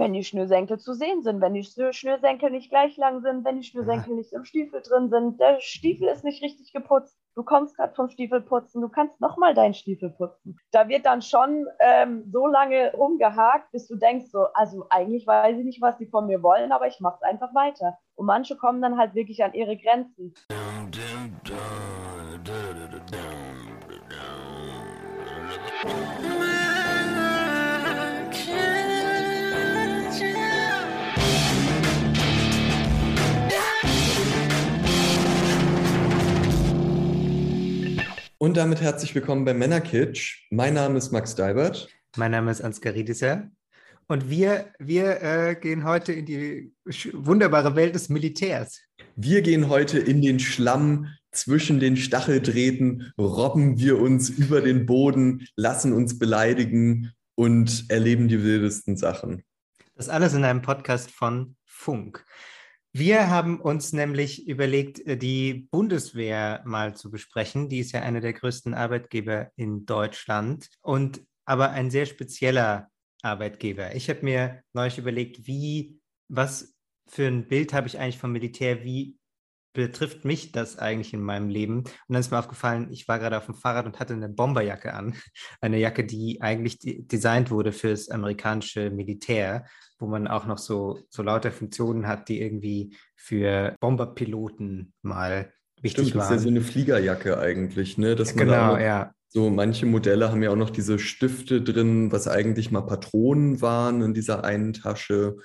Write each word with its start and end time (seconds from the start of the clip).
wenn 0.00 0.14
die 0.14 0.24
Schnürsenkel 0.24 0.78
zu 0.78 0.94
sehen 0.94 1.22
sind, 1.22 1.40
wenn 1.40 1.54
die 1.54 1.62
Schnürsenkel 1.62 2.50
nicht 2.50 2.70
gleich 2.70 2.96
lang 2.96 3.20
sind, 3.20 3.44
wenn 3.44 3.58
die 3.60 3.66
Schnürsenkel 3.66 4.10
ja. 4.10 4.16
nicht 4.16 4.32
im 4.32 4.44
Stiefel 4.44 4.80
drin 4.80 5.10
sind, 5.10 5.38
der 5.38 5.60
Stiefel 5.60 6.08
ist 6.08 6.24
nicht 6.24 6.42
richtig 6.42 6.72
geputzt, 6.72 7.16
du 7.36 7.44
kommst 7.44 7.76
gerade 7.76 7.94
vom 7.94 8.08
Stiefel 8.08 8.40
putzen, 8.40 8.80
du 8.80 8.88
kannst 8.88 9.20
nochmal 9.20 9.54
deinen 9.54 9.74
Stiefel 9.74 10.10
putzen. 10.10 10.58
Da 10.72 10.88
wird 10.88 11.04
dann 11.04 11.20
schon 11.22 11.66
ähm, 11.78 12.24
so 12.32 12.46
lange 12.46 12.92
rumgehakt, 12.94 13.70
bis 13.72 13.86
du 13.86 13.96
denkst, 13.96 14.30
so, 14.30 14.46
also 14.54 14.86
eigentlich 14.88 15.26
weiß 15.26 15.58
ich 15.58 15.64
nicht, 15.64 15.82
was 15.82 15.98
die 15.98 16.06
von 16.06 16.26
mir 16.26 16.42
wollen, 16.42 16.72
aber 16.72 16.88
ich 16.88 16.98
mache 17.00 17.18
es 17.20 17.22
einfach 17.22 17.54
weiter. 17.54 17.98
Und 18.14 18.26
manche 18.26 18.56
kommen 18.56 18.80
dann 18.80 18.96
halt 18.96 19.14
wirklich 19.14 19.44
an 19.44 19.52
ihre 19.52 19.76
Grenzen. 19.76 20.34
Und 38.42 38.56
damit 38.56 38.80
herzlich 38.80 39.14
willkommen 39.14 39.44
bei 39.44 39.52
Männerkitsch. 39.52 40.46
Mein 40.48 40.72
Name 40.72 40.96
ist 40.96 41.12
Max 41.12 41.34
Deibert. 41.34 41.90
Mein 42.16 42.30
Name 42.30 42.50
ist 42.50 42.62
Ansgar 42.62 42.94
Riedisser. 42.94 43.50
Und 44.08 44.30
wir, 44.30 44.72
wir 44.78 45.22
äh, 45.22 45.56
gehen 45.60 45.84
heute 45.84 46.14
in 46.14 46.24
die 46.24 46.72
wunderbare 47.12 47.76
Welt 47.76 47.94
des 47.94 48.08
Militärs. 48.08 48.80
Wir 49.14 49.42
gehen 49.42 49.68
heute 49.68 49.98
in 49.98 50.22
den 50.22 50.40
Schlamm 50.40 51.08
zwischen 51.32 51.80
den 51.80 51.98
Stacheldrähten, 51.98 53.12
robben 53.18 53.78
wir 53.78 54.00
uns 54.00 54.30
über 54.30 54.62
den 54.62 54.86
Boden, 54.86 55.46
lassen 55.54 55.92
uns 55.92 56.18
beleidigen 56.18 57.12
und 57.34 57.90
erleben 57.90 58.28
die 58.28 58.42
wildesten 58.42 58.96
Sachen. 58.96 59.44
Das 59.96 60.08
alles 60.08 60.32
in 60.32 60.44
einem 60.44 60.62
Podcast 60.62 61.10
von 61.10 61.56
Funk. 61.66 62.24
Wir 62.92 63.30
haben 63.30 63.60
uns 63.60 63.92
nämlich 63.92 64.48
überlegt, 64.48 65.06
äh, 65.06 65.16
die 65.16 65.68
Bundeswehr 65.70 66.62
mal 66.64 66.96
zu 66.96 67.10
besprechen. 67.10 67.68
Die 67.68 67.78
ist 67.78 67.92
ja 67.92 68.02
einer 68.02 68.20
der 68.20 68.32
größten 68.32 68.74
Arbeitgeber 68.74 69.50
in 69.56 69.86
Deutschland 69.86 70.68
und 70.80 71.22
aber 71.44 71.70
ein 71.70 71.90
sehr 71.90 72.06
spezieller 72.06 72.88
Arbeitgeber. 73.22 73.94
Ich 73.94 74.08
habe 74.08 74.24
mir 74.24 74.62
neulich 74.72 74.98
überlegt, 74.98 75.46
wie, 75.46 76.00
was 76.28 76.74
für 77.06 77.26
ein 77.26 77.46
Bild 77.48 77.72
habe 77.72 77.86
ich 77.86 77.98
eigentlich 77.98 78.18
vom 78.18 78.32
Militär, 78.32 78.84
wie 78.84 79.16
betrifft 79.72 80.24
mich 80.24 80.52
das 80.52 80.78
eigentlich 80.78 81.14
in 81.14 81.22
meinem 81.22 81.48
Leben? 81.48 81.78
Und 81.78 81.88
dann 82.08 82.20
ist 82.20 82.30
mir 82.30 82.38
aufgefallen, 82.38 82.88
ich 82.90 83.08
war 83.08 83.18
gerade 83.18 83.36
auf 83.36 83.46
dem 83.46 83.54
Fahrrad 83.54 83.86
und 83.86 84.00
hatte 84.00 84.14
eine 84.14 84.28
Bomberjacke 84.28 84.94
an. 84.94 85.14
Eine 85.60 85.78
Jacke, 85.78 86.04
die 86.04 86.40
eigentlich 86.40 86.78
designt 86.80 87.50
wurde 87.50 87.72
fürs 87.72 88.08
amerikanische 88.08 88.90
Militär, 88.90 89.66
wo 89.98 90.06
man 90.06 90.26
auch 90.26 90.46
noch 90.46 90.58
so, 90.58 91.00
so 91.10 91.22
lauter 91.22 91.52
Funktionen 91.52 92.06
hat, 92.06 92.28
die 92.28 92.40
irgendwie 92.40 92.96
für 93.14 93.76
Bomberpiloten 93.80 94.92
mal 95.02 95.52
wichtig 95.82 96.08
Stimmt, 96.08 96.22
waren. 96.22 96.30
das 96.30 96.40
ist 96.40 96.44
ja 96.44 96.50
so 96.50 96.56
eine 96.56 96.60
Fliegerjacke 96.62 97.38
eigentlich, 97.38 97.98
ne? 97.98 98.16
Dass 98.16 98.34
man 98.34 98.46
genau, 98.46 98.76
ja. 98.76 99.12
So 99.32 99.48
manche 99.48 99.86
Modelle 99.86 100.30
haben 100.30 100.42
ja 100.42 100.50
auch 100.50 100.56
noch 100.56 100.70
diese 100.70 100.98
Stifte 100.98 101.62
drin, 101.62 102.10
was 102.10 102.26
eigentlich 102.26 102.72
mal 102.72 102.80
Patronen 102.80 103.60
waren 103.60 104.02
in 104.02 104.12
dieser 104.12 104.44
einen 104.44 104.72
Tasche 104.72 105.36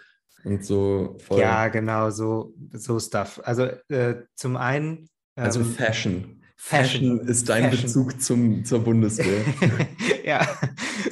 und 0.45 0.63
so 0.63 1.17
voll. 1.19 1.41
Ja, 1.41 1.67
genau, 1.67 2.09
so, 2.11 2.53
so 2.71 2.99
Stuff. 2.99 3.41
Also 3.43 3.63
äh, 3.89 4.15
zum 4.35 4.55
einen. 4.55 5.09
Also 5.35 5.59
ähm, 5.59 5.65
also 5.65 5.75
Fashion. 5.75 6.41
Fashion. 6.55 7.17
Fashion 7.17 7.27
ist 7.27 7.49
dein 7.49 7.69
Fashion. 7.69 7.81
Bezug 7.83 8.21
zum, 8.21 8.65
zur 8.65 8.79
Bundeswehr. 8.79 9.43
ja, 10.25 10.47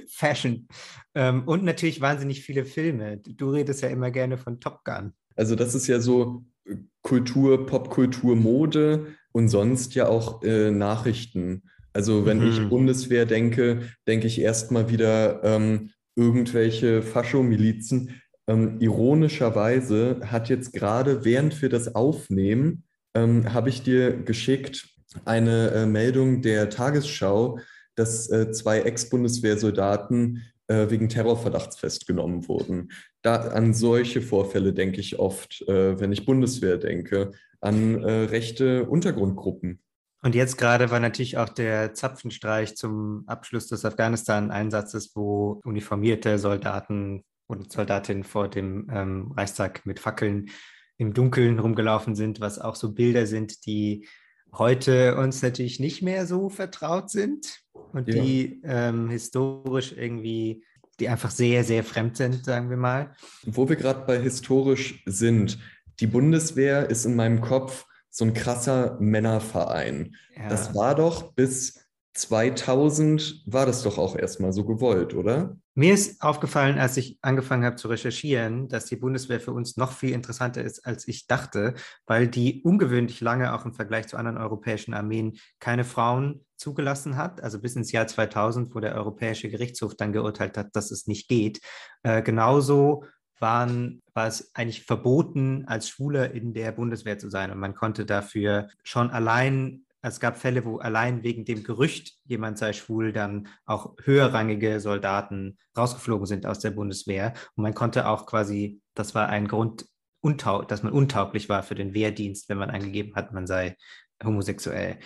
Fashion. 0.08 0.68
Ähm, 1.16 1.44
und 1.46 1.64
natürlich 1.64 2.02
wahnsinnig 2.02 2.44
viele 2.44 2.66
Filme. 2.66 3.18
Du 3.18 3.52
redest 3.52 3.82
ja 3.82 3.90
immer 3.90 4.12
gerne 4.12 4.38
von 4.38 4.60
Top 4.60 4.84
Gun. 4.84 5.14
Also 5.36 5.56
das 5.56 5.76
ist 5.76 5.88
ja 5.88 6.00
so 6.00 6.46
äh, 6.66 6.76
Kultur, 7.02 7.66
Popkultur, 7.66 8.36
Mode 8.36 9.08
und 9.32 9.50
sonst 9.50 9.96
ja 9.96 10.08
auch 10.08 10.44
äh, 10.44 10.72
Nachrichten. 10.72 11.64
Also 11.92 12.26
wenn 12.26 12.40
mhm. 12.40 12.50
ich 12.50 12.70
Bundeswehr 12.70 13.26
denke, 13.26 13.90
denke 14.08 14.28
ich 14.28 14.40
erstmal 14.40 14.90
wieder 14.90 15.44
ähm, 15.44 15.92
irgendwelche 16.16 17.02
Faschomilizen, 17.02 18.22
ähm, 18.48 18.78
ironischerweise 18.80 20.20
hat 20.26 20.50
jetzt 20.50 20.74
gerade, 20.74 21.24
während 21.24 21.62
wir 21.62 21.70
das 21.70 21.96
aufnehmen, 21.96 22.84
ähm, 23.14 23.54
habe 23.54 23.70
ich 23.70 23.84
dir 23.84 24.12
geschickt 24.14 24.90
eine 25.26 25.72
äh, 25.72 25.86
Meldung 25.86 26.42
der 26.42 26.70
Tagesschau, 26.70 27.60
dass 27.96 28.30
äh, 28.30 28.52
zwei 28.52 28.82
Ex-Bundeswehrsoldaten 28.82 30.44
äh, 30.68 30.90
wegen 30.90 31.10
Terrorverdachts 31.10 31.78
festgenommen 31.78 32.48
wurden. 32.48 32.92
Da, 33.22 33.36
an 33.36 33.74
solche 33.74 34.22
Vorfälle 34.22 34.74
denke 34.74 35.00
ich 35.00 35.20
oft, 35.20 35.62
äh, 35.68 36.00
wenn 36.00 36.12
ich 36.12 36.26
Bundeswehr 36.26 36.78
denke, 36.78 37.32
an 37.62 38.04
äh, 38.04 38.12
rechte 38.26 38.86
Untergrundgruppen. 38.86 39.80
Und 40.22 40.36
jetzt 40.36 40.58
gerade 40.58 40.90
war 40.90 41.00
natürlich 41.00 41.38
auch 41.38 41.50
der 41.50 41.94
Zapfenstreich 41.94 42.76
zum 42.78 43.24
Abschluss 43.28 43.68
des 43.68 43.84
Afghanistan-Einsatzes, 43.84 45.12
wo 45.16 45.62
uniformierte 45.66 46.40
Soldaten 46.40 47.24
und 47.54 47.72
Soldatinnen 47.72 48.24
vor 48.24 48.50
dem 48.50 48.90
ähm, 48.92 49.32
Reichstag 49.36 49.86
mit 49.86 50.00
Fackeln 50.00 50.50
im 50.98 51.14
Dunkeln 51.14 51.60
rumgelaufen 51.60 52.16
sind, 52.16 52.40
was 52.40 52.60
auch 52.60 52.76
so 52.76 52.94
Bilder 52.94 53.26
sind, 53.26 53.66
die 53.66 54.08
heute 54.52 55.18
uns 55.18 55.42
natürlich 55.42 55.80
nicht 55.80 56.02
mehr 56.02 56.28
so 56.28 56.50
vertraut 56.50 57.10
sind 57.10 57.62
und 57.74 58.08
ja. 58.08 58.22
die 58.22 58.62
ähm, 58.64 59.10
historisch 59.10 59.94
irgendwie, 59.98 60.64
die 61.00 61.10
einfach 61.10 61.32
sehr, 61.32 61.64
sehr 61.64 61.84
fremd 61.84 62.18
sind, 62.18 62.46
sagen 62.46 62.70
wir 62.70 62.78
mal. 62.78 63.16
Wo 63.44 63.68
wir 63.68 63.76
gerade 63.76 64.06
bei 64.06 64.20
historisch 64.20 65.04
sind, 65.06 65.58
die 66.00 66.08
Bundeswehr 66.08 66.90
ist 66.90 67.06
in 67.06 67.16
meinem 67.16 67.42
Kopf 67.42 67.86
so 68.10 68.26
ein 68.26 68.34
krasser 68.34 68.98
Männerverein. 69.00 70.16
Ja. 70.36 70.50
Das 70.50 70.76
war 70.76 70.94
doch 70.94 71.34
bis 71.34 71.84
2000 72.14 73.44
war 73.48 73.66
das 73.66 73.82
doch 73.82 73.98
auch 73.98 74.16
erstmal 74.16 74.54
so 74.54 74.66
gewollt, 74.66 75.16
oder? 75.16 75.58
Mir 75.76 75.96
ist 75.96 76.22
aufgefallen, 76.22 76.78
als 76.78 76.98
ich 76.98 77.18
angefangen 77.24 77.66
habe 77.66 77.78
zu 77.78 77.88
recherchieren, 77.88 78.68
dass 78.68 78.86
die 78.86 78.96
Bundeswehr 78.96 79.40
für 79.40 79.54
uns 79.54 79.76
noch 79.76 79.92
viel 79.92 80.12
interessanter 80.12 80.64
ist, 80.64 80.86
als 80.86 81.08
ich 81.08 81.26
dachte, 81.26 81.74
weil 82.06 82.28
die 82.28 82.62
ungewöhnlich 82.62 83.22
lange 83.22 83.54
auch 83.54 83.66
im 83.66 83.74
Vergleich 83.74 84.08
zu 84.08 84.18
anderen 84.18 84.38
europäischen 84.38 84.94
Armeen 84.94 85.40
keine 85.60 85.84
Frauen 85.84 86.46
zugelassen 86.58 87.18
hat. 87.18 87.42
Also 87.42 87.60
bis 87.60 87.76
ins 87.76 87.92
Jahr 87.92 88.06
2000, 88.06 88.76
wo 88.76 88.80
der 88.82 88.94
Europäische 88.94 89.50
Gerichtshof 89.50 89.96
dann 89.96 90.14
geurteilt 90.14 90.58
hat, 90.60 90.76
dass 90.76 90.92
es 90.92 91.08
nicht 91.08 91.28
geht. 91.28 91.60
Äh, 92.04 92.22
genauso 92.22 93.06
waren, 93.40 94.02
war 94.14 94.28
es 94.28 94.54
eigentlich 94.54 94.86
verboten, 94.86 95.66
als 95.66 95.90
Schwuler 95.90 96.32
in 96.34 96.54
der 96.54 96.72
Bundeswehr 96.72 97.18
zu 97.18 97.32
sein. 97.32 97.50
Und 97.50 97.58
man 97.58 97.74
konnte 97.74 98.06
dafür 98.06 98.70
schon 98.84 99.10
allein 99.10 99.86
es 100.10 100.20
gab 100.20 100.38
Fälle, 100.38 100.66
wo 100.66 100.78
allein 100.78 101.24
wegen 101.24 101.46
dem 101.46 101.64
Gerücht, 101.64 102.18
jemand 102.26 102.58
sei 102.58 102.74
schwul, 102.74 103.14
dann 103.14 103.48
auch 103.66 103.96
höherrangige 104.04 104.80
Soldaten 104.80 105.58
rausgeflogen 105.78 106.28
sind 106.28 106.46
aus 106.46 106.60
der 106.60 106.72
Bundeswehr. 106.72 107.34
Und 107.56 107.64
man 107.64 107.74
konnte 107.74 108.08
auch 108.08 108.26
quasi, 108.26 108.82
das 108.96 109.16
war 109.16 109.30
ein 109.30 109.48
Grund, 109.48 109.86
dass 110.22 110.84
man 110.84 110.94
untauglich 110.94 111.50
war 111.50 111.64
für 111.64 111.76
den 111.76 111.94
Wehrdienst, 111.94 112.50
wenn 112.50 112.58
man 112.58 112.70
angegeben 112.70 113.16
hat, 113.16 113.34
man 113.34 113.48
sei 113.48 113.78
homosexuell. 114.24 115.00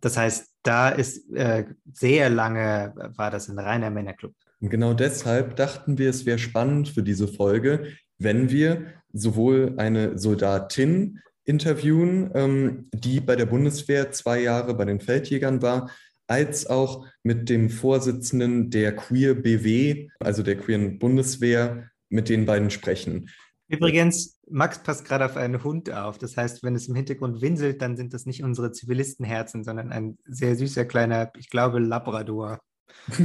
Das 0.00 0.16
heißt, 0.16 0.54
da 0.62 0.88
ist 0.88 1.30
äh, 1.34 1.66
sehr 1.92 2.30
lange, 2.30 2.94
war 3.16 3.30
das 3.30 3.48
ein 3.48 3.58
reiner 3.58 3.90
Männerclub. 3.90 4.34
Und 4.60 4.70
genau 4.70 4.94
deshalb 4.94 5.56
dachten 5.56 5.98
wir, 5.98 6.10
es 6.10 6.26
wäre 6.26 6.38
spannend 6.38 6.88
für 6.88 7.02
diese 7.02 7.28
Folge, 7.28 7.94
wenn 8.18 8.50
wir 8.50 8.86
sowohl 9.12 9.74
eine 9.78 10.18
Soldatin 10.18 11.20
interviewen, 11.48 12.30
ähm, 12.34 12.88
die 12.92 13.20
bei 13.20 13.34
der 13.34 13.46
Bundeswehr 13.46 14.12
zwei 14.12 14.40
Jahre 14.40 14.74
bei 14.74 14.84
den 14.84 15.00
Feldjägern 15.00 15.62
war, 15.62 15.90
als 16.26 16.66
auch 16.66 17.06
mit 17.22 17.48
dem 17.48 17.70
Vorsitzenden 17.70 18.70
der 18.70 18.94
Queer 18.94 19.34
BW, 19.34 20.08
also 20.20 20.42
der 20.42 20.58
Queeren 20.58 20.98
Bundeswehr, 20.98 21.90
mit 22.10 22.28
den 22.28 22.44
beiden 22.44 22.70
sprechen. 22.70 23.30
Übrigens, 23.66 24.38
Max 24.48 24.82
passt 24.82 25.04
gerade 25.04 25.24
auf 25.24 25.36
einen 25.36 25.62
Hund 25.62 25.90
auf. 25.90 26.18
Das 26.18 26.36
heißt, 26.36 26.62
wenn 26.62 26.74
es 26.74 26.88
im 26.88 26.94
Hintergrund 26.94 27.40
winselt, 27.42 27.82
dann 27.82 27.96
sind 27.96 28.14
das 28.14 28.24
nicht 28.24 28.42
unsere 28.42 28.72
Zivilistenherzen, 28.72 29.64
sondern 29.64 29.90
ein 29.92 30.18
sehr 30.24 30.56
süßer 30.56 30.84
kleiner, 30.84 31.32
ich 31.38 31.50
glaube, 31.50 31.78
Labrador. 31.78 32.60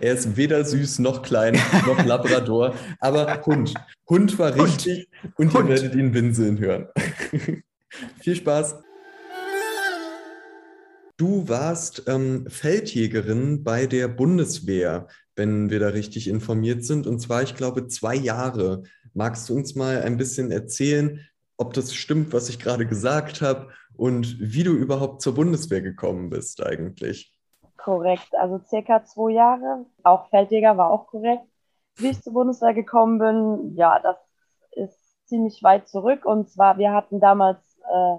Er 0.00 0.14
ist 0.14 0.36
weder 0.36 0.64
süß 0.64 0.98
noch 0.98 1.22
klein 1.22 1.58
noch 1.86 2.04
Labrador, 2.04 2.74
aber 3.00 3.44
Hund. 3.46 3.74
Hund 4.08 4.38
war 4.38 4.54
richtig 4.54 5.08
Hund. 5.22 5.34
und 5.36 5.54
Hund. 5.54 5.68
ihr 5.68 5.74
werdet 5.74 5.94
ihn 5.94 6.14
winseln 6.14 6.58
hören. 6.58 6.88
Viel 8.20 8.36
Spaß. 8.36 8.76
Du 11.16 11.48
warst 11.48 12.02
ähm, 12.08 12.46
Feldjägerin 12.48 13.62
bei 13.62 13.86
der 13.86 14.08
Bundeswehr, 14.08 15.06
wenn 15.36 15.70
wir 15.70 15.78
da 15.78 15.88
richtig 15.88 16.28
informiert 16.28 16.84
sind, 16.84 17.06
und 17.06 17.20
zwar, 17.20 17.42
ich 17.42 17.54
glaube, 17.54 17.86
zwei 17.86 18.16
Jahre. 18.16 18.82
Magst 19.12 19.48
du 19.48 19.54
uns 19.54 19.76
mal 19.76 20.02
ein 20.02 20.16
bisschen 20.16 20.50
erzählen, 20.50 21.20
ob 21.56 21.72
das 21.72 21.94
stimmt, 21.94 22.32
was 22.32 22.48
ich 22.48 22.58
gerade 22.58 22.84
gesagt 22.84 23.42
habe 23.42 23.68
und 23.96 24.36
wie 24.40 24.64
du 24.64 24.72
überhaupt 24.72 25.22
zur 25.22 25.34
Bundeswehr 25.34 25.82
gekommen 25.82 26.30
bist 26.30 26.64
eigentlich? 26.64 27.33
Korrekt, 27.84 28.34
also 28.34 28.58
circa 28.60 29.04
zwei 29.04 29.32
Jahre. 29.32 29.84
Auch 30.04 30.28
Feldjäger 30.30 30.78
war 30.78 30.90
auch 30.90 31.06
korrekt. 31.06 31.44
wie 31.96 32.08
ich 32.08 32.22
zur 32.22 32.32
Bundeswehr 32.32 32.72
gekommen 32.72 33.18
bin, 33.18 33.76
ja, 33.76 34.00
das 34.00 34.16
ist 34.72 34.98
ziemlich 35.28 35.62
weit 35.62 35.86
zurück. 35.88 36.24
Und 36.24 36.48
zwar, 36.48 36.78
wir 36.78 36.92
hatten 36.92 37.20
damals 37.20 37.78
äh, 37.92 38.16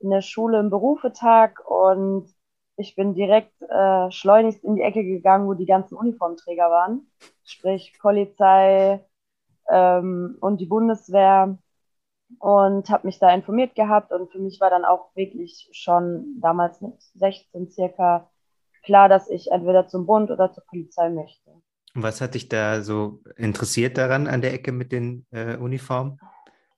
in 0.00 0.10
der 0.10 0.20
Schule 0.20 0.58
einen 0.58 0.68
Berufetag 0.68 1.58
und 1.66 2.28
ich 2.76 2.96
bin 2.96 3.14
direkt 3.14 3.62
äh, 3.62 4.10
schleunigst 4.10 4.62
in 4.62 4.76
die 4.76 4.82
Ecke 4.82 5.02
gegangen, 5.02 5.48
wo 5.48 5.54
die 5.54 5.66
ganzen 5.66 5.96
Uniformträger 5.96 6.70
waren, 6.70 7.10
sprich 7.44 7.96
Polizei 8.00 9.02
ähm, 9.70 10.36
und 10.42 10.60
die 10.60 10.66
Bundeswehr 10.66 11.56
und 12.40 12.90
habe 12.90 13.06
mich 13.06 13.18
da 13.18 13.32
informiert 13.32 13.74
gehabt 13.74 14.12
und 14.12 14.30
für 14.30 14.38
mich 14.38 14.60
war 14.60 14.68
dann 14.68 14.84
auch 14.84 15.16
wirklich 15.16 15.70
schon 15.72 16.40
damals 16.40 16.82
mit 16.82 17.00
16 17.14 17.70
circa 17.70 18.28
klar, 18.88 19.10
dass 19.10 19.28
ich 19.28 19.52
entweder 19.52 19.86
zum 19.86 20.06
Bund 20.06 20.30
oder 20.30 20.50
zur 20.50 20.64
Polizei 20.64 21.10
möchte. 21.10 21.50
Und 21.94 22.02
was 22.02 22.22
hat 22.22 22.32
dich 22.32 22.48
da 22.48 22.80
so 22.80 23.20
interessiert 23.36 23.98
daran 23.98 24.26
an 24.26 24.40
der 24.40 24.54
Ecke 24.54 24.72
mit 24.72 24.92
den 24.92 25.26
äh, 25.30 25.56
Uniformen? 25.56 26.18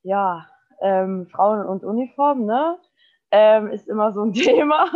Ja, 0.03 0.45
ähm, 0.81 1.27
Frauen 1.31 1.65
und 1.65 1.85
Uniformen, 1.85 2.45
ne? 2.45 2.77
Ähm, 3.31 3.67
ist 3.67 3.87
immer 3.87 4.11
so 4.11 4.23
ein 4.23 4.33
Thema. 4.33 4.89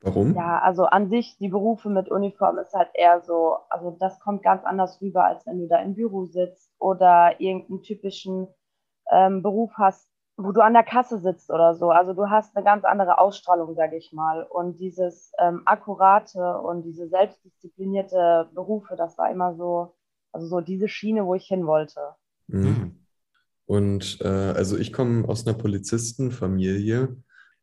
Warum? 0.00 0.36
Ja, 0.36 0.60
also 0.60 0.84
an 0.84 1.10
sich, 1.10 1.36
die 1.38 1.48
Berufe 1.48 1.90
mit 1.90 2.08
Uniform 2.08 2.58
ist 2.58 2.72
halt 2.72 2.90
eher 2.94 3.20
so, 3.20 3.56
also 3.68 3.96
das 3.98 4.20
kommt 4.20 4.44
ganz 4.44 4.64
anders 4.64 5.02
rüber, 5.02 5.24
als 5.24 5.44
wenn 5.44 5.58
du 5.58 5.66
da 5.66 5.78
im 5.78 5.96
Büro 5.96 6.26
sitzt 6.26 6.70
oder 6.78 7.40
irgendeinen 7.40 7.82
typischen 7.82 8.46
ähm, 9.10 9.42
Beruf 9.42 9.72
hast, 9.74 10.08
wo 10.42 10.52
du 10.52 10.62
an 10.62 10.72
der 10.72 10.82
Kasse 10.82 11.18
sitzt 11.18 11.50
oder 11.50 11.74
so. 11.74 11.90
Also 11.90 12.12
du 12.14 12.30
hast 12.30 12.56
eine 12.56 12.64
ganz 12.64 12.84
andere 12.84 13.18
Ausstrahlung, 13.18 13.74
sage 13.74 13.96
ich 13.96 14.12
mal. 14.12 14.42
Und 14.42 14.80
dieses 14.80 15.32
ähm, 15.38 15.62
akkurate 15.66 16.58
und 16.58 16.82
diese 16.82 17.08
selbstdisziplinierte 17.08 18.48
Berufe, 18.54 18.96
das 18.96 19.18
war 19.18 19.30
immer 19.30 19.54
so, 19.54 19.94
also 20.32 20.46
so 20.46 20.60
diese 20.60 20.88
Schiene, 20.88 21.26
wo 21.26 21.34
ich 21.34 21.46
hin 21.46 21.66
wollte. 21.66 22.00
Mhm. 22.46 22.96
Und 23.66 24.18
äh, 24.22 24.28
also 24.28 24.76
ich 24.78 24.92
komme 24.92 25.28
aus 25.28 25.46
einer 25.46 25.56
Polizistenfamilie. 25.56 27.16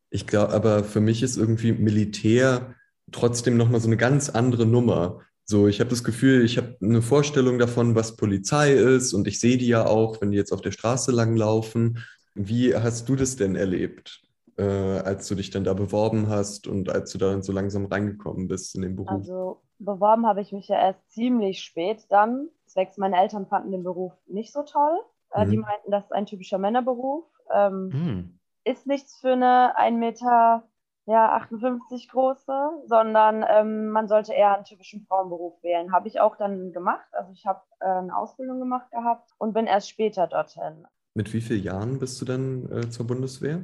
Ich 0.10 0.28
glaube, 0.28 0.54
aber 0.54 0.84
für 0.84 1.02
mich 1.02 1.24
ist 1.24 1.36
irgendwie 1.36 1.74
Militär 1.74 2.76
trotzdem 3.12 3.58
nochmal 3.58 3.82
so 3.82 3.88
eine 3.88 3.98
ganz 3.98 4.30
andere 4.30 4.66
Nummer. 4.66 5.22
So, 5.46 5.68
ich 5.68 5.80
habe 5.80 5.90
das 5.90 6.04
Gefühl, 6.04 6.44
ich 6.44 6.58
habe 6.58 6.78
eine 6.82 7.02
Vorstellung 7.02 7.58
davon, 7.58 7.96
was 7.96 8.18
Polizei 8.18 8.74
ist 8.74 9.14
und 9.14 9.28
ich 9.28 9.40
sehe 9.40 9.58
die 9.58 9.68
ja 9.68 9.86
auch, 9.86 10.22
wenn 10.22 10.32
die 10.32 10.38
jetzt 10.38 10.52
auf 10.52 10.62
der 10.62 10.72
Straße 10.72 11.12
langlaufen. 11.12 12.04
Wie 12.38 12.76
hast 12.76 13.10
du 13.10 13.16
das 13.16 13.36
denn 13.36 13.56
erlebt, 13.56 14.22
äh, 14.58 14.64
als 14.64 15.28
du 15.28 15.36
dich 15.36 15.50
dann 15.50 15.64
da 15.64 15.74
beworben 15.74 16.30
hast 16.30 16.68
und 16.68 16.90
als 16.90 17.12
du 17.12 17.18
da 17.18 17.42
so 17.42 17.52
langsam 17.52 17.86
reingekommen 17.86 18.48
bist 18.48 18.76
in 18.76 18.82
den 18.82 18.96
Beruf? 18.96 19.10
Also 19.10 19.62
beworben 19.80 20.26
habe 20.28 20.42
ich 20.42 20.52
mich 20.52 20.68
ja 20.68 20.80
erst 20.80 21.12
ziemlich 21.12 21.62
spät 21.62 22.06
dann. 22.10 22.50
Zwecks 22.66 22.98
meine 22.98 23.18
Eltern 23.18 23.48
fanden 23.48 23.72
den 23.72 23.84
Beruf 23.84 24.14
nicht 24.28 24.54
so 24.54 24.64
toll. 24.64 25.00
Äh, 25.32 25.46
mhm. 25.46 25.52
Die 25.52 25.58
meinten, 25.58 25.92
das 25.92 26.06
ist 26.06 26.14
ein 26.14 26.26
typischer 26.26 26.58
Männerberuf. 26.58 27.26
Ähm, 27.54 27.90
mhm. 27.90 28.40
Ist 28.64 28.88
nichts 28.88 29.20
für 29.20 29.34
eine 29.34 29.78
1 29.78 29.98
Meter 29.98 30.64
ja, 31.08 31.32
58 31.32 32.10
große, 32.10 32.70
sondern 32.86 33.46
ähm, 33.48 33.88
man 33.88 34.10
sollte 34.10 34.34
eher 34.34 34.56
einen 34.56 34.66
typischen 34.66 35.06
Frauenberuf 35.08 35.64
wählen. 35.64 35.94
Habe 35.94 36.10
ich 36.10 36.20
auch 36.20 36.36
dann 36.36 36.74
gemacht. 36.74 37.08
Also 37.14 37.32
ich 37.32 37.46
habe 37.46 37.62
äh, 37.80 37.86
eine 37.86 38.16
Ausbildung 38.16 38.60
gemacht 38.60 38.92
gehabt 38.92 39.32
und 39.38 39.54
bin 39.54 39.68
erst 39.68 39.90
später 39.90 40.28
dorthin. 40.28 40.86
Mit 41.18 41.34
wie 41.34 41.42
vielen 41.42 41.64
Jahren 41.64 41.98
bist 41.98 42.22
du 42.22 42.26
dann 42.26 42.72
äh, 42.72 42.92
zur 42.92 43.08
Bundeswehr? 43.08 43.64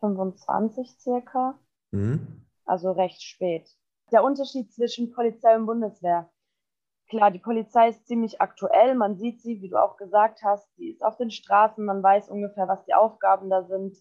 25 0.00 0.98
circa. 0.98 1.56
Mhm. 1.92 2.44
Also 2.64 2.90
recht 2.90 3.22
spät. 3.22 3.70
Der 4.10 4.24
Unterschied 4.24 4.72
zwischen 4.72 5.12
Polizei 5.12 5.54
und 5.54 5.66
Bundeswehr. 5.66 6.28
Klar, 7.08 7.30
die 7.30 7.38
Polizei 7.38 7.90
ist 7.90 8.04
ziemlich 8.08 8.40
aktuell. 8.40 8.96
Man 8.96 9.16
sieht 9.16 9.40
sie, 9.42 9.62
wie 9.62 9.68
du 9.68 9.80
auch 9.80 9.96
gesagt 9.96 10.42
hast, 10.42 10.68
die 10.76 10.90
ist 10.90 11.04
auf 11.04 11.16
den 11.16 11.30
Straßen. 11.30 11.84
Man 11.84 12.02
weiß 12.02 12.30
ungefähr, 12.30 12.66
was 12.66 12.84
die 12.84 12.94
Aufgaben 12.94 13.48
da 13.48 13.62
sind. 13.62 13.96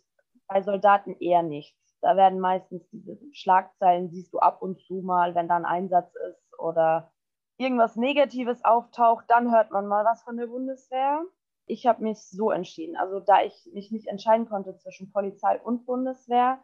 Bei 0.48 0.64
Soldaten 0.64 1.16
eher 1.20 1.44
nichts. 1.44 2.00
Da 2.02 2.18
werden 2.18 2.40
meistens 2.40 2.90
diese 2.90 3.20
Schlagzeilen, 3.32 4.10
siehst 4.10 4.34
du 4.34 4.40
ab 4.40 4.64
und 4.64 4.82
zu 4.82 5.04
mal, 5.04 5.36
wenn 5.36 5.48
da 5.48 5.56
ein 5.56 5.66
Einsatz 5.66 6.12
ist 6.32 6.60
oder 6.60 7.12
irgendwas 7.58 7.96
Negatives 7.96 8.66
auftaucht, 8.66 9.26
dann 9.28 9.52
hört 9.52 9.70
man 9.70 9.86
mal 9.86 10.04
was 10.04 10.24
von 10.24 10.36
der 10.36 10.48
Bundeswehr 10.48 11.24
ich 11.68 11.86
habe 11.86 12.04
mich 12.04 12.20
so 12.20 12.50
entschieden. 12.50 12.96
Also 12.96 13.20
da 13.20 13.44
ich 13.44 13.70
mich 13.74 13.92
nicht 13.92 14.08
entscheiden 14.08 14.48
konnte 14.48 14.76
zwischen 14.78 15.12
Polizei 15.12 15.60
und 15.62 15.86
Bundeswehr, 15.86 16.60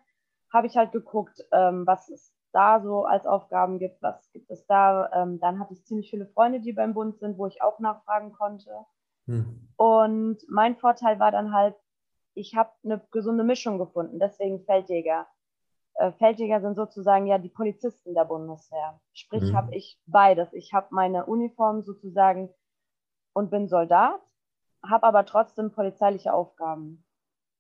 habe 0.51 0.67
ich 0.67 0.77
halt 0.77 0.91
geguckt, 0.91 1.43
ähm, 1.51 1.85
was 1.85 2.09
es 2.09 2.33
da 2.53 2.79
so 2.81 3.03
als 3.03 3.25
Aufgaben 3.25 3.79
gibt, 3.79 4.01
was 4.01 4.31
gibt 4.31 4.49
es 4.49 4.65
da. 4.65 5.11
Ähm, 5.13 5.39
dann 5.39 5.59
hatte 5.59 5.73
ich 5.73 5.85
ziemlich 5.85 6.09
viele 6.09 6.27
Freunde, 6.27 6.61
die 6.61 6.73
beim 6.73 6.93
Bund 6.93 7.19
sind, 7.19 7.37
wo 7.37 7.47
ich 7.47 7.61
auch 7.61 7.79
nachfragen 7.79 8.31
konnte. 8.31 8.71
Hm. 9.25 9.67
Und 9.75 10.37
mein 10.47 10.75
Vorteil 10.77 11.19
war 11.19 11.31
dann 11.31 11.53
halt, 11.53 11.75
ich 12.35 12.55
habe 12.55 12.71
eine 12.83 13.01
gesunde 13.11 13.43
Mischung 13.43 13.77
gefunden, 13.77 14.19
deswegen 14.19 14.63
Feldjäger. 14.63 15.27
Äh, 15.95 16.11
Feldjäger 16.13 16.61
sind 16.61 16.75
sozusagen 16.75 17.25
ja 17.25 17.39
die 17.39 17.49
Polizisten 17.49 18.13
der 18.13 18.25
Bundeswehr. 18.25 18.99
Sprich, 19.11 19.49
hm. 19.49 19.55
habe 19.55 19.75
ich 19.75 19.99
beides. 20.05 20.53
Ich 20.53 20.73
habe 20.73 20.87
meine 20.91 21.25
Uniform 21.25 21.81
sozusagen 21.81 22.49
und 23.33 23.49
bin 23.49 23.67
Soldat 23.67 24.21
habe 24.87 25.03
aber 25.03 25.25
trotzdem 25.25 25.71
polizeiliche 25.71 26.33
Aufgaben. 26.33 27.05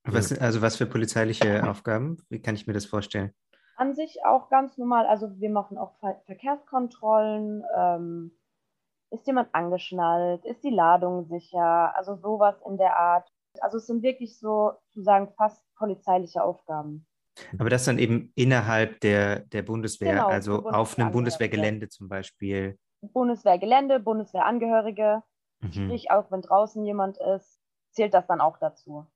Was, 0.05 0.37
also 0.37 0.61
was 0.61 0.75
für 0.75 0.85
polizeiliche 0.85 1.67
Aufgaben? 1.69 2.17
Wie 2.29 2.41
kann 2.41 2.55
ich 2.55 2.67
mir 2.67 2.73
das 2.73 2.85
vorstellen? 2.85 3.33
An 3.77 3.95
sich 3.95 4.25
auch 4.25 4.49
ganz 4.49 4.77
normal. 4.77 5.05
Also 5.05 5.39
wir 5.39 5.49
machen 5.49 5.77
auch 5.77 5.97
Ver 5.99 6.21
Verkehrskontrollen. 6.25 7.63
Ähm, 7.75 8.37
ist 9.11 9.25
jemand 9.27 9.53
angeschnallt? 9.53 10.43
Ist 10.45 10.63
die 10.63 10.71
Ladung 10.71 11.25
sicher? 11.25 11.95
Also 11.95 12.15
sowas 12.15 12.55
in 12.67 12.77
der 12.77 12.97
Art. 12.97 13.29
Also 13.61 13.77
es 13.77 13.85
sind 13.85 14.01
wirklich 14.01 14.37
so, 14.39 14.73
zu 14.91 15.03
sagen, 15.03 15.31
fast 15.37 15.63
polizeiliche 15.75 16.43
Aufgaben. 16.43 17.05
Aber 17.57 17.69
das 17.69 17.85
dann 17.85 17.99
eben 17.99 18.31
innerhalb 18.35 18.99
der, 19.01 19.39
der 19.39 19.63
Bundeswehr, 19.63 20.13
genau, 20.13 20.27
also 20.27 20.53
Bundeswehr 20.53 20.79
auf 20.79 20.99
einem 20.99 21.11
Bundeswehrgelände 21.11 21.89
zum 21.89 22.07
Beispiel. 22.07 22.77
Bundeswehrgelände, 23.01 23.99
Bundeswehrangehörige. 23.99 25.23
Mhm. 25.63 25.71
Sprich, 25.71 26.11
auch 26.11 26.31
wenn 26.31 26.41
draußen 26.41 26.83
jemand 26.85 27.17
ist, 27.17 27.59
zählt 27.91 28.13
das 28.13 28.27
dann 28.27 28.41
auch 28.41 28.57
dazu. 28.57 29.07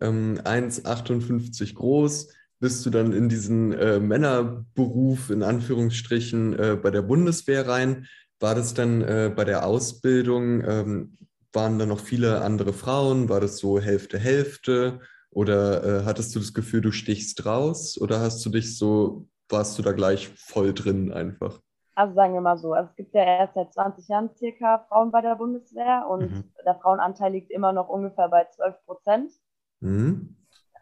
Ähm, 0.00 0.40
1,58 0.44 1.74
groß, 1.74 2.32
bist 2.60 2.84
du 2.86 2.90
dann 2.90 3.12
in 3.12 3.28
diesen 3.28 3.72
äh, 3.72 3.98
Männerberuf 3.98 5.30
in 5.30 5.42
Anführungsstrichen 5.42 6.58
äh, 6.58 6.76
bei 6.80 6.90
der 6.90 7.02
Bundeswehr 7.02 7.66
rein. 7.66 8.06
War 8.38 8.54
das 8.54 8.74
dann 8.74 9.02
äh, 9.02 9.32
bei 9.34 9.44
der 9.44 9.66
Ausbildung, 9.66 10.62
ähm, 10.64 11.18
waren 11.52 11.78
da 11.78 11.86
noch 11.86 12.00
viele 12.00 12.42
andere 12.42 12.72
Frauen? 12.72 13.28
War 13.28 13.40
das 13.40 13.58
so 13.58 13.80
Hälfte, 13.80 14.18
Hälfte? 14.18 15.00
Oder 15.30 15.84
äh, 15.84 16.04
hattest 16.04 16.34
du 16.34 16.38
das 16.38 16.54
Gefühl, 16.54 16.80
du 16.80 16.92
stichst 16.92 17.44
raus? 17.46 17.98
Oder 17.98 18.20
hast 18.20 18.44
du 18.44 18.50
dich 18.50 18.76
so, 18.76 19.26
warst 19.48 19.78
du 19.78 19.82
da 19.82 19.92
gleich 19.92 20.28
voll 20.36 20.74
drin 20.74 21.12
einfach? 21.12 21.60
Also 22.00 22.14
sagen 22.14 22.32
wir 22.32 22.40
mal 22.40 22.56
so, 22.56 22.72
also 22.72 22.88
es 22.88 22.96
gibt 22.96 23.14
ja 23.14 23.22
erst 23.22 23.52
seit 23.52 23.74
20 23.74 24.08
Jahren 24.08 24.34
circa 24.34 24.86
Frauen 24.88 25.10
bei 25.10 25.20
der 25.20 25.34
Bundeswehr 25.34 26.06
und 26.08 26.30
mhm. 26.30 26.54
der 26.64 26.76
Frauenanteil 26.76 27.30
liegt 27.30 27.50
immer 27.50 27.74
noch 27.74 27.90
ungefähr 27.90 28.30
bei 28.30 28.46
12 28.46 28.86
Prozent. 28.86 29.32
Mhm. 29.80 30.34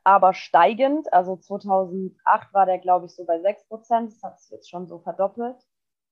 Aber 0.04 0.32
steigend, 0.32 1.12
also 1.12 1.34
2008 1.34 2.54
war 2.54 2.66
der, 2.66 2.78
glaube 2.78 3.06
ich, 3.06 3.16
so 3.16 3.24
bei 3.26 3.40
6 3.40 3.66
Prozent, 3.66 4.12
das 4.12 4.22
hat 4.22 4.38
sich 4.38 4.52
jetzt 4.52 4.70
schon 4.70 4.86
so 4.86 5.00
verdoppelt. 5.00 5.56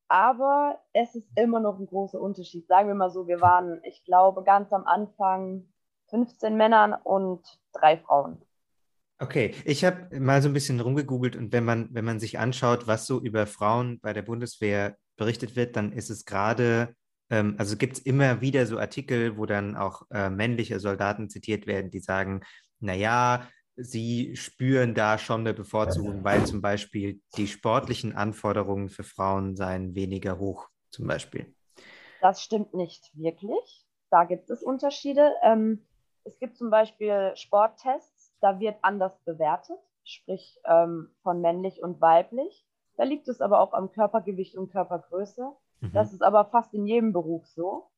Aber 0.09 0.77
es 0.93 1.15
ist 1.15 1.29
immer 1.37 1.61
noch 1.61 1.79
ein 1.79 1.87
großer 1.87 2.21
Unterschied. 2.21 2.67
Sagen 2.67 2.89
wir 2.89 2.97
mal 2.97 3.11
so, 3.11 3.29
wir 3.29 3.41
waren, 3.41 3.79
ich 3.85 4.05
glaube, 4.05 4.43
ganz 4.43 4.73
am 4.73 4.87
Anfang 4.87 5.69
15 6.09 6.57
Männern 6.57 6.95
und 6.95 7.47
drei 7.73 7.97
Frauen. 7.99 8.43
Okay, 9.19 9.55
ich 9.65 9.85
habe 9.85 10.21
mal 10.21 10.43
so 10.43 10.49
ein 10.49 10.53
bisschen 10.53 10.79
rumgegoogelt 10.79 11.37
und 11.37 11.53
wenn 11.53 11.65
man, 11.65 11.89
wenn 11.93 12.05
man 12.05 12.21
sich 12.21 12.39
anschaut, 12.39 12.87
was 12.87 13.07
so 13.07 13.21
über 13.21 13.47
Frauen 13.47 13.99
bei 14.01 14.13
der 14.13 14.23
Bundeswehr 14.23 14.97
berichtet 15.17 15.57
wird, 15.57 15.75
dann 15.77 15.93
ist 15.93 16.11
es 16.11 16.27
gerade, 16.27 16.95
ähm, 17.31 17.55
also 17.59 17.77
gibt 17.79 17.95
es 17.95 17.99
immer 18.01 18.43
wieder 18.43 18.67
so 18.67 18.79
Artikel, 18.79 19.39
wo 19.39 19.47
dann 19.47 19.75
auch 19.75 20.03
äh, 20.11 20.29
männliche 20.29 20.81
Soldaten 20.81 21.31
zitiert 21.31 21.67
werden, 21.67 21.91
die 21.91 22.01
sagen, 22.01 22.43
naja, 22.79 23.49
sie 23.77 24.37
spüren 24.37 24.95
da 24.95 25.17
schon 25.17 25.41
eine 25.41 25.55
Bevorzugung, 25.55 26.23
weil 26.23 26.45
zum 26.47 26.61
Beispiel 26.61 27.21
die 27.37 27.47
sportlichen 27.47 28.15
Anforderungen 28.15 28.91
für 28.91 29.05
Frauen 29.05 29.57
seien 29.57 29.95
weniger 29.95 30.39
hoch, 30.39 30.69
zum 30.91 31.07
Beispiel. 31.07 31.55
Das 32.21 32.43
stimmt 32.43 32.75
nicht 32.75 33.11
wirklich. 33.15 33.87
Da 34.11 34.25
gibt 34.25 34.51
es 34.51 34.63
Unterschiede. 34.63 35.33
Ähm, 35.43 35.87
es 36.25 36.39
gibt 36.39 36.57
zum 36.57 36.71
Beispiel 36.71 37.33
Sporttests 37.37 38.16
da 38.41 38.61
wird 38.61 38.77
anders 38.83 39.19
bewertet, 39.25 39.79
sprich 40.05 40.61
ähm, 40.65 41.11
von 41.23 41.41
männlich 41.41 41.83
und 41.83 42.01
weiblich. 42.01 42.67
Da 42.97 43.05
liegt 43.05 43.29
es 43.29 43.41
aber 43.41 43.61
auch 43.61 43.73
am 43.73 43.93
Körpergewicht 43.93 44.57
und 44.57 44.71
Körpergröße. 44.71 45.53
Mhm. 45.81 45.93
Das 45.93 46.13
ist 46.13 46.23
aber 46.23 46.47
fast 46.47 46.73
in 46.75 46.87
jedem 46.87 47.13
Beruf 47.13 47.47
so. 47.47 47.89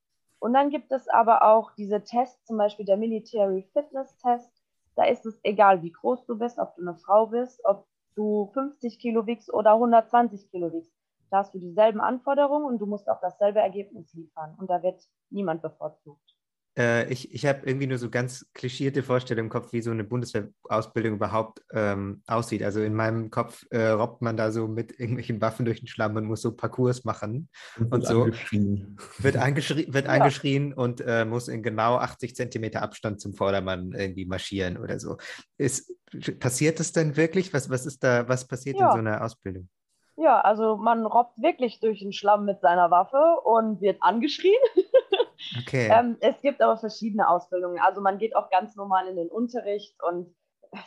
Und 0.41 0.53
dann 0.53 0.71
gibt 0.71 0.93
es 0.93 1.09
aber 1.09 1.43
auch 1.43 1.73
diese 1.73 2.03
Tests, 2.05 2.45
zum 2.45 2.59
Beispiel 2.59 2.87
der 2.87 2.97
Military 2.97 3.69
Fitness 3.73 4.17
Test. 4.19 4.53
Da 4.95 5.05
ist 5.05 5.27
es 5.27 5.39
egal, 5.43 5.83
wie 5.83 5.93
groß 5.93 6.27
du 6.27 6.39
bist, 6.39 6.59
ob 6.59 6.75
du 6.77 6.83
eine 6.83 6.97
Frau 6.97 7.27
bist, 7.27 7.61
ob 7.65 7.87
du 8.15 8.51
50 8.53 8.99
Kilo 8.99 9.27
wiegst 9.27 9.53
oder 9.53 9.75
120 9.75 10.51
Kilo 10.51 10.73
wiegst. 10.73 10.93
Da 11.31 11.39
hast 11.39 11.55
du 11.55 11.59
dieselben 11.59 12.01
Anforderungen 12.01 12.65
und 12.65 12.79
du 12.79 12.87
musst 12.87 13.09
auch 13.09 13.21
dasselbe 13.21 13.61
Ergebnis 13.61 14.13
liefern. 14.15 14.57
Und 14.59 14.71
da 14.71 14.83
wird 14.83 15.01
niemand 15.31 15.63
bevorzugt. 15.63 16.28
Äh, 16.79 17.13
ich 17.13 17.35
ich 17.35 17.45
habe 17.45 17.63
irgendwie 17.65 17.89
nur 17.89 17.99
so 17.99 18.09
ganz 18.09 18.47
klischierte 18.55 19.03
Vorstellungen 19.03 19.47
im 19.47 19.51
Kopf, 19.51 19.73
wie 19.73 19.83
so 19.83 19.91
eine 19.91 20.05
Bundeswehrausbildung 20.05 21.15
überhaupt 21.15 21.61
ähm, 21.73 22.23
aussieht. 22.29 22.63
Also 22.63 22.81
in 22.81 22.95
meinem 22.95 23.31
Kopf 23.31 23.67
äh, 23.71 23.89
robbt 23.89 24.23
man 24.23 24.37
da 24.37 24.53
so 24.53 24.69
mit 24.69 24.99
irgendwelchen 24.99 25.41
Waffen 25.41 25.65
durch 25.65 25.81
den 25.81 25.89
Schlamm 25.89 26.15
und 26.15 26.25
muss 26.25 26.43
so 26.43 26.55
Parcours 26.55 27.05
machen 27.05 27.49
und, 27.79 27.93
und 27.93 28.07
so. 28.07 28.23
Angeschrien. 28.23 28.97
Wird, 29.19 29.37
angeschrien, 29.37 29.93
wird 29.93 30.07
ja. 30.07 30.13
angeschrien 30.13 30.73
und 30.73 31.01
äh, 31.05 31.25
muss 31.25 31.49
in 31.49 31.65
genau 31.65 31.97
80 31.97 32.37
Zentimeter 32.37 32.83
Abstand 32.83 33.21
zum 33.21 33.35
Vordermann 33.35 33.93
irgendwie 33.93 34.27
marschieren 34.27 34.79
oder 34.79 35.01
so. 35.01 35.17
Ist, 35.57 35.93
passiert 36.39 36.79
das 36.79 36.93
denn 36.93 37.17
wirklich? 37.17 37.53
Was, 37.53 37.69
was 37.71 37.87
ist 37.87 38.05
da, 38.05 38.29
was 38.29 38.47
passiert 38.47 38.79
ja. 38.79 38.87
in 38.87 38.93
so 38.93 38.99
einer 38.99 39.25
Ausbildung? 39.25 39.69
Ja, 40.21 40.41
also 40.41 40.77
man 40.77 41.07
robbt 41.07 41.41
wirklich 41.41 41.81
durch 41.81 42.01
den 42.01 42.13
Schlamm 42.13 42.45
mit 42.45 42.61
seiner 42.61 42.91
Waffe 42.91 43.41
und 43.45 43.81
wird 43.81 44.03
angeschrien. 44.03 44.59
Okay. 45.59 45.89
ähm, 45.93 46.17
es 46.21 46.41
gibt 46.41 46.61
aber 46.61 46.77
verschiedene 46.77 47.29
Ausbildungen. 47.29 47.79
Also 47.81 48.01
man 48.01 48.19
geht 48.19 48.35
auch 48.35 48.51
ganz 48.51 48.77
normal 48.77 49.09
in 49.09 49.17
den 49.17 49.29
Unterricht 49.29 49.95
und 50.03 50.35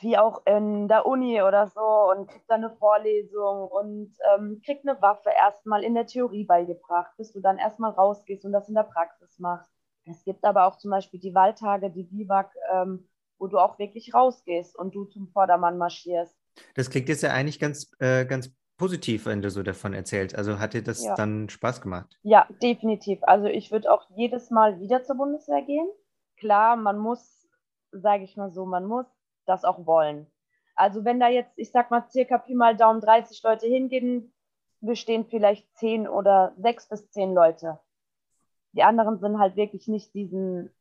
wie 0.02 0.18
auch 0.18 0.46
in 0.46 0.88
der 0.88 1.06
Uni 1.06 1.42
oder 1.42 1.68
so 1.68 2.12
und 2.12 2.28
kriegt 2.30 2.50
dann 2.50 2.64
eine 2.64 2.76
Vorlesung 2.76 3.68
und 3.68 4.16
ähm, 4.34 4.62
kriegt 4.64 4.88
eine 4.88 5.02
Waffe 5.02 5.30
erstmal 5.36 5.84
in 5.84 5.96
der 5.96 6.06
Theorie 6.06 6.44
beigebracht, 6.44 7.12
bis 7.18 7.34
du 7.34 7.40
dann 7.40 7.58
erstmal 7.58 7.92
rausgehst 7.92 8.46
und 8.46 8.52
das 8.52 8.70
in 8.70 8.76
der 8.76 8.84
Praxis 8.84 9.40
machst. 9.40 9.72
Es 10.06 10.24
gibt 10.24 10.44
aber 10.46 10.66
auch 10.66 10.78
zum 10.78 10.92
Beispiel 10.92 11.20
die 11.20 11.34
Wahltage, 11.34 11.90
die 11.90 12.04
Biwak, 12.04 12.52
ähm, 12.72 13.08
wo 13.40 13.48
du 13.48 13.58
auch 13.58 13.80
wirklich 13.80 14.14
rausgehst 14.14 14.78
und 14.78 14.94
du 14.94 15.06
zum 15.06 15.28
Vordermann 15.30 15.78
marschierst. 15.78 16.36
Das 16.76 16.90
klingt 16.90 17.10
jetzt 17.10 17.24
ja 17.24 17.32
eigentlich 17.32 17.60
ganz, 17.60 17.92
äh, 18.00 18.26
ganz 18.26 18.52
positiv, 18.82 19.28
wenn 19.28 19.44
du 19.44 19.52
so 19.52 19.62
davon 19.62 19.94
erzählst. 19.94 20.36
Also 20.36 20.58
hat 20.58 20.74
dir 20.74 20.82
das 20.82 21.06
ja. 21.06 21.14
dann 21.14 21.50
Spaß 21.50 21.82
gemacht? 21.82 22.18
Ja, 22.24 22.48
definitiv. 22.64 23.20
Also 23.22 23.46
ich 23.46 23.72
würde 23.72 23.92
auch 23.92 24.10
jedes 24.16 24.50
Mal 24.50 24.80
wieder 24.80 25.04
zur 25.04 25.18
Bundeswehr 25.18 25.62
gehen. 25.62 25.88
Klar, 26.36 26.78
man 26.78 26.98
muss, 26.98 27.48
sage 27.92 28.24
ich 28.24 28.36
mal 28.38 28.50
so, 28.50 28.66
man 28.66 28.86
muss 28.86 29.06
das 29.46 29.66
auch 29.66 29.86
wollen. 29.86 30.26
Also 30.74 31.06
wenn 31.06 31.20
da 31.20 31.28
jetzt, 31.28 31.54
ich 31.58 31.70
sag 31.70 31.92
mal, 31.92 32.10
circa 32.10 32.40
Pi 32.40 32.56
mal 32.56 32.76
Daumen 32.76 33.02
30 33.02 33.44
Leute 33.44 33.68
hingehen, 33.68 34.34
bestehen 34.80 35.28
vielleicht 35.30 35.68
10 35.78 36.08
oder 36.08 36.56
6 36.58 36.90
bis 36.90 37.12
10 37.12 37.36
Leute. 37.36 37.78
Die 38.72 38.82
anderen 38.82 39.20
sind 39.20 39.38
halt 39.38 39.58
wirklich 39.58 39.88
nicht 39.90 40.12
diesen, 40.16 40.72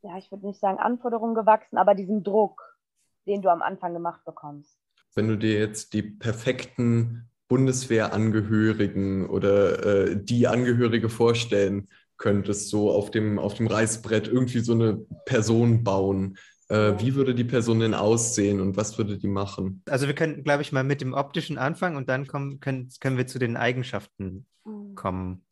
ja, 0.00 0.16
ich 0.16 0.30
würde 0.32 0.46
nicht 0.46 0.60
sagen 0.60 0.78
Anforderungen 0.78 1.34
gewachsen, 1.34 1.76
aber 1.76 1.94
diesem 1.94 2.24
Druck, 2.24 2.78
den 3.26 3.42
du 3.42 3.50
am 3.50 3.60
Anfang 3.60 3.92
gemacht 3.92 4.24
bekommst. 4.24 4.78
Wenn 5.14 5.28
du 5.28 5.36
dir 5.36 5.58
jetzt 5.58 5.92
die 5.92 6.02
perfekten 6.02 7.28
Bundeswehrangehörigen 7.48 9.28
oder 9.28 9.84
äh, 9.84 10.16
die 10.16 10.46
Angehörige 10.46 11.08
vorstellen 11.08 11.88
könntest, 12.16 12.70
so 12.70 12.90
auf 12.90 13.10
dem, 13.10 13.38
auf 13.38 13.54
dem 13.54 13.66
Reißbrett 13.66 14.28
irgendwie 14.28 14.60
so 14.60 14.72
eine 14.72 15.04
Person 15.26 15.84
bauen. 15.84 16.38
Äh, 16.68 16.94
wie 16.98 17.14
würde 17.14 17.34
die 17.34 17.44
Person 17.44 17.80
denn 17.80 17.94
aussehen 17.94 18.60
und 18.60 18.76
was 18.76 18.96
würde 18.96 19.18
die 19.18 19.28
machen? 19.28 19.82
Also 19.88 20.06
wir 20.06 20.14
können, 20.14 20.42
glaube 20.42 20.62
ich, 20.62 20.72
mal 20.72 20.84
mit 20.84 21.00
dem 21.00 21.12
optischen 21.12 21.58
anfangen 21.58 21.96
und 21.96 22.08
dann 22.08 22.26
kommen, 22.26 22.60
können, 22.60 22.88
können 23.00 23.18
wir 23.18 23.26
zu 23.26 23.38
den 23.38 23.56
Eigenschaften 23.56 24.46
mhm. 24.64 24.94
kommen. 24.94 25.44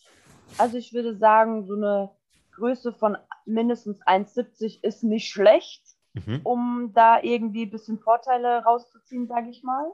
Also 0.59 0.79
ich 0.79 0.93
würde 0.95 1.17
sagen, 1.17 1.67
so 1.67 1.75
eine 1.75 2.11
Größe 2.53 2.93
von 2.93 3.17
mindestens 3.45 4.01
1,70 4.03 4.83
ist 4.83 5.03
nicht 5.03 5.31
schlecht, 5.31 5.83
mhm. 6.15 6.41
um 6.43 6.93
da 6.95 7.23
irgendwie 7.23 7.65
ein 7.65 7.71
bisschen 7.71 7.99
Vorteile 7.99 8.63
rauszuziehen, 8.63 9.27
sage 9.27 9.51
ich 9.51 9.63
mal 9.63 9.91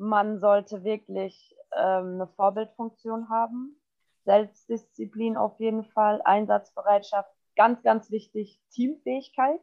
man 0.00 0.40
sollte 0.40 0.82
wirklich 0.82 1.54
ähm, 1.76 2.14
eine 2.14 2.26
Vorbildfunktion 2.34 3.28
haben. 3.28 3.76
Selbstdisziplin 4.24 5.36
auf 5.36 5.60
jeden 5.60 5.84
Fall, 5.84 6.20
Einsatzbereitschaft, 6.24 7.30
ganz, 7.54 7.82
ganz 7.82 8.10
wichtig, 8.10 8.60
Teamfähigkeit, 8.70 9.60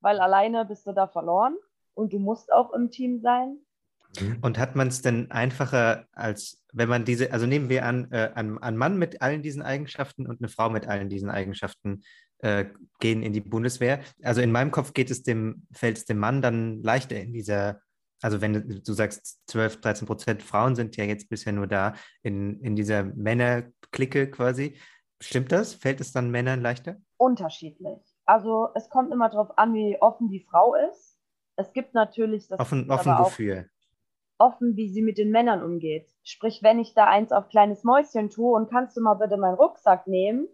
weil 0.00 0.18
alleine 0.18 0.64
bist 0.64 0.86
du 0.86 0.92
da 0.92 1.06
verloren 1.06 1.56
und 1.94 2.12
du 2.12 2.18
musst 2.18 2.52
auch 2.52 2.72
im 2.72 2.90
Team 2.90 3.20
sein. 3.20 3.58
Und 4.40 4.58
hat 4.58 4.76
man 4.76 4.88
es 4.88 5.02
denn 5.02 5.30
einfacher, 5.30 6.06
als 6.12 6.64
wenn 6.72 6.88
man 6.88 7.04
diese, 7.04 7.32
also 7.32 7.44
nehmen 7.44 7.68
wir 7.68 7.84
an, 7.84 8.10
äh, 8.12 8.30
ein, 8.34 8.56
ein, 8.62 8.76
Mann 8.76 8.96
mit 8.96 9.20
allen 9.20 9.42
diesen 9.42 9.60
Eigenschaften 9.60 10.26
und 10.26 10.40
eine 10.40 10.48
Frau 10.48 10.70
mit 10.70 10.86
allen 10.86 11.10
diesen 11.10 11.28
Eigenschaften 11.28 12.02
äh, 12.38 12.64
gehen 12.98 13.22
in 13.22 13.34
die 13.34 13.42
Bundeswehr. 13.42 14.00
Also 14.22 14.40
in 14.40 14.52
meinem 14.52 14.70
Kopf 14.70 14.94
geht 14.94 15.10
es 15.10 15.22
dem, 15.22 15.66
fällt 15.70 15.98
es 15.98 16.06
dem 16.06 16.18
Mann 16.18 16.40
dann 16.40 16.82
leichter 16.82 17.16
in 17.20 17.34
dieser 17.34 17.82
also 18.22 18.40
wenn 18.40 18.82
du 18.84 18.92
sagst, 18.92 19.40
12, 19.48 19.80
13 19.80 20.06
Prozent 20.06 20.42
Frauen 20.42 20.74
sind 20.74 20.96
ja 20.96 21.04
jetzt 21.04 21.28
bisher 21.28 21.52
nur 21.52 21.66
da 21.66 21.94
in, 22.22 22.60
in 22.60 22.76
dieser 22.76 23.04
Männerklicke 23.04 24.30
quasi. 24.30 24.78
Stimmt 25.20 25.52
das? 25.52 25.74
Fällt 25.74 26.00
es 26.00 26.12
dann 26.12 26.30
Männern 26.30 26.60
leichter? 26.60 26.96
Unterschiedlich. 27.16 27.98
Also 28.24 28.68
es 28.74 28.88
kommt 28.90 29.12
immer 29.12 29.28
darauf 29.28 29.56
an, 29.58 29.74
wie 29.74 29.96
offen 30.00 30.28
die 30.28 30.46
Frau 30.50 30.74
ist. 30.74 31.18
Es 31.56 31.72
gibt 31.72 31.94
natürlich 31.94 32.48
das. 32.48 32.58
Offen, 32.60 32.90
offen 32.90 33.12
wofür? 33.18 33.66
Offen, 34.38 34.76
wie 34.76 34.90
sie 34.90 35.00
mit 35.00 35.16
den 35.16 35.30
Männern 35.30 35.62
umgeht. 35.62 36.10
Sprich, 36.22 36.62
wenn 36.62 36.78
ich 36.78 36.92
da 36.92 37.06
eins 37.06 37.32
auf 37.32 37.48
kleines 37.48 37.84
Mäuschen 37.84 38.28
tue 38.28 38.54
und 38.54 38.68
kannst 38.68 38.96
du 38.96 39.00
mal 39.00 39.14
bitte 39.14 39.38
meinen 39.38 39.54
Rucksack 39.54 40.06
nehmen, 40.06 40.48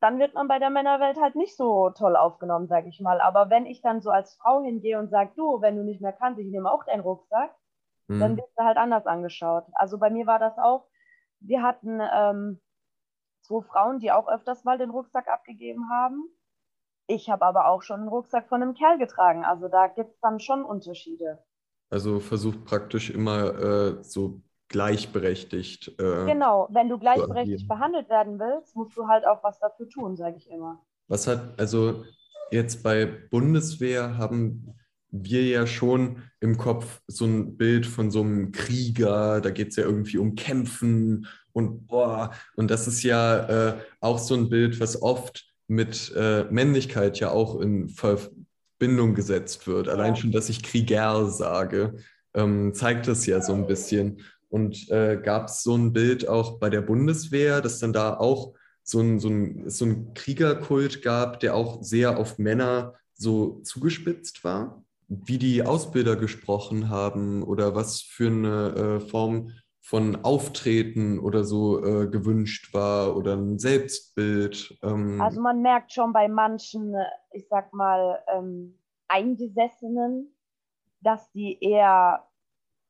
dann 0.00 0.18
wird 0.18 0.34
man 0.34 0.48
bei 0.48 0.58
der 0.58 0.70
Männerwelt 0.70 1.20
halt 1.20 1.36
nicht 1.36 1.56
so 1.56 1.90
toll 1.90 2.16
aufgenommen, 2.16 2.66
sage 2.66 2.88
ich 2.88 3.00
mal. 3.00 3.20
Aber 3.20 3.50
wenn 3.50 3.66
ich 3.66 3.82
dann 3.82 4.00
so 4.00 4.10
als 4.10 4.34
Frau 4.34 4.62
hingehe 4.62 4.98
und 4.98 5.10
sage, 5.10 5.32
du, 5.36 5.60
wenn 5.60 5.76
du 5.76 5.84
nicht 5.84 6.00
mehr 6.00 6.12
kannst, 6.12 6.40
ich 6.40 6.48
nehme 6.48 6.70
auch 6.70 6.84
deinen 6.84 7.00
Rucksack, 7.00 7.54
mhm. 8.08 8.20
dann 8.20 8.36
wird 8.36 8.48
du 8.56 8.64
halt 8.64 8.76
anders 8.76 9.06
angeschaut. 9.06 9.64
Also 9.72 9.98
bei 9.98 10.10
mir 10.10 10.26
war 10.26 10.38
das 10.38 10.58
auch, 10.58 10.86
wir 11.40 11.62
hatten 11.62 12.00
ähm, 12.00 12.60
zwei 13.42 13.62
Frauen, 13.62 14.00
die 14.00 14.12
auch 14.12 14.28
öfters 14.28 14.64
mal 14.64 14.78
den 14.78 14.90
Rucksack 14.90 15.28
abgegeben 15.28 15.88
haben. 15.90 16.24
Ich 17.06 17.30
habe 17.30 17.44
aber 17.44 17.66
auch 17.66 17.82
schon 17.82 18.00
einen 18.00 18.08
Rucksack 18.08 18.48
von 18.48 18.62
einem 18.62 18.74
Kerl 18.74 18.98
getragen. 18.98 19.44
Also 19.44 19.68
da 19.68 19.88
gibt 19.88 20.10
es 20.10 20.20
dann 20.20 20.38
schon 20.38 20.64
Unterschiede. 20.64 21.42
Also 21.90 22.20
versucht 22.20 22.64
praktisch 22.64 23.10
immer 23.10 23.54
äh, 23.58 24.02
so 24.04 24.40
gleichberechtigt. 24.70 25.88
Äh, 25.98 26.24
genau, 26.26 26.68
wenn 26.70 26.88
du 26.88 26.98
gleichberechtigt 26.98 27.68
behandelt 27.68 28.08
werden 28.08 28.38
willst, 28.38 28.74
musst 28.74 28.96
du 28.96 29.06
halt 29.06 29.26
auch 29.26 29.44
was 29.44 29.58
dafür 29.58 29.88
tun, 29.88 30.16
sage 30.16 30.36
ich 30.38 30.48
immer. 30.48 30.80
Was 31.08 31.26
hat, 31.26 31.58
also 31.58 32.04
jetzt 32.50 32.82
bei 32.82 33.04
Bundeswehr 33.04 34.16
haben 34.16 34.74
wir 35.10 35.44
ja 35.44 35.66
schon 35.66 36.22
im 36.38 36.56
Kopf 36.56 37.00
so 37.08 37.24
ein 37.24 37.56
Bild 37.56 37.84
von 37.84 38.12
so 38.12 38.20
einem 38.20 38.52
Krieger, 38.52 39.40
da 39.40 39.50
geht 39.50 39.70
es 39.70 39.76
ja 39.76 39.82
irgendwie 39.82 40.18
um 40.18 40.36
Kämpfen 40.36 41.26
und 41.52 41.88
boah, 41.88 42.30
und 42.54 42.70
das 42.70 42.86
ist 42.86 43.02
ja 43.02 43.70
äh, 43.70 43.74
auch 44.00 44.18
so 44.18 44.34
ein 44.34 44.48
Bild, 44.48 44.78
was 44.78 45.02
oft 45.02 45.46
mit 45.66 46.12
äh, 46.16 46.44
Männlichkeit 46.44 47.18
ja 47.18 47.30
auch 47.30 47.60
in 47.60 47.88
Verbindung 47.88 49.14
gesetzt 49.14 49.66
wird. 49.66 49.88
Allein 49.88 50.14
schon, 50.14 50.30
dass 50.30 50.48
ich 50.48 50.62
Krieger 50.62 51.26
sage, 51.26 51.96
ähm, 52.34 52.72
zeigt 52.72 53.08
das 53.08 53.26
ja 53.26 53.40
so 53.40 53.52
ein 53.52 53.66
bisschen. 53.66 54.22
Und 54.50 54.90
äh, 54.90 55.16
gab 55.22 55.46
es 55.46 55.62
so 55.62 55.76
ein 55.76 55.92
Bild 55.92 56.28
auch 56.28 56.58
bei 56.58 56.68
der 56.68 56.82
Bundeswehr, 56.82 57.60
dass 57.60 57.78
dann 57.78 57.92
da 57.92 58.18
auch 58.18 58.54
so 58.82 59.00
ein, 59.00 59.20
so, 59.20 59.28
ein, 59.28 59.70
so 59.70 59.84
ein 59.86 60.14
Kriegerkult 60.14 61.02
gab, 61.02 61.40
der 61.40 61.54
auch 61.54 61.82
sehr 61.82 62.18
auf 62.18 62.38
Männer 62.38 62.94
so 63.14 63.60
zugespitzt 63.62 64.42
war? 64.44 64.82
Wie 65.08 65.38
die 65.38 65.62
Ausbilder 65.62 66.16
gesprochen 66.16 66.88
haben 66.88 67.42
oder 67.42 67.74
was 67.74 68.00
für 68.00 68.28
eine 68.28 68.74
äh, 68.74 69.00
Form 69.00 69.52
von 69.80 70.24
Auftreten 70.24 71.18
oder 71.18 71.44
so 71.44 71.84
äh, 71.84 72.06
gewünscht 72.08 72.72
war 72.74 73.16
oder 73.16 73.36
ein 73.36 73.58
Selbstbild? 73.58 74.78
Ähm. 74.82 75.20
Also 75.20 75.40
man 75.40 75.62
merkt 75.62 75.92
schon 75.92 76.12
bei 76.12 76.28
manchen, 76.28 76.94
ich 77.32 77.46
sag 77.48 77.72
mal, 77.72 78.20
ähm, 78.32 78.76
Eingesessenen, 79.08 80.32
dass 81.00 81.30
die 81.32 81.58
eher 81.60 82.24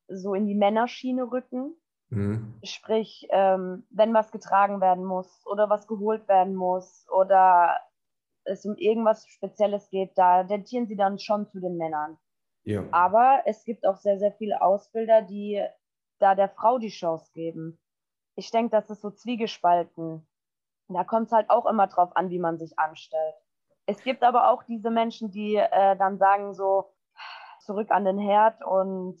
so 0.07 0.33
in 0.33 0.47
die 0.47 0.55
Männerschiene 0.55 1.31
rücken. 1.31 1.75
Mhm. 2.09 2.59
Sprich, 2.63 3.27
ähm, 3.29 3.85
wenn 3.89 4.13
was 4.13 4.31
getragen 4.31 4.81
werden 4.81 5.05
muss 5.05 5.45
oder 5.45 5.69
was 5.69 5.87
geholt 5.87 6.27
werden 6.27 6.55
muss 6.55 7.07
oder 7.09 7.79
es 8.43 8.65
um 8.65 8.75
irgendwas 8.75 9.25
Spezielles 9.27 9.89
geht, 9.89 10.17
da 10.17 10.43
dentieren 10.43 10.87
sie 10.87 10.95
dann 10.95 11.19
schon 11.19 11.47
zu 11.47 11.59
den 11.59 11.77
Männern. 11.77 12.17
Ja. 12.63 12.83
Aber 12.91 13.43
es 13.45 13.63
gibt 13.63 13.85
auch 13.85 13.97
sehr, 13.97 14.19
sehr 14.19 14.33
viele 14.33 14.61
Ausbilder, 14.61 15.21
die 15.21 15.63
da 16.19 16.35
der 16.35 16.49
Frau 16.49 16.77
die 16.77 16.89
Chance 16.89 17.31
geben. 17.33 17.79
Ich 18.35 18.51
denke, 18.51 18.71
das 18.71 18.89
ist 18.89 19.01
so 19.01 19.11
zwiegespalten. 19.11 20.27
Da 20.89 21.03
kommt 21.03 21.27
es 21.27 21.31
halt 21.31 21.49
auch 21.49 21.65
immer 21.65 21.87
drauf 21.87 22.15
an, 22.15 22.29
wie 22.29 22.39
man 22.39 22.57
sich 22.57 22.77
anstellt. 22.77 23.35
Es 23.85 24.03
gibt 24.03 24.23
aber 24.23 24.49
auch 24.49 24.63
diese 24.63 24.91
Menschen, 24.91 25.31
die 25.31 25.55
äh, 25.55 25.95
dann 25.97 26.17
sagen 26.17 26.53
so, 26.53 26.93
zurück 27.61 27.91
an 27.91 28.05
den 28.05 28.19
Herd 28.19 28.63
und 28.63 29.17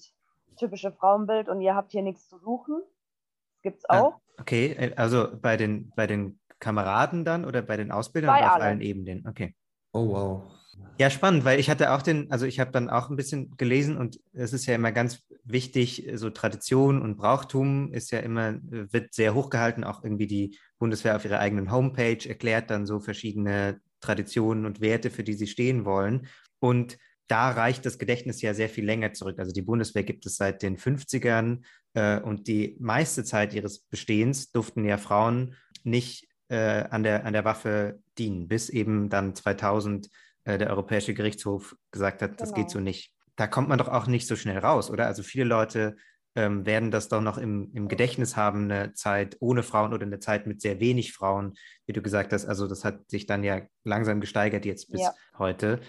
typische 0.57 0.91
Frauenbild 0.91 1.49
und 1.49 1.61
ihr 1.61 1.75
habt 1.75 1.91
hier 1.91 2.01
nichts 2.01 2.27
zu 2.27 2.37
suchen. 2.37 2.81
Das 2.81 3.61
gibt 3.63 3.77
es 3.79 3.89
ah, 3.89 4.01
auch. 4.01 4.13
Ah, 4.13 4.41
okay, 4.41 4.73
äh, 4.77 4.95
also 4.95 5.29
bei 5.41 5.57
den, 5.57 5.91
bei 5.95 6.07
den 6.07 6.39
Kameraden 6.59 7.25
dann 7.25 7.45
oder 7.45 7.61
bei 7.61 7.77
den 7.77 7.91
Ausbildern 7.91 8.33
bei 8.33 8.39
oder 8.39 8.55
auf 8.55 8.61
allen 8.61 8.81
Ebenen? 8.81 9.27
Okay. 9.27 9.55
Oh, 9.93 10.07
wow. 10.07 10.51
Ja, 10.97 11.09
spannend, 11.09 11.45
weil 11.45 11.59
ich 11.59 11.69
hatte 11.69 11.91
auch 11.91 12.01
den, 12.01 12.31
also 12.31 12.45
ich 12.45 12.59
habe 12.59 12.71
dann 12.71 12.89
auch 12.89 13.09
ein 13.09 13.15
bisschen 13.15 13.57
gelesen 13.57 13.97
und 13.97 14.19
es 14.33 14.53
ist 14.53 14.67
ja 14.67 14.75
immer 14.75 14.91
ganz 14.91 15.23
wichtig, 15.43 16.09
so 16.13 16.29
Tradition 16.29 17.01
und 17.01 17.17
Brauchtum 17.17 17.91
ist 17.91 18.11
ja 18.11 18.19
immer, 18.19 18.59
wird 18.61 19.13
sehr 19.13 19.33
hochgehalten, 19.33 19.83
auch 19.83 20.03
irgendwie 20.03 20.27
die 20.27 20.57
Bundeswehr 20.77 21.15
auf 21.15 21.25
ihrer 21.25 21.39
eigenen 21.39 21.71
Homepage 21.71 22.27
erklärt 22.27 22.69
dann 22.69 22.85
so 22.85 22.99
verschiedene 22.99 23.81
Traditionen 23.99 24.65
und 24.65 24.81
Werte, 24.81 25.09
für 25.09 25.23
die 25.23 25.33
sie 25.33 25.47
stehen 25.47 25.85
wollen. 25.85 26.27
Und 26.59 26.97
da 27.31 27.51
reicht 27.51 27.85
das 27.85 27.97
Gedächtnis 27.97 28.41
ja 28.41 28.53
sehr 28.53 28.67
viel 28.67 28.83
länger 28.83 29.13
zurück. 29.13 29.39
Also 29.39 29.53
die 29.53 29.61
Bundeswehr 29.61 30.03
gibt 30.03 30.25
es 30.25 30.35
seit 30.35 30.61
den 30.61 30.77
50ern 30.77 31.61
äh, 31.93 32.19
und 32.19 32.47
die 32.47 32.75
meiste 32.81 33.23
Zeit 33.23 33.53
ihres 33.53 33.79
Bestehens 33.79 34.51
durften 34.51 34.83
ja 34.83 34.97
Frauen 34.97 35.55
nicht 35.83 36.27
äh, 36.49 36.83
an, 36.89 37.03
der, 37.03 37.25
an 37.25 37.31
der 37.31 37.45
Waffe 37.45 38.01
dienen, 38.17 38.49
bis 38.49 38.67
eben 38.67 39.07
dann 39.07 39.33
2000 39.33 40.09
äh, 40.43 40.57
der 40.57 40.71
Europäische 40.71 41.13
Gerichtshof 41.13 41.77
gesagt 41.91 42.21
hat, 42.21 42.31
genau. 42.31 42.39
das 42.39 42.53
geht 42.53 42.69
so 42.69 42.79
genau. 42.79 42.89
nicht. 42.89 43.13
Da 43.37 43.47
kommt 43.47 43.69
man 43.69 43.77
doch 43.77 43.87
auch 43.87 44.07
nicht 44.07 44.27
so 44.27 44.35
schnell 44.35 44.57
raus, 44.57 44.91
oder? 44.91 45.05
Also 45.07 45.23
viele 45.23 45.45
Leute 45.45 45.95
ähm, 46.35 46.65
werden 46.65 46.91
das 46.91 47.07
doch 47.07 47.21
noch 47.21 47.37
im, 47.37 47.71
im 47.73 47.87
Gedächtnis 47.87 48.35
haben, 48.35 48.69
eine 48.69 48.93
Zeit 48.93 49.37
ohne 49.39 49.63
Frauen 49.63 49.93
oder 49.93 50.05
eine 50.05 50.19
Zeit 50.19 50.47
mit 50.47 50.61
sehr 50.61 50.81
wenig 50.81 51.13
Frauen, 51.13 51.53
wie 51.85 51.93
du 51.93 52.01
gesagt 52.01 52.33
hast. 52.33 52.45
Also 52.45 52.67
das 52.67 52.83
hat 52.83 53.09
sich 53.09 53.25
dann 53.25 53.43
ja 53.45 53.61
langsam 53.85 54.19
gesteigert 54.19 54.65
jetzt 54.65 54.91
bis 54.91 55.01
ja. 55.01 55.13
heute. 55.37 55.79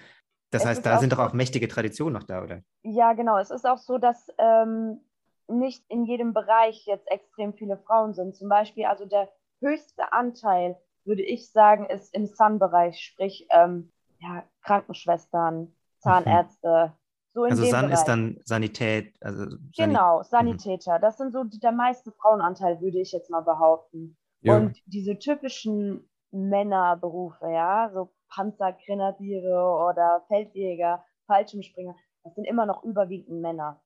Das 0.53 0.63
es 0.63 0.69
heißt, 0.69 0.87
da 0.87 0.99
sind 0.99 1.13
doch 1.13 1.19
auch 1.19 1.33
mächtige 1.33 1.67
Traditionen 1.67 2.13
noch 2.13 2.25
da, 2.25 2.43
oder? 2.43 2.63
Ja, 2.83 3.15
genau. 3.15 3.39
Es 3.39 3.51
ist 3.51 3.67
auch 3.67 3.79
so, 3.79 3.97
dass 3.99 4.29
ähm, 4.39 5.01
nicht 5.49 5.83
in 5.89 6.05
jedem 6.05 6.35
Bereich 6.35 6.85
jetzt 6.87 7.11
extrem 7.11 7.55
viele 7.55 7.79
Frauen 7.79 8.13
sind. 8.13 8.37
Zum 8.37 8.49
Beispiel, 8.49 8.85
also 8.85 9.07
der 9.07 9.31
höchste 9.61 10.13
Anteil, 10.13 10.77
würde 11.05 11.23
ich 11.23 11.51
sagen, 11.51 11.87
ist 11.87 12.15
im 12.15 12.27
Sun-Bereich, 12.27 13.01
sprich 13.01 13.47
ähm, 13.51 13.91
ja, 14.21 14.45
Krankenschwestern, 14.63 15.75
Zahnärzte. 15.99 16.93
So 17.33 17.45
also 17.45 17.65
San 17.65 17.87
Bereich. 17.87 17.99
ist 17.99 18.05
dann 18.05 18.39
Sanität. 18.45 19.15
Also 19.23 19.45
Sanit 19.45 19.77
genau, 19.77 20.19
mhm. 20.19 20.25
Sanitäter. 20.25 20.99
Das 20.99 21.17
sind 21.17 21.33
so 21.33 21.45
der 21.45 21.73
meiste 21.73 22.13
Frauenanteil, 22.13 22.79
würde 22.83 23.01
ich 23.01 23.13
jetzt 23.13 23.31
mal 23.31 23.41
behaupten. 23.41 24.19
Ja. 24.43 24.57
Und 24.57 24.77
diese 24.85 25.19
typischen 25.19 26.11
Männerberufe, 26.31 27.49
ja, 27.51 27.91
so 27.95 28.11
Panzergrenadiere 28.35 29.89
oder 29.91 30.25
Feldjäger, 30.29 31.05
Fallschirmspringer, 31.27 31.95
das 32.25 32.35
sind 32.35 32.45
immer 32.45 32.67
noch 32.67 32.83
überwiegend 32.85 33.41
Männer. 33.41 33.81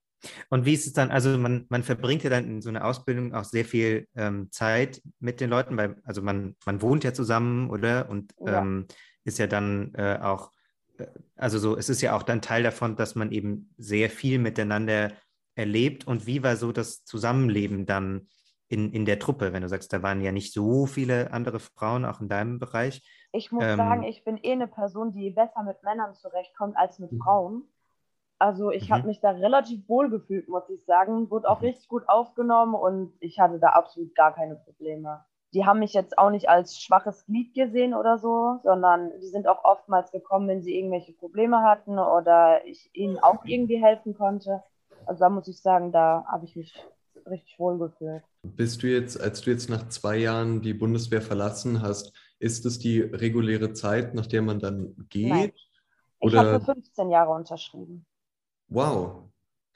Und 0.48 0.64
wie 0.64 0.74
ist 0.74 0.86
es 0.86 0.92
dann, 0.92 1.10
also 1.10 1.36
man, 1.36 1.66
man 1.68 1.82
verbringt 1.82 2.22
ja 2.22 2.30
dann 2.30 2.44
in 2.44 2.62
so 2.62 2.70
einer 2.70 2.84
Ausbildung 2.84 3.34
auch 3.34 3.44
sehr 3.44 3.64
viel 3.64 4.08
ähm, 4.16 4.50
Zeit 4.50 5.02
mit 5.20 5.40
den 5.40 5.50
Leuten, 5.50 5.76
weil, 5.76 5.96
also 6.04 6.22
man, 6.22 6.56
man 6.64 6.80
wohnt 6.80 7.04
ja 7.04 7.12
zusammen, 7.12 7.70
oder? 7.70 8.08
Und 8.08 8.34
ja. 8.40 8.60
Ähm, 8.60 8.86
ist 9.24 9.38
ja 9.38 9.46
dann 9.46 9.92
äh, 9.94 10.18
auch, 10.22 10.52
äh, 10.98 11.06
also 11.34 11.58
so, 11.58 11.76
es 11.76 11.88
ist 11.88 12.00
ja 12.00 12.16
auch 12.16 12.22
dann 12.22 12.40
Teil 12.40 12.62
davon, 12.62 12.96
dass 12.96 13.14
man 13.14 13.32
eben 13.32 13.74
sehr 13.76 14.08
viel 14.08 14.38
miteinander 14.38 15.12
erlebt. 15.54 16.06
Und 16.06 16.26
wie 16.26 16.42
war 16.42 16.56
so 16.56 16.72
das 16.72 17.04
Zusammenleben 17.04 17.86
dann 17.86 18.28
in, 18.68 18.92
in 18.92 19.04
der 19.04 19.18
Truppe, 19.18 19.52
wenn 19.52 19.62
du 19.62 19.68
sagst, 19.68 19.92
da 19.92 20.02
waren 20.02 20.22
ja 20.22 20.32
nicht 20.32 20.52
so 20.52 20.86
viele 20.86 21.32
andere 21.32 21.60
Frauen, 21.60 22.04
auch 22.04 22.20
in 22.20 22.28
deinem 22.28 22.58
Bereich? 22.58 23.02
Ich 23.36 23.52
muss 23.52 23.64
ähm, 23.64 23.76
sagen, 23.76 24.02
ich 24.02 24.24
bin 24.24 24.38
eh 24.42 24.52
eine 24.52 24.66
Person, 24.66 25.12
die 25.12 25.30
besser 25.30 25.62
mit 25.62 25.82
Männern 25.82 26.14
zurechtkommt 26.14 26.76
als 26.76 26.98
mit 26.98 27.12
mhm. 27.12 27.20
Frauen. 27.20 27.62
Also 28.38 28.70
ich 28.70 28.88
mhm. 28.88 28.94
habe 28.94 29.06
mich 29.06 29.20
da 29.20 29.30
relativ 29.30 29.88
wohl 29.88 30.10
gefühlt, 30.10 30.48
muss 30.48 30.68
ich 30.68 30.84
sagen. 30.84 31.30
Wurde 31.30 31.48
auch 31.48 31.60
mhm. 31.60 31.66
richtig 31.66 31.88
gut 31.88 32.08
aufgenommen 32.08 32.74
und 32.74 33.12
ich 33.20 33.38
hatte 33.38 33.58
da 33.58 33.68
absolut 33.68 34.14
gar 34.14 34.34
keine 34.34 34.56
Probleme. 34.56 35.24
Die 35.52 35.64
haben 35.64 35.78
mich 35.78 35.94
jetzt 35.94 36.18
auch 36.18 36.30
nicht 36.30 36.48
als 36.48 36.80
schwaches 36.80 37.24
Glied 37.26 37.54
gesehen 37.54 37.94
oder 37.94 38.18
so, 38.18 38.58
sondern 38.62 39.10
die 39.20 39.28
sind 39.28 39.46
auch 39.46 39.64
oftmals 39.64 40.10
gekommen, 40.10 40.48
wenn 40.48 40.62
sie 40.62 40.76
irgendwelche 40.76 41.12
Probleme 41.12 41.62
hatten 41.62 41.98
oder 41.98 42.64
ich 42.66 42.90
ihnen 42.94 43.18
auch 43.18 43.44
irgendwie 43.44 43.82
helfen 43.82 44.14
konnte. 44.14 44.62
Also 45.06 45.20
da 45.20 45.30
muss 45.30 45.46
ich 45.48 45.60
sagen, 45.60 45.92
da 45.92 46.24
habe 46.26 46.44
ich 46.46 46.56
mich 46.56 46.74
richtig 47.26 47.58
wohl 47.58 47.78
gefühlt. 47.78 48.22
Bist 48.42 48.82
du 48.82 48.88
jetzt, 48.88 49.20
als 49.20 49.40
du 49.40 49.50
jetzt 49.50 49.70
nach 49.70 49.88
zwei 49.88 50.16
Jahren 50.16 50.60
die 50.60 50.74
Bundeswehr 50.74 51.22
verlassen 51.22 51.82
hast, 51.82 52.12
ist 52.38 52.66
es 52.66 52.78
die 52.78 53.00
reguläre 53.00 53.72
Zeit, 53.72 54.14
nach 54.14 54.26
der 54.26 54.42
man 54.42 54.58
dann 54.58 54.94
geht? 55.08 55.28
Nein. 55.28 55.52
Ich 56.20 56.34
habe 56.34 56.60
für 56.60 56.72
15 56.74 57.10
Jahre 57.10 57.32
unterschrieben. 57.32 58.06
Wow, 58.68 59.26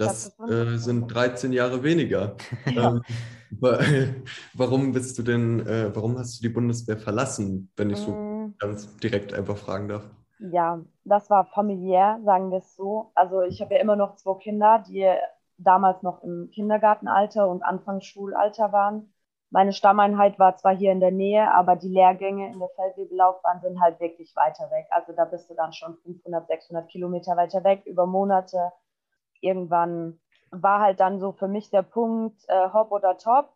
das 0.01 0.39
äh, 0.41 0.77
sind 0.77 1.09
13 1.09 1.53
Jahre 1.53 1.83
weniger. 1.83 2.37
Ja. 2.75 2.91
Ähm, 2.91 3.03
warum 4.55 4.93
bist 4.93 5.19
du 5.19 5.23
denn, 5.23 5.67
äh, 5.67 5.95
warum 5.95 6.17
hast 6.19 6.39
du 6.39 6.43
die 6.43 6.55
Bundeswehr 6.55 6.97
verlassen, 6.97 7.71
wenn 7.77 7.91
ich 7.91 7.99
so 7.99 8.13
mm. 8.13 8.55
ganz 8.59 8.97
direkt 8.99 9.35
einfach 9.35 9.57
fragen 9.57 9.89
darf? 9.89 10.09
Ja, 10.39 10.81
das 11.05 11.29
war 11.31 11.47
familiär, 11.47 12.21
sagen 12.25 12.51
wir 12.51 12.59
es 12.59 12.77
so. 12.77 13.11
Also 13.15 13.43
ich 13.43 13.61
habe 13.61 13.75
ja 13.75 13.81
immer 13.81 13.97
noch 13.97 14.15
zwei 14.17 14.39
Kinder, 14.39 14.85
die 14.89 15.05
damals 15.59 16.03
noch 16.03 16.23
im 16.23 16.49
Kindergartenalter 16.51 17.49
und 17.49 17.63
Anfangsschulalter 17.63 18.73
waren. 18.73 19.13
Meine 19.51 19.73
Stammeinheit 19.73 20.39
war 20.39 20.57
zwar 20.57 20.77
hier 20.77 20.93
in 20.93 21.01
der 21.01 21.11
Nähe, 21.11 21.53
aber 21.53 21.75
die 21.75 21.89
Lehrgänge 21.89 22.53
in 22.53 22.61
der 22.61 22.69
Feldwebellaufbahn 22.77 23.61
sind 23.61 23.81
halt 23.81 23.99
wirklich 23.99 24.35
weiter 24.37 24.71
weg. 24.71 24.87
Also 24.91 25.13
da 25.13 25.25
bist 25.25 25.51
du 25.51 25.55
dann 25.55 25.73
schon 25.73 25.97
500, 25.97 26.47
600 26.47 26.89
Kilometer 26.89 27.37
weiter 27.37 27.65
weg 27.65 27.83
über 27.85 28.07
Monate. 28.07 28.73
Irgendwann 29.41 30.21
war 30.53 30.81
halt 30.81 31.01
dann 31.01 31.19
so 31.19 31.33
für 31.33 31.49
mich 31.49 31.69
der 31.71 31.83
Punkt 31.83 32.41
äh, 32.47 32.73
Hop 32.73 32.93
oder 32.93 33.19
Top. 33.19 33.53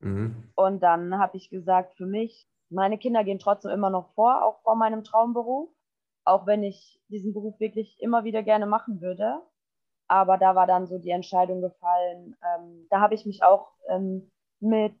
Mhm. 0.00 0.50
Und 0.56 0.82
dann 0.82 1.16
habe 1.18 1.36
ich 1.36 1.50
gesagt, 1.50 1.94
für 1.94 2.06
mich, 2.06 2.48
meine 2.68 2.98
Kinder 2.98 3.22
gehen 3.22 3.38
trotzdem 3.38 3.70
immer 3.70 3.90
noch 3.90 4.12
vor, 4.14 4.44
auch 4.44 4.60
vor 4.62 4.74
meinem 4.74 5.04
Traumberuf, 5.04 5.70
auch 6.24 6.46
wenn 6.46 6.64
ich 6.64 7.00
diesen 7.08 7.32
Beruf 7.32 7.60
wirklich 7.60 8.00
immer 8.00 8.24
wieder 8.24 8.42
gerne 8.42 8.66
machen 8.66 9.00
würde. 9.00 9.40
Aber 10.08 10.36
da 10.36 10.56
war 10.56 10.66
dann 10.66 10.88
so 10.88 10.98
die 10.98 11.10
Entscheidung 11.10 11.60
gefallen. 11.60 12.36
Ähm, 12.42 12.88
da 12.90 13.00
habe 13.00 13.14
ich 13.14 13.24
mich 13.24 13.44
auch 13.44 13.70
ähm, 13.88 14.31
mit 14.62 14.96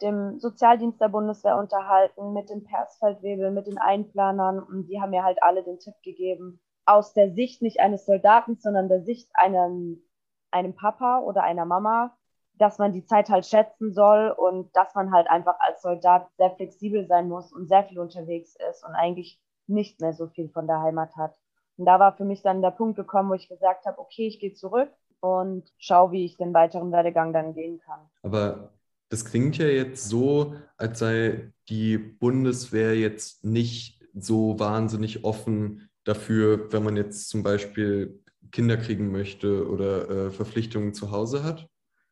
dem 0.00 0.38
Sozialdienst 0.38 1.00
der 1.00 1.08
Bundeswehr 1.08 1.58
unterhalten, 1.58 2.32
mit 2.32 2.48
dem 2.48 2.64
Persfeldwebel, 2.64 3.50
mit 3.50 3.66
den 3.66 3.78
Einplanern 3.78 4.62
und 4.62 4.86
die 4.86 5.00
haben 5.00 5.10
mir 5.10 5.24
halt 5.24 5.42
alle 5.42 5.62
den 5.62 5.78
Tipp 5.78 5.94
gegeben, 6.02 6.60
aus 6.86 7.12
der 7.12 7.32
Sicht 7.32 7.62
nicht 7.62 7.80
eines 7.80 8.06
Soldaten, 8.06 8.56
sondern 8.56 8.88
der 8.88 9.02
Sicht 9.02 9.28
einem, 9.34 10.02
einem 10.50 10.74
Papa 10.74 11.20
oder 11.20 11.42
einer 11.42 11.66
Mama, 11.66 12.16
dass 12.54 12.78
man 12.78 12.92
die 12.92 13.04
Zeit 13.04 13.28
halt 13.30 13.46
schätzen 13.46 13.92
soll 13.92 14.30
und 14.30 14.74
dass 14.76 14.94
man 14.94 15.12
halt 15.12 15.28
einfach 15.28 15.58
als 15.60 15.82
Soldat 15.82 16.28
sehr 16.36 16.50
flexibel 16.50 17.06
sein 17.06 17.28
muss 17.28 17.52
und 17.52 17.68
sehr 17.68 17.84
viel 17.84 17.98
unterwegs 17.98 18.56
ist 18.70 18.84
und 18.84 18.94
eigentlich 18.94 19.40
nicht 19.66 20.00
mehr 20.00 20.12
so 20.12 20.26
viel 20.26 20.48
von 20.48 20.66
der 20.66 20.80
Heimat 20.80 21.16
hat. 21.16 21.38
Und 21.76 21.86
da 21.86 21.98
war 21.98 22.16
für 22.16 22.24
mich 22.24 22.42
dann 22.42 22.60
der 22.60 22.72
Punkt 22.72 22.96
gekommen, 22.96 23.30
wo 23.30 23.34
ich 23.34 23.48
gesagt 23.48 23.86
habe, 23.86 23.98
okay, 23.98 24.26
ich 24.26 24.40
gehe 24.40 24.52
zurück 24.52 24.90
und 25.20 25.72
schaue, 25.78 26.12
wie 26.12 26.24
ich 26.24 26.36
den 26.36 26.52
weiteren 26.52 26.92
Werdegang 26.92 27.32
dann 27.32 27.54
gehen 27.54 27.80
kann. 27.80 28.00
Aber 28.22 28.70
das 29.10 29.24
klingt 29.24 29.58
ja 29.58 29.66
jetzt 29.66 30.08
so, 30.08 30.54
als 30.76 31.00
sei 31.00 31.52
die 31.68 31.98
Bundeswehr 31.98 32.96
jetzt 32.96 33.44
nicht 33.44 34.00
so 34.14 34.58
wahnsinnig 34.58 35.24
offen 35.24 35.90
dafür, 36.04 36.72
wenn 36.72 36.84
man 36.84 36.96
jetzt 36.96 37.28
zum 37.28 37.42
Beispiel 37.42 38.22
Kinder 38.52 38.76
kriegen 38.76 39.10
möchte 39.10 39.68
oder 39.68 40.08
äh, 40.08 40.30
Verpflichtungen 40.30 40.94
zu 40.94 41.10
Hause 41.10 41.42
hat? 41.42 41.68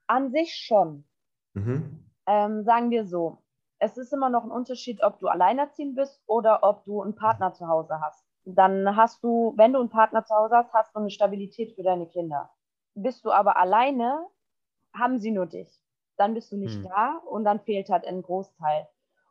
An 0.09 0.33
sich 0.33 0.55
schon. 0.55 1.05
Mhm. 1.55 2.05
Ähm, 2.27 2.65
sagen 2.65 2.91
wir 2.91 3.07
so, 3.07 3.43
es 3.79 3.97
ist 3.97 4.13
immer 4.13 4.29
noch 4.29 4.45
ein 4.45 4.51
Unterschied, 4.51 5.03
ob 5.03 5.21
du 5.21 5.29
alleinerziehend 5.29 5.95
bist 5.95 6.21
oder 6.27 6.65
ob 6.65 6.85
du 6.85 7.01
einen 7.01 7.15
Partner 7.15 7.55
zu 7.55 7.69
Hause 7.69 8.01
hast. 8.01 8.25
Dann 8.45 8.97
hast 8.97 9.23
du, 9.23 9.55
wenn 9.57 9.73
du 9.73 9.79
einen 9.79 9.89
Partner 9.89 10.25
zu 10.25 10.35
Hause 10.35 10.57
hast, 10.57 10.73
hast 10.73 10.95
du 10.95 11.01
eine 11.01 11.11
Stabilität 11.11 11.75
für 11.77 11.83
deine 11.85 12.07
Kinder. 12.07 12.51
Bist 12.95 13.25
du 13.25 13.31
aber 13.31 13.57
alleine, 13.57 14.27
haben 14.93 15.21
sie 15.21 15.31
nur 15.31 15.47
dich 15.47 15.81
dann 16.19 16.35
bist 16.35 16.53
du 16.53 16.57
nicht 16.57 16.77
hm. 16.77 16.89
da 16.89 17.21
und 17.27 17.45
dann 17.45 17.61
fehlt 17.61 17.89
halt 17.89 18.07
ein 18.07 18.23
Großteil. 18.23 18.89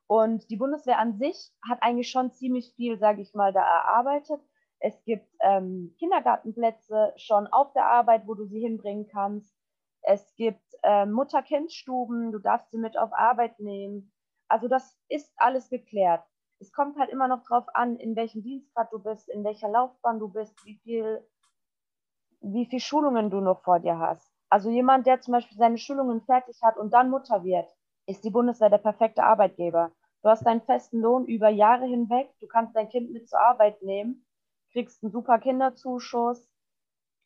Und 0.07 0.49
die 0.49 0.55
Bundeswehr 0.55 0.99
an 0.99 1.17
sich 1.17 1.51
hat 1.67 1.83
eigentlich 1.83 2.09
schon 2.09 2.31
ziemlich 2.31 2.73
viel, 2.75 2.97
sage 2.97 3.21
ich 3.21 3.33
mal, 3.33 3.51
da 3.51 3.61
erarbeitet. 3.61 4.39
Es 4.79 5.03
gibt 5.03 5.27
ähm, 5.41 5.93
Kindergartenplätze 5.99 7.13
schon 7.17 7.47
auf 7.47 7.73
der 7.73 7.85
Arbeit, 7.85 8.25
wo 8.25 8.33
du 8.33 8.45
sie 8.45 8.59
hinbringen 8.59 9.07
kannst. 9.07 9.53
Es 10.01 10.33
gibt 10.35 10.63
äh, 10.83 11.05
Mutter-Kind-Stuben, 11.05 12.31
du 12.31 12.39
darfst 12.39 12.71
sie 12.71 12.77
mit 12.77 12.97
auf 12.97 13.11
Arbeit 13.11 13.59
nehmen. 13.59 14.13
Also 14.47 14.69
das 14.69 14.97
ist 15.09 15.33
alles 15.35 15.69
geklärt. 15.69 16.23
Es 16.59 16.71
kommt 16.71 16.97
halt 16.97 17.09
immer 17.09 17.27
noch 17.27 17.43
darauf 17.43 17.65
an, 17.73 17.97
in 17.97 18.15
welchem 18.15 18.43
Dienstgrad 18.43 18.91
du 18.93 18.99
bist, 18.99 19.27
in 19.29 19.43
welcher 19.43 19.67
Laufbahn 19.67 20.19
du 20.19 20.29
bist, 20.29 20.55
wie 20.65 20.77
viel, 20.77 21.27
wie 22.39 22.65
viel 22.65 22.79
Schulungen 22.79 23.29
du 23.29 23.41
noch 23.41 23.61
vor 23.63 23.79
dir 23.79 23.99
hast. 23.99 24.36
Also 24.49 24.69
jemand, 24.69 25.07
der 25.07 25.21
zum 25.21 25.33
Beispiel 25.33 25.57
seine 25.57 25.77
Schulungen 25.77 26.21
fertig 26.21 26.59
hat 26.63 26.77
und 26.77 26.93
dann 26.93 27.09
Mutter 27.09 27.43
wird, 27.43 27.67
ist 28.05 28.23
die 28.23 28.29
Bundeswehr 28.29 28.69
der 28.69 28.77
perfekte 28.77 29.23
Arbeitgeber. 29.23 29.91
Du 30.23 30.29
hast 30.29 30.45
deinen 30.45 30.61
festen 30.61 30.99
Lohn 30.99 31.25
über 31.25 31.49
Jahre 31.49 31.85
hinweg, 31.85 32.33
du 32.39 32.47
kannst 32.47 32.75
dein 32.75 32.89
Kind 32.89 33.11
mit 33.11 33.29
zur 33.29 33.39
Arbeit 33.39 33.81
nehmen, 33.81 34.25
kriegst 34.71 35.03
einen 35.03 35.11
super 35.11 35.39
Kinderzuschuss, 35.39 36.49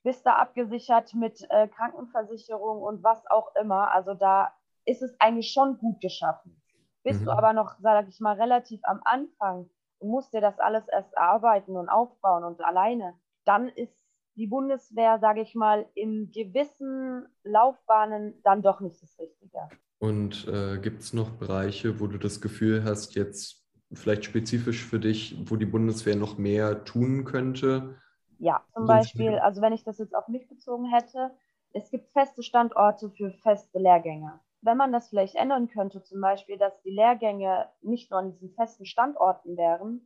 bist 0.04 0.26
da 0.26 0.36
abgesichert 0.36 1.14
mit 1.14 1.46
äh, 1.50 1.68
Krankenversicherung 1.68 2.82
und 2.82 3.04
was 3.04 3.26
auch 3.30 3.56
immer. 3.56 3.92
Also 3.92 4.14
da 4.14 4.54
ist 4.86 5.02
es 5.02 5.16
eigentlich 5.20 5.52
schon 5.52 5.78
gut 5.78 6.02
geschaffen. 6.02 6.62
Bist 7.04 7.22
mhm. 7.22 7.26
du 7.26 7.32
aber 7.32 7.54
noch, 7.54 7.80
sage 7.80 8.08
ich 8.10 8.20
mal, 8.20 8.36
relativ 8.40 8.82
am 8.84 9.02
Anfang 9.04 9.70
und 10.00 10.10
musst 10.10 10.34
dir 10.34 10.42
das 10.42 10.60
alles 10.60 10.88
erst 10.88 11.14
erarbeiten 11.14 11.78
und 11.78 11.90
aufbauen 11.90 12.44
und 12.44 12.62
alleine, 12.62 13.14
dann 13.46 13.70
ist 13.70 13.96
die 14.41 14.47
Bundeswehr, 14.47 15.19
sage 15.19 15.41
ich 15.41 15.54
mal, 15.54 15.86
in 15.93 16.32
gewissen 16.32 17.27
Laufbahnen 17.43 18.41
dann 18.43 18.63
doch 18.63 18.80
nicht 18.80 18.99
das 18.99 19.19
Richtige. 19.19 19.69
Und 19.99 20.47
äh, 20.47 20.80
gibt 20.80 21.04
es 21.04 21.13
noch 21.13 21.30
Bereiche, 21.30 21.99
wo 21.99 22.08
du 22.08 22.17
das 22.17 22.41
Gefühl 22.41 22.84
hast, 22.84 23.13
jetzt 23.13 23.63
vielleicht 23.93 24.25
spezifisch 24.25 24.84
für 24.84 24.99
dich, 24.99 25.38
wo 25.45 25.58
die 25.58 25.67
Bundeswehr 25.67 26.15
noch 26.15 26.39
mehr 26.39 26.84
tun 26.86 27.23
könnte? 27.23 27.97
Ja, 28.39 28.63
zum 28.73 28.88
Beispiel, 28.88 29.38
also 29.38 29.62
wenn 29.62 29.73
ich 29.73 29.84
das 29.84 29.99
jetzt 29.99 30.15
auf 30.15 30.27
mich 30.27 30.47
bezogen 30.49 30.91
hätte, 30.91 31.30
es 31.73 31.91
gibt 31.91 32.12
feste 32.12 32.41
Standorte 32.41 33.12
für 33.12 33.30
feste 33.43 33.77
Lehrgänge. 33.77 34.39
Wenn 34.62 34.77
man 34.77 34.91
das 34.91 35.10
vielleicht 35.10 35.36
ändern 35.36 35.69
könnte, 35.69 36.01
zum 36.01 36.19
Beispiel, 36.19 36.58
dass 36.58 36.82
die 36.82 36.89
Lehrgänge 36.89 37.67
nicht 37.84 38.10
nur 38.10 38.21
an 38.21 38.32
diesen 38.32 38.49
festen 38.56 38.88
Standorten 38.88 39.56
wären, 39.56 40.01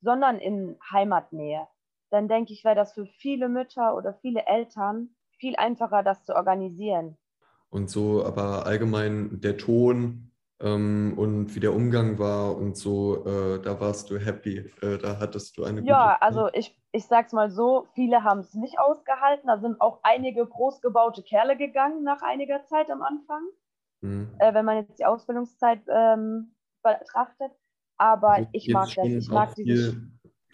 sondern 0.00 0.40
in 0.40 0.76
Heimatnähe, 0.90 1.68
dann 2.10 2.28
denke 2.28 2.52
ich, 2.52 2.64
wäre 2.64 2.74
das 2.74 2.92
für 2.92 3.06
viele 3.06 3.48
Mütter 3.48 3.96
oder 3.96 4.14
viele 4.14 4.46
Eltern 4.46 5.10
viel 5.38 5.56
einfacher, 5.56 6.02
das 6.02 6.24
zu 6.24 6.34
organisieren. 6.34 7.16
Und 7.68 7.90
so, 7.90 8.24
aber 8.24 8.66
allgemein 8.66 9.40
der 9.40 9.56
Ton 9.56 10.30
ähm, 10.60 11.14
und 11.16 11.54
wie 11.54 11.60
der 11.60 11.74
Umgang 11.74 12.18
war 12.18 12.56
und 12.56 12.76
so, 12.76 13.26
äh, 13.26 13.60
da 13.60 13.78
warst 13.80 14.10
du 14.10 14.18
happy, 14.18 14.70
äh, 14.80 14.98
da 14.98 15.18
hattest 15.18 15.58
du 15.58 15.64
eine 15.64 15.80
gute 15.80 15.90
Ja, 15.90 16.16
also 16.20 16.48
ich, 16.52 16.80
ich 16.92 17.04
sag's 17.06 17.32
mal 17.32 17.50
so, 17.50 17.86
viele 17.94 18.24
haben 18.24 18.40
es 18.40 18.54
nicht 18.54 18.78
ausgehalten, 18.78 19.48
da 19.48 19.58
sind 19.58 19.80
auch 19.80 20.00
einige 20.02 20.46
großgebaute 20.46 21.22
Kerle 21.22 21.56
gegangen 21.56 22.02
nach 22.04 22.22
einiger 22.22 22.64
Zeit 22.64 22.90
am 22.90 23.02
Anfang, 23.02 23.42
mhm. 24.00 24.30
äh, 24.38 24.54
wenn 24.54 24.64
man 24.64 24.78
jetzt 24.78 24.98
die 24.98 25.04
Ausbildungszeit 25.04 25.82
ähm, 25.88 26.54
betrachtet. 26.82 27.52
Aber 27.98 28.32
also 28.32 28.48
ich 28.52 28.68
mag 28.68 28.88
das, 28.94 29.06
ich 29.06 29.28
mag 29.30 29.54
dieses 29.54 29.96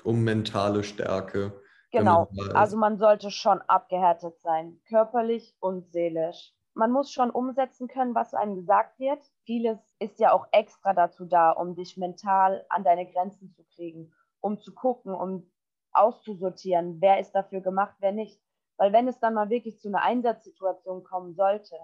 um 0.05 0.23
mentale 0.23 0.85
Stärke. 0.85 1.53
Genau, 1.91 2.29
also 2.55 2.79
man 2.79 2.97
sollte 2.97 3.31
schon 3.31 3.61
abgehärtet 3.63 4.41
sein, 4.41 4.81
körperlich 4.89 5.55
und 5.61 5.93
seelisch. 5.93 6.55
Man 6.75 6.91
muss 6.91 7.13
schon 7.13 7.31
umsetzen 7.31 7.87
können, 7.87 8.15
was 8.15 8.33
einem 8.33 8.55
gesagt 8.55 8.99
wird. 8.99 9.23
Vieles 9.45 9.79
ist 9.99 10.19
ja 10.19 10.33
auch 10.33 10.47
extra 10.53 10.95
dazu 10.95 11.27
da, 11.27 11.51
um 11.51 11.75
dich 11.75 11.99
mental 11.99 12.65
an 12.71 12.83
deine 12.83 13.07
Grenzen 13.11 13.53
zu 13.53 13.63
kriegen, 13.75 14.11
um 14.41 14.59
zu 14.59 14.73
gucken, 14.73 15.15
um 15.15 15.51
auszusortieren, 15.93 17.03
wer 17.03 17.21
ist 17.21 17.33
dafür 17.33 17.61
gemacht, 17.61 17.95
wer 17.99 18.13
nicht. 18.13 18.41
Weil 18.79 18.95
wenn 18.95 19.07
es 19.07 19.21
dann 19.21 19.35
mal 19.35 19.51
wirklich 19.51 19.79
zu 19.79 19.89
einer 19.89 20.03
Einsatzsituation 20.03 21.05
kommen 21.05 21.35
sollte, 21.35 21.77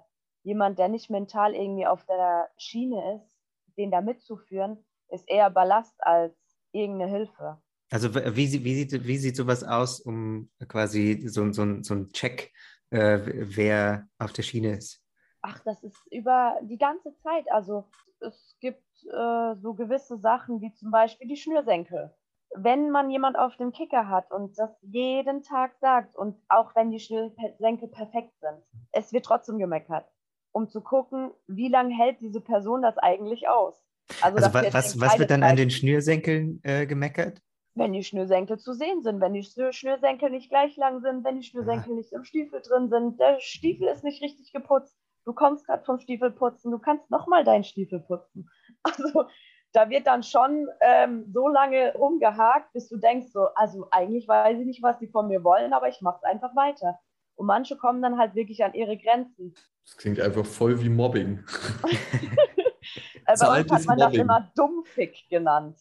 jemand, 0.43 0.79
der 0.79 0.89
nicht 0.89 1.11
mental 1.11 1.55
irgendwie 1.55 1.87
auf 1.87 2.05
der 2.07 2.49
Schiene 2.57 3.17
ist, 3.17 3.37
den 3.77 3.91
da 3.91 4.01
mitzuführen, 4.01 4.85
ist 5.09 5.29
eher 5.29 5.51
Ballast 5.51 5.95
als 6.01 6.35
irgendeine 6.73 7.11
Hilfe. 7.11 7.61
Also 7.91 8.15
wie, 8.15 8.65
wie, 8.65 8.75
sieht, 8.75 9.07
wie 9.07 9.17
sieht 9.17 9.37
sowas 9.37 9.65
aus, 9.65 10.01
um 10.01 10.51
quasi 10.69 11.23
so, 11.27 11.51
so, 11.53 11.83
so 11.83 11.95
ein 11.95 12.09
Check, 12.13 12.53
äh, 12.91 13.19
wer 13.25 14.07
auf 14.19 14.33
der 14.33 14.43
Schiene 14.43 14.77
ist? 14.77 15.03
Ach, 15.41 15.59
das 15.65 15.83
ist 15.83 15.97
über 16.11 16.59
die 16.63 16.79
ganze 16.79 17.15
Zeit. 17.23 17.51
Also 17.51 17.85
es 18.21 18.57
gibt 18.61 18.83
äh, 19.05 19.55
so 19.57 19.75
gewisse 19.75 20.19
Sachen 20.19 20.61
wie 20.61 20.73
zum 20.75 20.91
Beispiel 20.91 21.29
die 21.29 21.37
Schnürsenkel. 21.37 22.13
Wenn 22.55 22.91
man 22.91 23.11
jemand 23.11 23.39
auf 23.39 23.57
dem 23.57 23.73
Kicker 23.73 24.09
hat 24.09 24.31
und 24.33 24.59
das 24.59 24.71
jeden 24.83 25.43
Tag 25.43 25.77
sagt 25.81 26.17
und 26.17 26.37
auch 26.49 26.75
wenn 26.75 26.91
die 26.91 27.01
Schnürsenkel 27.01 27.89
perfekt 27.89 28.33
sind, 28.41 28.59
es 28.93 29.13
wird 29.13 29.27
trotzdem 29.27 29.59
gemeckert, 29.59 30.07
um 30.53 30.69
zu 30.69 30.81
gucken, 30.81 31.31
wie 31.47 31.69
lange 31.69 31.95
hält 31.95 32.21
diese 32.21 32.41
Person 32.41 32.83
das 32.83 32.97
eigentlich 32.99 33.49
aus. 33.49 33.77
Also, 34.23 34.39
also 34.39 34.55
was, 34.55 34.99
was 34.99 35.19
wird 35.19 35.31
dann 35.31 35.43
an 35.43 35.57
den 35.57 35.71
Schnürsenkeln 35.71 36.61
äh, 36.63 36.87
gemeckert? 36.87 37.43
Wenn 37.79 37.93
die 37.93 38.05
Schnürsenkel 38.05 38.59
zu 38.59 38.73
sehen 38.73 39.03
sind, 39.03 39.21
wenn 39.21 39.33
die 39.33 39.43
Schnürsenkel 39.43 40.31
nicht 40.31 40.51
gleich 40.51 40.77
lang 40.77 41.01
sind, 41.01 41.25
wenn 41.25 41.37
die 41.37 41.43
Schnürsenkel 41.43 41.95
nicht 41.95 42.13
im 42.13 42.25
Stiefel 42.25 42.61
drin 42.61 42.89
sind, 42.89 43.19
der 43.19 43.41
Stiefel 43.41 43.89
ist 43.89 44.05
nicht 44.05 44.23
richtig 44.23 44.53
geputzt, 44.53 44.97
du 45.25 45.33
kommst 45.33 45.67
gerade 45.67 45.85
vom 45.85 45.99
Stiefel 45.99 46.31
putzen, 46.31 46.71
du 46.71 46.79
kannst 46.79 47.11
nochmal 47.11 47.45
deinen 47.45 47.65
Stiefel 47.65 48.01
putzen. 48.01 48.51
Also 48.85 49.25
da 49.73 49.91
wird 49.91 50.07
dann 50.07 50.23
schon 50.23 50.69
ähm, 50.81 51.27
so 51.33 51.49
lange 51.49 51.93
rumgehakt, 51.95 52.73
bis 52.73 52.89
du 52.89 52.97
denkst, 52.97 53.27
so, 53.33 53.49
also 53.55 53.89
eigentlich 53.91 54.29
weiß 54.29 54.59
ich 54.61 54.65
nicht, 54.65 54.83
was 54.83 54.99
die 54.99 55.09
von 55.09 55.27
mir 55.27 55.43
wollen, 55.43 55.73
aber 55.73 55.89
ich 55.89 56.01
mache 56.01 56.21
es 56.23 56.25
einfach 56.25 56.55
weiter. 56.55 56.99
Und 57.35 57.47
manche 57.47 57.77
kommen 57.77 58.01
dann 58.01 58.19
halt 58.19 58.35
wirklich 58.35 58.65
an 58.65 58.75
ihre 58.75 58.97
Grenzen. 58.97 59.55
Das 59.85 59.97
klingt 59.97 60.21
einfach 60.21 60.47
voll 60.47 60.81
wie 60.81 60.89
Mobbing. 60.89 61.45
Bei 63.27 63.33
uns 63.33 63.43
hat 63.43 63.87
man 63.87 63.99
Mobbing. 63.99 63.99
das 63.99 64.15
immer 64.15 64.53
Dummfick 64.55 65.29
genannt. 65.29 65.77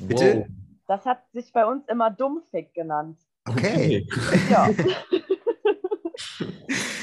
Bitte? 0.00 0.46
Wow. 0.48 0.67
Das 0.88 1.04
hat 1.04 1.22
sich 1.32 1.52
bei 1.52 1.66
uns 1.66 1.86
immer 1.86 2.10
Dummfick 2.10 2.72
genannt. 2.74 3.20
Okay. 3.48 4.06
ja. 4.50 4.68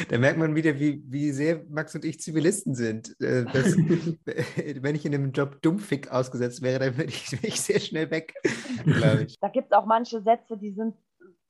Da 0.09 0.19
merkt 0.19 0.37
man 0.37 0.55
wieder, 0.55 0.77
wie, 0.77 1.01
wie 1.07 1.31
sehr 1.31 1.63
Max 1.69 1.95
und 1.95 2.05
ich 2.05 2.19
Zivilisten 2.19 2.75
sind. 2.75 3.19
Äh, 3.21 3.45
das, 3.45 3.75
wenn 4.81 4.93
ich 4.93 5.05
in 5.05 5.15
einem 5.15 5.31
Job 5.31 5.61
Dummfick 5.61 6.11
ausgesetzt 6.11 6.61
wäre, 6.61 6.79
dann 6.79 6.97
würde 6.97 7.09
ich, 7.09 7.31
ich 7.43 7.59
sehr 7.59 7.79
schnell 7.79 8.11
weg, 8.11 8.33
glaube 8.83 9.23
ich. 9.23 9.39
Da 9.39 9.47
gibt 9.47 9.71
es 9.71 9.77
auch 9.77 9.85
manche 9.85 10.21
Sätze, 10.21 10.57
die 10.57 10.73
sind 10.73 10.95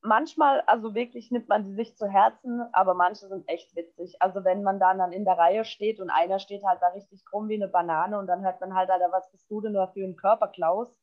manchmal, 0.01 0.61
also 0.67 0.93
wirklich 0.93 1.31
nimmt 1.31 1.49
man 1.49 1.65
die 1.65 1.73
sich 1.73 1.97
zu 1.97 2.07
Herzen, 2.07 2.61
aber 2.71 2.93
manche 2.93 3.27
sind 3.27 3.49
echt 3.49 3.75
witzig. 3.75 4.15
Also 4.21 4.43
wenn 4.45 4.63
man 4.63 4.79
dann, 4.79 4.99
dann 4.99 5.11
in 5.11 5.25
der 5.25 5.37
Reihe 5.37 5.65
steht 5.65 5.99
und 5.99 6.09
einer 6.09 6.39
steht 6.39 6.63
halt 6.63 6.81
da 6.81 6.89
richtig 6.89 7.25
krumm 7.25 7.49
wie 7.49 7.55
eine 7.55 7.67
Banane 7.67 8.17
und 8.17 8.27
dann 8.27 8.43
hört 8.43 8.61
man 8.61 8.75
halt, 8.75 8.89
Alter, 8.89 9.11
was 9.11 9.29
bist 9.31 9.49
du 9.49 9.59
denn 9.61 9.73
da 9.73 9.87
für 9.87 10.03
ein 10.03 10.15
Körperklaus? 10.15 10.97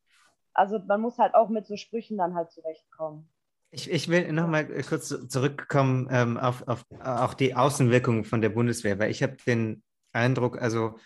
Also 0.55 0.79
man 0.81 1.01
muss 1.01 1.19
halt 1.19 1.35
auch 1.35 1.49
mit 1.49 1.67
so 1.67 1.77
Sprüchen 1.77 2.19
dann 2.19 2.35
halt 2.35 2.51
zurechtkommen. 2.51 3.29
Ich, 3.71 3.91
ich 3.91 4.09
will 4.09 4.31
nochmal 4.33 4.67
kurz 4.83 5.09
zurückkommen 5.29 6.09
ähm, 6.11 6.37
auf, 6.37 6.69
auf 6.69 6.85
auch 7.03 7.33
die 7.33 7.55
Außenwirkung 7.55 8.25
von 8.25 8.43
der 8.43 8.51
Bundeswehr, 8.51 8.99
weil 8.99 9.11
ich 9.11 9.23
habe 9.23 9.37
den 9.47 9.83
Eindruck, 10.12 10.61
also 10.61 10.99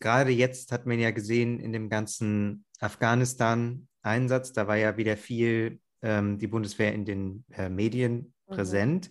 gerade 0.00 0.30
jetzt 0.30 0.72
hat 0.72 0.86
man 0.86 0.98
ja 0.98 1.10
gesehen 1.10 1.60
in 1.60 1.72
dem 1.72 1.90
ganzen 1.90 2.64
Afghanistan-Einsatz, 2.80 4.52
da 4.52 4.66
war 4.66 4.76
ja 4.76 4.96
wieder 4.96 5.16
viel 5.18 5.80
ähm, 6.02 6.38
die 6.38 6.46
Bundeswehr 6.46 6.94
in 6.94 7.04
den 7.04 7.44
äh, 7.50 7.68
Medien 7.68 8.34
mhm. 8.46 8.54
präsent. 8.54 9.10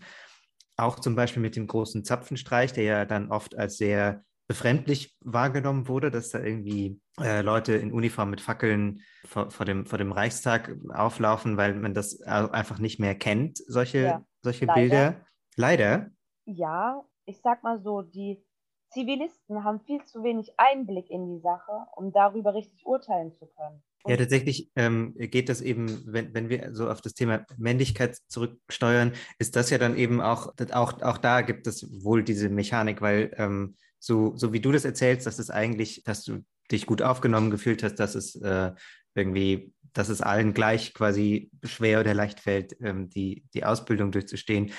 Auch 0.78 1.00
zum 1.00 1.16
Beispiel 1.16 1.42
mit 1.42 1.56
dem 1.56 1.68
großen 1.68 2.04
Zapfenstreich, 2.04 2.74
der 2.74 2.84
ja 2.84 3.06
dann 3.06 3.32
oft 3.32 3.56
als 3.58 3.78
sehr 3.78 4.24
befremdlich 4.48 5.16
wahrgenommen 5.22 5.88
wurde, 5.88 6.12
dass 6.12 6.30
da 6.30 6.40
irgendwie 6.40 7.00
äh, 7.20 7.42
Leute 7.42 7.74
in 7.74 7.92
Uniform 7.92 8.30
mit 8.30 8.42
Fackeln 8.42 9.02
vor, 9.26 9.50
vor, 9.50 9.66
dem, 9.66 9.86
vor 9.86 9.98
dem 9.98 10.12
Reichstag 10.12 10.76
auflaufen, 10.94 11.58
weil 11.58 11.74
man 11.76 11.94
das 11.94 12.22
einfach 12.22 12.80
nicht 12.80 13.00
mehr 13.00 13.16
kennt, 13.16 13.58
solche, 13.58 14.00
ja, 14.00 14.26
solche 14.42 14.66
leider. 14.66 14.80
Bilder. 14.80 15.26
Leider. 15.56 16.12
Ja, 16.46 17.04
ich 17.26 17.40
sag 17.42 17.64
mal 17.64 17.82
so, 17.82 18.02
die 18.02 18.44
Zivilisten 18.92 19.64
haben 19.64 19.82
viel 19.82 20.04
zu 20.06 20.24
wenig 20.24 20.54
Einblick 20.58 21.10
in 21.10 21.28
die 21.28 21.42
Sache, 21.42 21.86
um 21.96 22.12
darüber 22.12 22.54
richtig 22.54 22.86
urteilen 22.86 23.34
zu 23.34 23.48
können. 23.48 23.84
Ja, 24.08 24.18
tatsächlich 24.18 24.70
ähm, 24.76 25.16
geht 25.18 25.50
das 25.50 25.62
eben, 25.62 26.04
wenn, 26.06 26.34
wenn 26.36 26.48
wir 26.48 26.76
so 26.76 26.90
auf 26.90 27.02
das 27.02 27.14
Thema 27.16 27.44
Männlichkeit 27.58 28.18
zurücksteuern, 28.28 29.14
ist 29.40 29.56
das 29.56 29.72
ja 29.72 29.80
dann 29.80 29.98
eben 29.98 30.22
auch, 30.22 30.54
auch, 30.74 31.02
auch 31.02 31.18
da 31.18 31.42
gibt 31.42 31.66
es 31.66 32.04
wohl 32.04 32.24
diese 32.24 32.50
Mechanik, 32.50 33.02
weil 33.02 33.34
ähm, 33.38 33.76
so, 34.06 34.34
so 34.36 34.54
wie 34.54 34.60
du 34.60 34.72
das 34.72 34.86
erzählst, 34.86 35.26
dass 35.26 35.40
es 35.40 35.50
eigentlich, 35.50 36.04
dass 36.04 36.24
du 36.24 36.44
dich 36.72 36.86
gut 36.86 37.02
aufgenommen 37.02 37.50
gefühlt 37.50 37.82
hast, 37.84 37.96
dass 37.96 38.16
es 38.16 38.36
äh, 38.36 38.72
irgendwie, 39.16 39.74
dass 39.94 40.10
es 40.10 40.22
allen 40.22 40.54
gleich 40.54 40.94
quasi 40.94 41.50
schwer 41.64 42.02
oder 42.02 42.14
leicht 42.14 42.40
fällt, 42.40 42.76
ähm, 42.82 43.10
die, 43.10 43.46
die 43.54 43.64
Ausbildung 43.64 44.12
durchzustehen. 44.12 44.72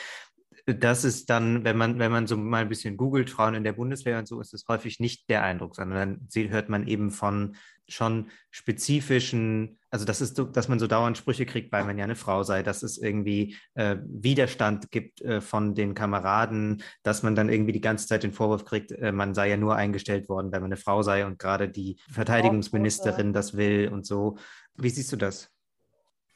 Das 0.66 1.04
ist 1.04 1.30
dann, 1.30 1.62
wenn 1.62 1.76
man, 1.76 2.00
wenn 2.00 2.10
man 2.10 2.26
so 2.26 2.36
mal 2.36 2.62
ein 2.62 2.68
bisschen 2.68 2.96
googelt, 2.96 3.30
Frauen 3.30 3.54
in 3.54 3.62
der 3.62 3.74
Bundeswehr 3.74 4.18
und 4.18 4.26
so, 4.26 4.40
ist 4.40 4.52
es 4.52 4.66
häufig 4.66 4.98
nicht 4.98 5.30
der 5.30 5.44
Eindruck, 5.44 5.76
sondern 5.76 6.28
dann 6.28 6.50
hört 6.50 6.68
man 6.68 6.88
eben 6.88 7.12
von 7.12 7.56
schon 7.88 8.30
spezifischen, 8.50 9.78
also 9.90 10.04
das 10.04 10.20
ist 10.20 10.36
so, 10.36 10.44
dass 10.44 10.68
man 10.68 10.80
so 10.80 10.88
dauernd 10.88 11.16
Sprüche 11.16 11.46
kriegt, 11.46 11.70
weil 11.70 11.84
man 11.84 11.96
ja 11.98 12.04
eine 12.04 12.16
Frau 12.16 12.42
sei, 12.42 12.64
dass 12.64 12.82
es 12.82 12.98
irgendwie 12.98 13.56
äh, 13.74 13.96
Widerstand 14.04 14.90
gibt 14.90 15.20
äh, 15.22 15.40
von 15.40 15.76
den 15.76 15.94
Kameraden, 15.94 16.82
dass 17.04 17.22
man 17.22 17.36
dann 17.36 17.48
irgendwie 17.48 17.72
die 17.72 17.80
ganze 17.80 18.08
Zeit 18.08 18.24
den 18.24 18.32
Vorwurf 18.32 18.64
kriegt, 18.64 18.90
äh, 18.90 19.12
man 19.12 19.34
sei 19.34 19.50
ja 19.50 19.56
nur 19.56 19.76
eingestellt 19.76 20.28
worden, 20.28 20.50
weil 20.50 20.60
man 20.60 20.72
eine 20.72 20.76
Frau 20.76 21.02
sei 21.02 21.26
und 21.26 21.38
gerade 21.38 21.68
die 21.68 21.98
Verteidigungsministerin 22.10 23.32
das 23.32 23.56
will 23.56 23.88
und 23.92 24.04
so. 24.04 24.36
Wie 24.74 24.90
siehst 24.90 25.12
du 25.12 25.16
das? 25.16 25.48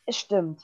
Es 0.06 0.16
stimmt. 0.16 0.62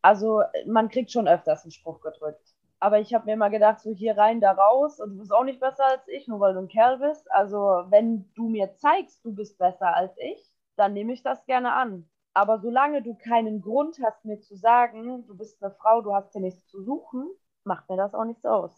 Also 0.00 0.42
man 0.66 0.88
kriegt 0.88 1.10
schon 1.10 1.28
öfters 1.28 1.64
einen 1.64 1.72
Spruch 1.72 2.00
gedrückt. 2.00 2.54
Aber 2.80 3.00
ich 3.00 3.14
habe 3.14 3.26
mir 3.26 3.34
immer 3.34 3.50
gedacht, 3.50 3.80
so 3.80 3.90
hier 3.90 4.16
rein, 4.16 4.40
da 4.40 4.52
raus 4.52 5.00
und 5.00 5.10
du 5.14 5.18
bist 5.18 5.32
auch 5.32 5.44
nicht 5.44 5.60
besser 5.60 5.84
als 5.84 6.06
ich, 6.08 6.28
nur 6.28 6.40
weil 6.40 6.54
du 6.54 6.60
ein 6.60 6.68
Kerl 6.68 6.98
bist. 6.98 7.30
Also 7.32 7.58
wenn 7.88 8.30
du 8.34 8.48
mir 8.48 8.74
zeigst, 8.76 9.24
du 9.24 9.34
bist 9.34 9.58
besser 9.58 9.94
als 9.96 10.16
ich, 10.18 10.52
dann 10.76 10.92
nehme 10.92 11.12
ich 11.12 11.22
das 11.22 11.44
gerne 11.46 11.72
an. 11.72 12.08
Aber 12.34 12.58
solange 12.60 13.02
du 13.02 13.14
keinen 13.16 13.60
Grund 13.62 13.98
hast, 14.02 14.24
mir 14.24 14.40
zu 14.40 14.56
sagen, 14.56 15.26
du 15.26 15.36
bist 15.36 15.62
eine 15.62 15.72
Frau, 15.72 16.02
du 16.02 16.14
hast 16.14 16.32
hier 16.32 16.40
nichts 16.40 16.66
zu 16.68 16.82
suchen, 16.82 17.28
macht 17.64 17.88
mir 17.88 17.96
das 17.96 18.14
auch 18.14 18.24
nichts 18.24 18.44
aus. 18.46 18.70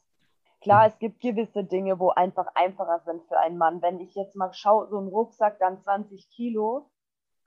Klar, 0.62 0.86
es 0.86 0.98
gibt 0.98 1.20
gewisse 1.20 1.64
Dinge, 1.64 1.98
wo 1.98 2.10
einfach 2.10 2.48
einfacher 2.54 3.00
sind 3.00 3.22
für 3.24 3.38
einen 3.38 3.58
Mann. 3.58 3.82
Wenn 3.82 4.00
ich 4.00 4.14
jetzt 4.14 4.36
mal 4.36 4.52
schaue, 4.54 4.88
so 4.88 4.98
ein 4.98 5.08
Rucksack, 5.08 5.58
dann 5.58 5.80
20 5.80 6.30
Kilo, 6.30 6.90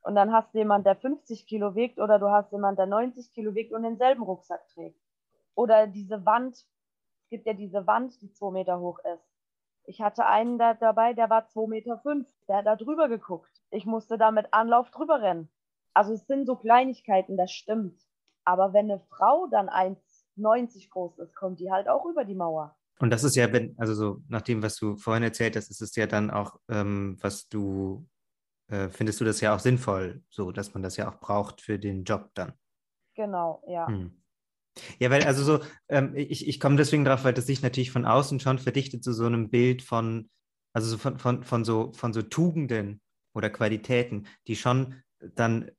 Und 0.03 0.15
dann 0.15 0.31
hast 0.33 0.53
du 0.53 0.59
jemanden, 0.59 0.85
der 0.85 0.95
50 0.95 1.45
Kilo 1.47 1.75
wiegt 1.75 1.99
oder 1.99 2.19
du 2.19 2.29
hast 2.29 2.51
jemanden, 2.51 2.77
der 2.77 2.87
90 2.87 3.33
Kilo 3.33 3.55
wiegt 3.55 3.73
und 3.73 3.83
denselben 3.83 4.23
Rucksack 4.23 4.67
trägt. 4.69 5.02
Oder 5.55 5.87
diese 5.87 6.25
Wand, 6.25 6.55
es 6.55 7.29
gibt 7.29 7.45
ja 7.45 7.53
diese 7.53 7.85
Wand, 7.87 8.21
die 8.21 8.31
zwei 8.31 8.51
Meter 8.51 8.79
hoch 8.79 8.99
ist. 8.99 9.33
Ich 9.85 10.01
hatte 10.01 10.25
einen 10.25 10.57
da 10.57 10.73
dabei, 10.73 11.13
der 11.13 11.29
war 11.29 11.47
2,5 11.47 11.67
Meter, 11.67 11.99
fünf. 11.99 12.27
der 12.47 12.57
hat 12.57 12.65
da 12.65 12.75
drüber 12.75 13.09
geguckt. 13.09 13.51
Ich 13.69 13.85
musste 13.85 14.17
da 14.17 14.31
mit 14.31 14.53
Anlauf 14.53 14.89
drüber 14.91 15.21
rennen. 15.21 15.49
Also 15.93 16.13
es 16.13 16.25
sind 16.25 16.45
so 16.45 16.55
Kleinigkeiten, 16.55 17.37
das 17.37 17.51
stimmt. 17.51 17.99
Aber 18.45 18.73
wenn 18.73 18.89
eine 18.89 19.01
Frau 19.09 19.47
dann 19.47 19.69
1,90 19.69 20.89
groß 20.89 21.19
ist, 21.19 21.35
kommt 21.35 21.59
die 21.59 21.71
halt 21.71 21.87
auch 21.87 22.05
über 22.05 22.25
die 22.25 22.35
Mauer. 22.35 22.75
Und 22.99 23.09
das 23.09 23.23
ist 23.23 23.35
ja, 23.35 23.51
wenn, 23.51 23.75
also 23.77 23.93
so 23.93 24.21
nach 24.29 24.41
dem, 24.41 24.61
was 24.63 24.75
du 24.75 24.95
vorhin 24.95 25.23
erzählt 25.23 25.55
hast, 25.55 25.69
ist 25.69 25.81
es 25.81 25.95
ja 25.95 26.07
dann 26.07 26.31
auch, 26.31 26.59
ähm, 26.69 27.17
was 27.21 27.47
du, 27.49 28.07
äh, 28.67 28.89
findest 28.89 29.19
du 29.19 29.25
das 29.25 29.41
ja 29.41 29.53
auch 29.55 29.59
sinnvoll, 29.59 30.23
so 30.29 30.51
dass 30.51 30.73
man 30.73 30.83
das 30.83 30.97
ja 30.97 31.09
auch 31.09 31.19
braucht 31.19 31.61
für 31.61 31.79
den 31.79 32.03
Job 32.03 32.29
dann. 32.33 32.53
Genau, 33.15 33.61
ja. 33.67 33.87
Hm. 33.87 34.22
Ja, 34.99 35.09
weil 35.09 35.23
also 35.23 35.43
so, 35.43 35.59
ähm, 35.89 36.13
ich, 36.15 36.47
ich 36.47 36.59
komme 36.59 36.77
deswegen 36.77 37.05
drauf, 37.05 37.23
weil 37.23 37.33
das 37.33 37.45
sich 37.45 37.61
natürlich 37.61 37.91
von 37.91 38.05
außen 38.05 38.39
schon 38.39 38.59
verdichtet 38.59 39.03
zu 39.03 39.13
so 39.13 39.25
einem 39.25 39.49
Bild 39.49 39.81
von, 39.81 40.29
also 40.73 40.87
so 40.87 40.97
von, 40.97 41.19
von, 41.19 41.43
von, 41.43 41.63
so, 41.63 41.91
von 41.93 42.13
so 42.13 42.21
Tugenden 42.21 43.01
oder 43.33 43.49
Qualitäten, 43.49 44.27
die 44.47 44.55
schon 44.55 45.01
dann 45.35 45.71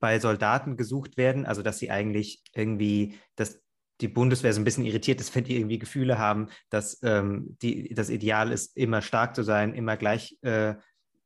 bei 0.00 0.18
Soldaten 0.18 0.76
gesucht 0.76 1.16
werden, 1.16 1.44
also 1.44 1.62
dass 1.62 1.78
sie 1.78 1.90
eigentlich 1.90 2.42
irgendwie, 2.54 3.18
dass 3.36 3.60
die 4.00 4.08
Bundeswehr 4.08 4.52
so 4.52 4.60
ein 4.60 4.64
bisschen 4.64 4.86
irritiert 4.86 5.20
ist, 5.20 5.34
wenn 5.34 5.44
die 5.44 5.56
irgendwie 5.56 5.78
Gefühle 5.78 6.18
haben, 6.18 6.48
dass 6.70 6.98
ähm, 7.02 7.56
die, 7.60 7.94
das 7.94 8.08
Ideal 8.08 8.50
ist, 8.50 8.76
immer 8.76 9.02
stark 9.02 9.36
zu 9.36 9.42
sein, 9.42 9.74
immer 9.74 9.98
gleich, 9.98 10.38
äh, 10.40 10.74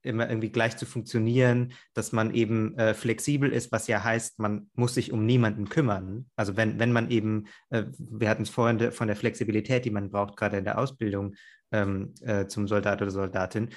immer 0.05 0.29
irgendwie 0.29 0.51
gleich 0.51 0.77
zu 0.77 0.87
funktionieren, 0.87 1.73
dass 1.95 2.13
man 2.13 2.35
eben 2.35 2.77
äh, 2.79 2.95
flexibel 2.95 3.53
ist, 3.53 3.73
was 3.73 3.87
ja 3.87 4.03
heißt, 4.03 4.39
man 4.39 4.71
muss 4.75 4.95
sich 4.95 5.13
um 5.13 5.27
niemanden 5.27 5.69
kümmern. 5.69 6.27
Also 6.37 6.57
wenn, 6.57 6.79
wenn 6.79 6.93
man 6.93 7.11
eben, 7.11 7.47
äh, 7.71 7.85
wir 7.99 8.29
hatten 8.29 8.43
es 8.43 8.51
vorhin 8.51 8.93
von 8.93 9.07
der 9.07 9.17
Flexibilität, 9.17 9.85
die 9.85 9.91
man 9.91 10.11
braucht, 10.11 10.37
gerade 10.37 10.59
in 10.59 10.65
der 10.65 10.79
Ausbildung 10.79 11.35
ähm, 11.73 12.15
äh, 12.21 12.47
zum 12.47 12.69
Soldat 12.69 13.03
oder 13.03 13.11
Soldatin, 13.11 13.71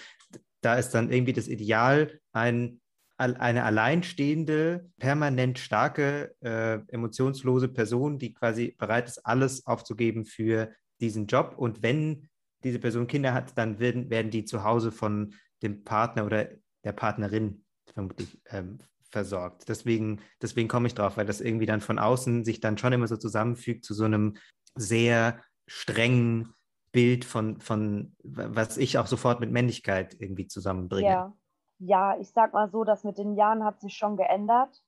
da 0.61 0.75
ist 0.75 0.91
dann 0.91 1.11
irgendwie 1.11 1.33
das 1.33 1.47
Ideal, 1.47 2.19
ein 2.33 2.79
eine 3.17 3.63
alleinstehende, 3.63 4.91
permanent 4.99 5.57
starke, 5.57 6.35
äh, 6.39 6.79
emotionslose 6.89 7.67
Person, 7.67 8.19
die 8.19 8.33
quasi 8.33 8.75
bereit 8.77 9.07
ist, 9.07 9.25
alles 9.25 9.65
aufzugeben 9.65 10.25
für 10.25 10.71
diesen 11.01 11.25
Job. 11.25 11.55
Und 11.57 11.81
wenn 11.81 12.29
diese 12.63 12.79
Person 12.79 13.07
Kinder 13.07 13.33
hat, 13.33 13.57
dann 13.57 13.79
werden, 13.79 14.09
werden 14.09 14.31
die 14.31 14.45
zu 14.45 14.63
Hause 14.63 14.91
von 14.91 15.33
dem 15.62 15.84
Partner 15.84 16.26
oder 16.26 16.48
der 16.84 16.91
Partnerin 16.93 17.65
vermutlich 17.93 18.41
ähm, 18.50 18.80
versorgt. 19.10 19.70
Deswegen, 19.70 20.22
deswegen 20.41 20.67
komme 20.67 20.88
ich 20.88 20.96
drauf, 20.96 21.17
weil 21.17 21.26
das 21.26 21.41
irgendwie 21.41 21.65
dann 21.65 21.82
von 21.82 22.00
außen 22.00 22.43
sich 22.46 22.60
dann 22.60 22.78
schon 22.78 22.93
immer 22.93 23.08
so 23.08 23.17
zusammenfügt 23.17 23.86
zu 23.86 23.93
so 23.93 24.04
einem 24.04 24.38
sehr 24.76 25.41
strengen 25.65 26.54
Bild 26.91 27.26
von, 27.26 27.60
von 27.60 28.15
was 28.24 28.78
ich 28.78 28.98
auch 28.98 29.08
sofort 29.08 29.39
mit 29.39 29.52
Männlichkeit 29.52 30.15
irgendwie 30.20 30.48
zusammenbringe. 30.48 31.10
Ja 31.10 31.34
ja, 31.80 32.17
ich 32.20 32.32
sag 32.32 32.54
mal 32.54 32.70
so, 32.70 32.84
das 32.84 33.04
mit 33.04 33.17
den 33.17 33.36
Jahren 33.36 33.63
hat 33.63 33.80
sich 33.80 33.96
schon 33.96 34.17
geändert. 34.17 34.82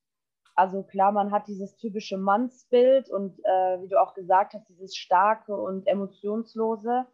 Also 0.56 0.84
klar, 0.84 1.12
man 1.12 1.32
hat 1.32 1.48
dieses 1.48 1.78
typische 1.78 2.18
Mannsbild 2.18 3.10
und 3.10 3.40
äh, 3.46 3.82
wie 3.82 3.88
du 3.88 4.02
auch 4.02 4.14
gesagt 4.14 4.54
hast, 4.54 4.68
dieses 4.68 4.96
starke 4.96 5.56
und 5.56 5.88
emotionslose, 5.88 7.06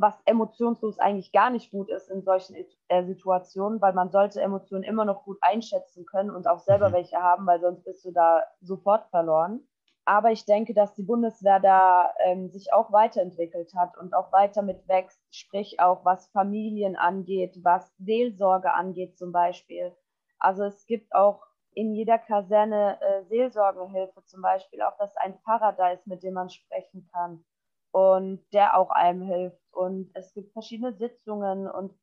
was 0.00 0.18
emotionslos 0.24 0.98
eigentlich 0.98 1.30
gar 1.30 1.50
nicht 1.50 1.70
gut 1.70 1.90
ist 1.90 2.08
in 2.08 2.22
solchen 2.22 2.56
äh, 2.88 3.04
Situationen, 3.04 3.82
weil 3.82 3.92
man 3.92 4.10
sollte 4.10 4.40
Emotionen 4.40 4.82
immer 4.82 5.04
noch 5.04 5.24
gut 5.24 5.38
einschätzen 5.42 6.06
können 6.06 6.30
und 6.30 6.46
auch 6.46 6.60
selber 6.60 6.88
mhm. 6.88 6.94
welche 6.94 7.18
haben, 7.18 7.46
weil 7.46 7.60
sonst 7.60 7.84
bist 7.84 8.04
du 8.04 8.10
da 8.10 8.42
sofort 8.62 9.06
verloren. 9.10 9.60
Aber 10.06 10.32
ich 10.32 10.46
denke, 10.46 10.72
dass 10.72 10.94
die 10.94 11.02
Bundeswehr 11.02 11.60
da 11.60 12.12
ähm, 12.24 12.48
sich 12.48 12.72
auch 12.72 12.90
weiterentwickelt 12.90 13.74
hat 13.76 13.96
und 13.98 14.14
auch 14.14 14.32
weiter 14.32 14.62
mit 14.62 14.88
wächst, 14.88 15.20
sprich 15.30 15.78
auch 15.78 16.04
was 16.04 16.28
Familien 16.28 16.96
angeht, 16.96 17.58
was 17.62 17.94
Seelsorge 17.98 18.72
angeht 18.72 19.18
zum 19.18 19.32
Beispiel. 19.32 19.94
Also 20.38 20.64
es 20.64 20.86
gibt 20.86 21.14
auch 21.14 21.42
in 21.74 21.94
jeder 21.94 22.18
Kaserne 22.18 22.98
äh, 23.02 23.24
Seelsorgehilfe 23.24 24.24
zum 24.24 24.40
Beispiel, 24.40 24.80
auch 24.80 24.96
das 24.98 25.14
ein 25.16 25.38
Paradise, 25.42 26.02
mit 26.06 26.22
dem 26.22 26.34
man 26.34 26.48
sprechen 26.48 27.08
kann 27.12 27.44
und 27.92 28.44
der 28.52 28.76
auch 28.76 28.90
einem 28.90 29.22
hilft. 29.22 29.60
Und 29.72 30.10
es 30.14 30.32
gibt 30.34 30.52
verschiedene 30.52 30.92
Sitzungen 30.92 31.68
und 31.68 31.98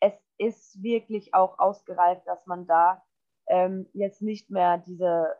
es 0.00 0.14
ist 0.38 0.82
wirklich 0.82 1.34
auch 1.34 1.58
ausgereift, 1.58 2.26
dass 2.26 2.46
man 2.46 2.66
da 2.66 3.02
ähm, 3.46 3.88
jetzt 3.92 4.22
nicht 4.22 4.50
mehr 4.50 4.78
diese 4.78 5.34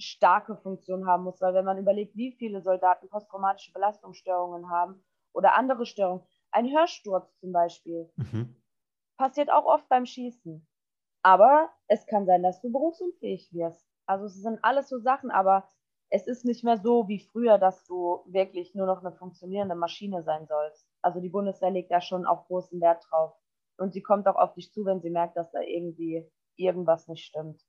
starke 0.00 0.56
Funktion 0.56 1.06
haben 1.06 1.24
muss, 1.24 1.40
weil 1.40 1.54
wenn 1.54 1.64
man 1.64 1.78
überlegt, 1.78 2.16
wie 2.16 2.32
viele 2.32 2.62
Soldaten 2.62 3.08
posttraumatische 3.08 3.72
Belastungsstörungen 3.72 4.70
haben 4.70 5.04
oder 5.32 5.54
andere 5.54 5.86
Störungen, 5.86 6.24
ein 6.50 6.72
Hörsturz 6.72 7.36
zum 7.40 7.52
Beispiel, 7.52 8.10
mhm. 8.16 8.56
passiert 9.16 9.50
auch 9.50 9.64
oft 9.64 9.88
beim 9.88 10.06
Schießen. 10.06 10.66
Aber 11.22 11.70
es 11.88 12.06
kann 12.06 12.26
sein, 12.26 12.42
dass 12.42 12.60
du 12.60 12.70
berufsunfähig 12.70 13.52
wirst. 13.52 13.86
Also 14.06 14.26
es 14.26 14.40
sind 14.40 14.62
alles 14.62 14.88
so 14.88 14.98
Sachen, 14.98 15.30
aber 15.30 15.68
es 16.10 16.26
ist 16.26 16.44
nicht 16.44 16.64
mehr 16.64 16.78
so 16.78 17.08
wie 17.08 17.20
früher, 17.20 17.58
dass 17.58 17.84
du 17.84 18.22
wirklich 18.26 18.74
nur 18.74 18.86
noch 18.86 19.00
eine 19.00 19.12
funktionierende 19.12 19.74
Maschine 19.74 20.22
sein 20.22 20.46
sollst. 20.46 20.86
Also 21.02 21.20
die 21.20 21.28
Bundeswehr 21.28 21.70
legt 21.70 21.90
da 21.90 22.00
schon 22.00 22.26
auch 22.26 22.46
großen 22.46 22.80
Wert 22.80 23.04
drauf. 23.10 23.34
Und 23.76 23.92
sie 23.92 24.02
kommt 24.02 24.26
auch 24.26 24.36
auf 24.36 24.54
dich 24.54 24.72
zu, 24.72 24.84
wenn 24.84 25.00
sie 25.00 25.10
merkt, 25.10 25.36
dass 25.36 25.50
da 25.52 25.60
irgendwie 25.60 26.26
irgendwas 26.56 27.08
nicht 27.08 27.24
stimmt. 27.24 27.62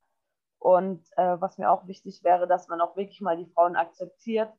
Und 0.58 1.06
äh, 1.16 1.40
was 1.40 1.58
mir 1.58 1.70
auch 1.70 1.86
wichtig 1.86 2.22
wäre, 2.24 2.46
dass 2.46 2.68
man 2.68 2.80
auch 2.80 2.96
wirklich 2.96 3.20
mal 3.20 3.36
die 3.36 3.50
Frauen 3.52 3.76
akzeptiert, 3.76 4.52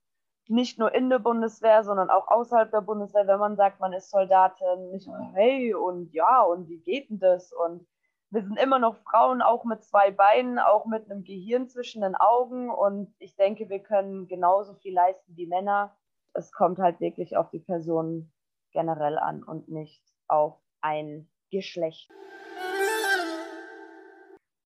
nicht 0.48 0.80
nur 0.80 0.94
in 0.94 1.10
der 1.10 1.20
Bundeswehr, 1.20 1.84
sondern 1.84 2.10
auch 2.10 2.28
außerhalb 2.28 2.72
der 2.72 2.82
Bundeswehr, 2.82 3.28
wenn 3.28 3.39
man 3.39 3.56
sagt, 3.56 3.80
man 3.80 3.94
ist 3.94 4.10
Soldatin, 4.10 4.91
nicht 4.91 5.08
nur, 5.08 5.20
hey 5.34 5.74
und 5.74 6.12
ja 6.13 6.41
und 6.41 6.67
wie 6.67 6.80
geht 6.80 7.10
denn 7.10 7.20
das? 7.20 7.54
Und 7.54 7.88
wir 8.32 8.44
sind 8.44 8.58
immer 8.58 8.80
noch 8.80 8.96
Frauen, 9.04 9.41
auch 9.41 9.65
mit 9.65 9.84
zwei 9.84 10.10
Beinen, 10.10 10.58
auch 10.58 10.86
mit 10.86 11.12
einem 11.12 11.24
Gehirn 11.24 11.67
zwischen 11.67 12.02
den 12.02 12.15
Augen 12.15 12.70
und 12.70 13.13
ich 13.20 13.36
denke, 13.36 13.67
wir 13.67 13.80
können 13.80 14.28
genauso 14.28 14.74
viel 14.76 14.94
leisten 14.94 15.36
wie 15.36 15.48
Männer. 15.48 15.98
Es 16.34 16.54
kommt 16.54 16.80
halt 16.80 17.02
wirklich 17.02 17.36
auf 17.36 17.50
die 17.50 17.60
Person 17.60 18.32
generell 18.72 19.17
an 19.17 19.44
und 19.44 19.67
nicht 19.67 20.02
auf 20.30 20.56
ein 20.80 21.30
Geschlecht. 21.52 22.10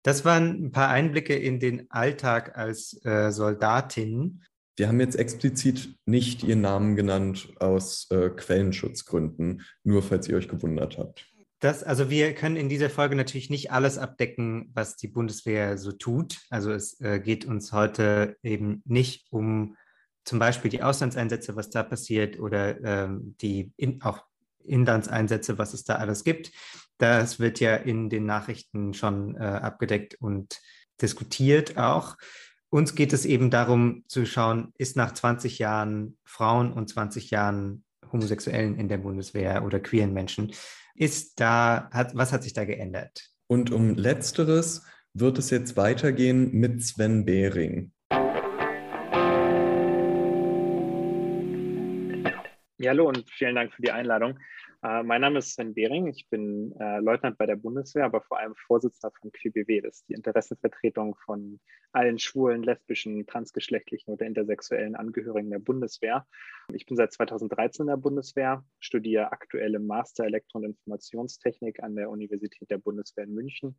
Das 0.02 0.26
waren 0.26 0.66
ein 0.66 0.72
paar 0.72 0.90
Einblicke 0.90 1.34
in 1.34 1.58
den 1.58 1.90
Alltag 1.90 2.58
als 2.58 3.02
äh, 3.06 3.30
Soldatin. 3.30 4.44
Wir 4.76 4.88
haben 4.88 5.00
jetzt 5.00 5.14
explizit 5.14 5.96
nicht 6.04 6.42
Ihren 6.42 6.60
Namen 6.60 6.96
genannt 6.96 7.54
aus 7.60 8.10
äh, 8.10 8.28
Quellenschutzgründen, 8.28 9.62
nur 9.84 10.02
falls 10.02 10.28
ihr 10.28 10.36
euch 10.36 10.48
gewundert 10.48 10.98
habt. 10.98 11.33
Das, 11.60 11.82
also 11.82 12.10
wir 12.10 12.34
können 12.34 12.56
in 12.56 12.68
dieser 12.68 12.90
Folge 12.90 13.16
natürlich 13.16 13.48
nicht 13.48 13.70
alles 13.72 13.96
abdecken, 13.96 14.70
was 14.74 14.96
die 14.96 15.08
Bundeswehr 15.08 15.78
so 15.78 15.92
tut. 15.92 16.40
Also 16.50 16.72
es 16.72 17.00
äh, 17.00 17.20
geht 17.20 17.44
uns 17.44 17.72
heute 17.72 18.36
eben 18.42 18.82
nicht 18.84 19.26
um 19.30 19.76
zum 20.24 20.38
Beispiel 20.38 20.70
die 20.70 20.82
Auslandseinsätze, 20.82 21.56
was 21.56 21.70
da 21.70 21.82
passiert, 21.82 22.38
oder 22.38 22.82
ähm, 22.82 23.36
die 23.40 23.72
in, 23.76 24.02
auch 24.02 24.24
Inlandseinsätze, 24.64 25.58
was 25.58 25.74
es 25.74 25.84
da 25.84 25.96
alles 25.96 26.24
gibt. 26.24 26.50
Das 26.98 27.38
wird 27.38 27.60
ja 27.60 27.76
in 27.76 28.08
den 28.08 28.24
Nachrichten 28.26 28.94
schon 28.94 29.36
äh, 29.36 29.40
abgedeckt 29.40 30.16
und 30.20 30.60
diskutiert 31.00 31.76
auch. 31.76 32.16
Uns 32.70 32.94
geht 32.94 33.12
es 33.12 33.24
eben 33.24 33.50
darum 33.50 34.04
zu 34.08 34.26
schauen, 34.26 34.72
ist 34.78 34.96
nach 34.96 35.12
20 35.12 35.58
Jahren 35.58 36.18
Frauen 36.24 36.72
und 36.72 36.88
20 36.88 37.30
Jahren 37.30 37.84
Homosexuellen 38.10 38.76
in 38.78 38.88
der 38.88 38.98
Bundeswehr 38.98 39.64
oder 39.64 39.80
queeren 39.80 40.12
Menschen, 40.12 40.52
ist 40.94 41.40
da, 41.40 41.88
hat, 41.92 42.14
was 42.14 42.32
hat 42.32 42.42
sich 42.42 42.52
da 42.52 42.64
geändert? 42.64 43.28
Und 43.46 43.70
um 43.70 43.94
letzteres 43.94 44.86
wird 45.12 45.38
es 45.38 45.50
jetzt 45.50 45.76
weitergehen 45.76 46.52
mit 46.52 46.82
Sven 46.82 47.24
Behring. 47.24 47.92
Ja, 52.78 52.90
hallo 52.90 53.08
und 53.08 53.24
vielen 53.30 53.54
Dank 53.54 53.72
für 53.72 53.82
die 53.82 53.90
Einladung. 53.90 54.38
Äh, 54.84 55.02
mein 55.02 55.22
Name 55.22 55.38
ist 55.38 55.54
Sven 55.54 55.72
Behring. 55.72 56.08
Ich 56.08 56.28
bin 56.28 56.74
äh, 56.78 56.98
Leutnant 56.98 57.38
bei 57.38 57.46
der 57.46 57.56
Bundeswehr, 57.56 58.04
aber 58.04 58.20
vor 58.20 58.38
allem 58.38 58.54
Vorsitzender 58.54 59.14
von 59.18 59.32
QBW. 59.32 59.80
Das 59.80 60.00
ist 60.00 60.08
die 60.10 60.12
Interessenvertretung 60.12 61.16
von 61.24 61.58
allen 61.92 62.18
schwulen, 62.18 62.62
lesbischen, 62.62 63.26
transgeschlechtlichen 63.26 64.12
oder 64.12 64.26
intersexuellen 64.26 64.94
Angehörigen 64.94 65.50
der 65.50 65.58
Bundeswehr. 65.58 66.26
Ich 66.74 66.84
bin 66.84 66.98
seit 66.98 67.14
2013 67.14 67.84
in 67.84 67.86
der 67.86 67.96
Bundeswehr, 67.96 68.62
studiere 68.78 69.32
aktuell 69.32 69.74
im 69.74 69.86
Master 69.86 70.24
Elektro- 70.24 70.58
und 70.58 70.64
Informationstechnik 70.64 71.82
an 71.82 71.96
der 71.96 72.10
Universität 72.10 72.70
der 72.70 72.78
Bundeswehr 72.78 73.24
in 73.24 73.32
München 73.32 73.78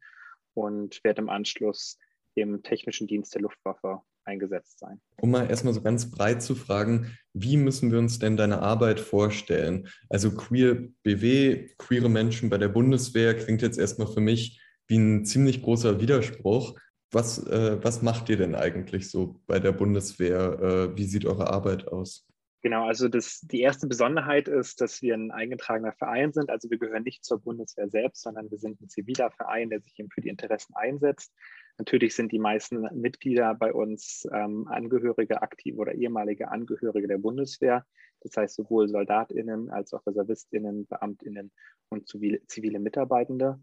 und 0.55 1.03
werde 1.03 1.21
im 1.21 1.29
Anschluss 1.29 1.99
im 2.33 2.63
technischen 2.63 3.05
Dienst 3.05 3.35
der 3.35 3.43
Luftwaffe 3.43 4.01
eingesetzt 4.25 4.79
sein. 4.79 4.99
Um 5.21 5.31
mal 5.31 5.49
erstmal 5.49 5.73
so 5.73 5.81
ganz 5.81 6.09
breit 6.09 6.41
zu 6.41 6.55
fragen, 6.55 7.17
wie 7.33 7.57
müssen 7.57 7.91
wir 7.91 7.99
uns 7.99 8.19
denn 8.19 8.37
deine 8.37 8.59
Arbeit 8.59 8.99
vorstellen? 8.99 9.87
Also 10.09 10.31
Queer 10.31 10.87
BW, 11.03 11.69
queere 11.77 12.09
Menschen 12.09 12.49
bei 12.49 12.57
der 12.57 12.69
Bundeswehr 12.69 13.35
klingt 13.35 13.61
jetzt 13.61 13.77
erstmal 13.77 14.07
für 14.07 14.21
mich 14.21 14.61
wie 14.87 14.97
ein 14.97 15.25
ziemlich 15.25 15.61
großer 15.61 15.99
Widerspruch. 15.99 16.75
Was, 17.11 17.45
äh, 17.47 17.83
was 17.83 18.01
macht 18.01 18.29
ihr 18.29 18.37
denn 18.37 18.55
eigentlich 18.55 19.09
so 19.09 19.39
bei 19.47 19.59
der 19.59 19.71
Bundeswehr? 19.71 20.59
Äh, 20.93 20.97
wie 20.97 21.05
sieht 21.05 21.25
eure 21.25 21.49
Arbeit 21.49 21.87
aus? 21.87 22.27
Genau, 22.65 22.87
also 22.87 23.07
das, 23.07 23.41
die 23.41 23.61
erste 23.61 23.85
Besonderheit 23.85 24.47
ist, 24.47 24.81
dass 24.81 25.03
wir 25.03 25.13
ein 25.13 25.29
eingetragener 25.29 25.93
Verein 25.93 26.33
sind. 26.33 26.49
Also 26.49 26.71
wir 26.71 26.79
gehören 26.79 27.03
nicht 27.03 27.23
zur 27.23 27.39
Bundeswehr 27.39 27.89
selbst, 27.89 28.23
sondern 28.23 28.49
wir 28.49 28.57
sind 28.57 28.81
ein 28.81 28.89
ziviler 28.89 29.29
Verein, 29.29 29.69
der 29.69 29.81
sich 29.81 29.99
eben 29.99 30.09
für 30.09 30.21
die 30.21 30.29
Interessen 30.29 30.73
einsetzt. 30.75 31.31
Natürlich 31.77 32.15
sind 32.15 32.31
die 32.31 32.39
meisten 32.39 32.87
Mitglieder 32.93 33.53
bei 33.53 33.73
uns 33.73 34.27
ähm, 34.31 34.67
Angehörige, 34.67 35.41
aktive 35.41 35.77
oder 35.77 35.93
ehemalige 35.93 36.49
Angehörige 36.49 37.07
der 37.07 37.17
Bundeswehr. 37.17 37.85
Das 38.21 38.37
heißt 38.37 38.55
sowohl 38.55 38.87
SoldatInnen 38.87 39.69
als 39.69 39.93
auch 39.93 40.05
ReservistInnen, 40.07 40.87
BeamtInnen 40.87 41.51
und 41.89 42.07
zivile, 42.07 42.39
zivile 42.47 42.79
Mitarbeitende. 42.79 43.59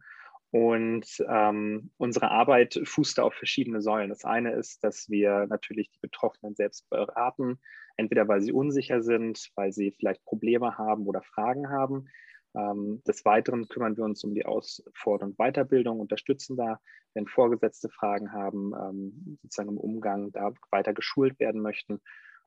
Und 0.51 1.07
ähm, 1.27 1.91
unsere 1.97 2.31
Arbeit 2.31 2.79
fußt 2.85 3.21
auf 3.21 3.33
verschiedene 3.33 3.81
Säulen. 3.81 4.11
Das 4.11 4.27
eine 4.27 4.53
ist, 4.53 4.85
dass 4.85 5.09
wir 5.09 5.47
natürlich 5.47 5.91
die 5.91 5.99
Betroffenen 6.01 6.55
selbst 6.55 6.91
beraten, 6.91 7.59
entweder 7.97 8.29
weil 8.29 8.43
sie 8.43 8.53
unsicher 8.53 9.01
sind, 9.01 9.51
weil 9.55 9.73
sie 9.73 9.93
vielleicht 9.93 10.23
Probleme 10.27 10.77
haben 10.77 11.07
oder 11.07 11.23
Fragen 11.23 11.71
haben. 11.71 12.07
Ähm, 12.55 13.03
des 13.07 13.25
Weiteren 13.25 13.69
kümmern 13.69 13.97
wir 13.97 14.05
uns 14.05 14.25
um 14.25 14.35
die 14.35 14.45
Aus-, 14.45 14.83
Fort- 14.95 15.23
und 15.23 15.37
Weiterbildung, 15.39 16.01
unterstützen 16.01 16.57
da, 16.57 16.81
wenn 17.15 17.27
Vorgesetzte 17.27 17.89
Fragen 17.89 18.33
haben, 18.33 18.73
ähm, 18.75 19.39
sozusagen 19.43 19.71
im 19.71 19.79
Umgang 19.79 20.33
da 20.33 20.53
weiter 20.71 20.93
geschult 20.93 21.39
werden 21.41 21.61
möchten. 21.63 22.01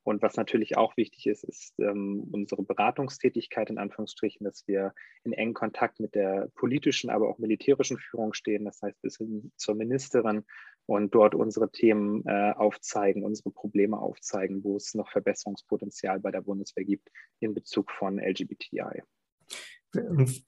Und 0.06 0.22
was 0.22 0.38
natürlich 0.38 0.78
auch 0.78 0.98
wichtig 0.98 1.26
ist, 1.26 1.44
ist 1.44 1.74
ähm, 1.80 2.30
unsere 2.32 2.62
Beratungstätigkeit 2.62 3.72
in 3.72 3.80
Anführungsstrichen, 3.80 4.46
dass 4.46 4.68
wir 4.68 4.94
in 5.24 5.34
engen 5.34 5.56
Kontakt 5.56 6.00
mit 6.00 6.14
der 6.14 6.52
politischen, 6.54 7.10
aber 7.10 7.28
auch 7.28 7.40
militärischen 7.40 7.98
Führung 7.98 8.34
stehen, 8.34 8.66
das 8.66 8.84
heißt 8.84 9.02
bis 9.02 9.18
hin 9.18 9.52
zur 9.56 9.74
Ministerin 9.74 10.46
und 10.86 11.16
dort 11.16 11.34
unsere 11.34 11.72
Themen 11.72 12.24
äh, 12.28 12.54
aufzeigen, 12.56 13.24
unsere 13.24 13.50
Probleme 13.50 13.98
aufzeigen, 13.98 14.64
wo 14.64 14.78
es 14.78 14.94
noch 14.94 15.10
Verbesserungspotenzial 15.10 16.20
bei 16.20 16.30
der 16.30 16.42
Bundeswehr 16.42 16.86
gibt 16.86 17.10
in 17.40 17.56
Bezug 17.56 17.90
von 17.90 18.20
LGBTI. 18.20 19.02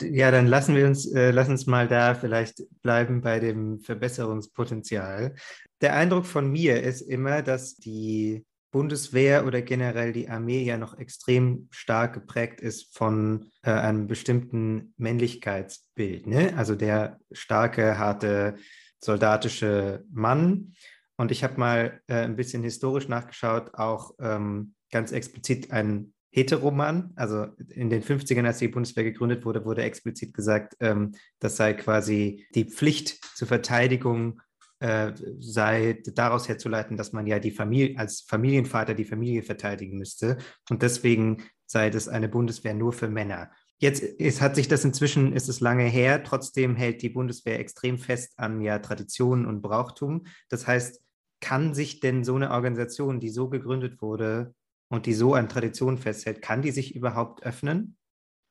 Ja, 0.02 0.32
dann 0.32 0.48
lassen 0.48 0.76
wir 0.76 0.86
uns, 0.86 1.12
äh, 1.12 1.32
lass 1.32 1.50
uns 1.50 1.66
mal 1.68 1.88
da 1.88 2.16
vielleicht 2.16 2.64
bleiben 2.82 3.22
bei 3.22 3.40
dem 3.40 3.80
Verbesserungspotenzial. 3.80 5.36
Der 5.82 5.96
Eindruck 5.96 6.26
von 6.26 6.52
mir 6.52 6.82
ist 6.84 7.02
immer, 7.02 7.42
dass 7.42 7.76
die 7.76 8.46
Bundeswehr 8.72 9.46
oder 9.46 9.62
generell 9.62 10.12
die 10.12 10.30
Armee 10.30 10.64
ja 10.64 10.78
noch 10.78 10.98
extrem 10.98 11.68
stark 11.72 12.14
geprägt 12.14 12.62
ist 12.62 12.96
von 12.96 13.52
äh, 13.64 13.72
einem 13.72 14.08
bestimmten 14.08 14.94
Männlichkeitsbild. 14.98 16.28
Ne? 16.28 16.54
Also 16.58 16.76
der 16.76 17.20
starke, 17.32 17.98
harte, 17.98 18.56
soldatische 19.00 20.04
Mann. 20.12 20.74
Und 21.16 21.32
ich 21.32 21.44
habe 21.44 21.60
mal 21.60 22.02
äh, 22.08 22.16
ein 22.16 22.36
bisschen 22.36 22.62
historisch 22.64 23.08
nachgeschaut, 23.08 23.74
auch 23.74 24.12
ähm, 24.20 24.76
ganz 24.92 25.12
explizit 25.12 25.72
ein 25.72 26.14
Heteroman. 26.32 27.14
Also 27.16 27.48
in 27.70 27.90
den 27.90 28.04
50ern, 28.04 28.46
als 28.46 28.60
die 28.60 28.68
Bundeswehr 28.68 29.04
gegründet 29.04 29.46
wurde, 29.46 29.66
wurde 29.66 29.84
explizit 29.84 30.34
gesagt, 30.34 30.76
ähm, 30.80 31.14
das 31.40 31.58
sei 31.58 31.74
quasi 31.74 32.46
die 32.54 32.66
Pflicht 32.66 33.20
zur 33.36 33.48
Verteidigung 33.48 34.42
äh, 34.80 35.14
sei 35.40 36.04
daraus 36.14 36.48
herzuleiten, 36.48 36.98
dass 36.98 37.12
man 37.12 37.26
ja 37.26 37.40
die 37.40 37.52
Familie 37.52 37.98
als 37.98 38.22
Familienvater 38.22 38.94
die 38.94 39.06
Familie 39.06 39.42
verteidigen 39.42 39.98
müsste. 39.98 40.38
Und 40.70 40.84
deswegen 40.84 41.44
sei 41.66 41.90
das 41.90 42.08
eine 42.08 42.30
Bundeswehr 42.30 42.74
nur 42.74 42.94
für 42.94 43.08
Männer. 43.10 43.50
Jetzt 43.80 44.02
ist, 44.02 44.42
hat 44.42 44.56
sich 44.56 44.68
das 44.68 44.86
inzwischen, 44.86 45.34
ist 45.34 45.50
es 45.50 45.60
lange 45.60 45.84
her, 45.84 46.24
trotzdem 46.24 46.76
hält 46.76 47.02
die 47.02 47.10
Bundeswehr 47.10 47.60
extrem 47.60 47.98
fest 47.98 48.34
an 48.38 48.62
ja 48.62 48.80
Traditionen 48.80 49.46
und 49.46 49.62
Brauchtum. 49.62 50.26
Das 50.50 50.66
heißt, 50.66 51.02
kann 51.42 51.76
sich 51.76 52.00
denn 52.00 52.24
so 52.24 52.36
eine 52.36 52.52
Organisation, 52.52 53.20
die 53.20 53.30
so 53.30 53.50
gegründet 53.50 54.02
wurde 54.02 54.56
und 54.90 55.06
die 55.06 55.14
so 55.14 55.34
an 55.34 55.50
Traditionen 55.50 55.98
festhält, 55.98 56.42
kann 56.42 56.62
die 56.62 56.72
sich 56.72 56.96
überhaupt 56.96 57.44
öffnen? 57.44 57.98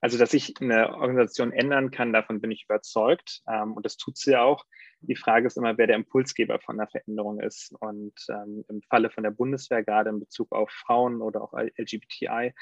Also, 0.00 0.18
dass 0.18 0.30
sich 0.30 0.54
eine 0.60 0.94
Organisation 0.94 1.52
ändern 1.52 1.90
kann, 1.90 2.12
davon 2.12 2.40
bin 2.40 2.50
ich 2.50 2.64
überzeugt. 2.64 3.42
Ähm, 3.48 3.72
und 3.72 3.86
das 3.86 3.96
tut 3.96 4.16
sie 4.18 4.36
auch. 4.36 4.64
Die 5.00 5.16
Frage 5.16 5.46
ist 5.46 5.56
immer, 5.56 5.78
wer 5.78 5.86
der 5.86 5.96
Impulsgeber 5.96 6.60
von 6.60 6.76
der 6.76 6.86
Veränderung 6.86 7.40
ist. 7.40 7.72
Und 7.80 8.14
ähm, 8.28 8.64
im 8.68 8.82
Falle 8.82 9.10
von 9.10 9.24
der 9.24 9.30
Bundeswehr, 9.30 9.82
gerade 9.82 10.10
in 10.10 10.20
Bezug 10.20 10.52
auf 10.52 10.70
Frauen 10.70 11.22
oder 11.22 11.42
auch 11.42 11.54
LGBTI, 11.54 12.52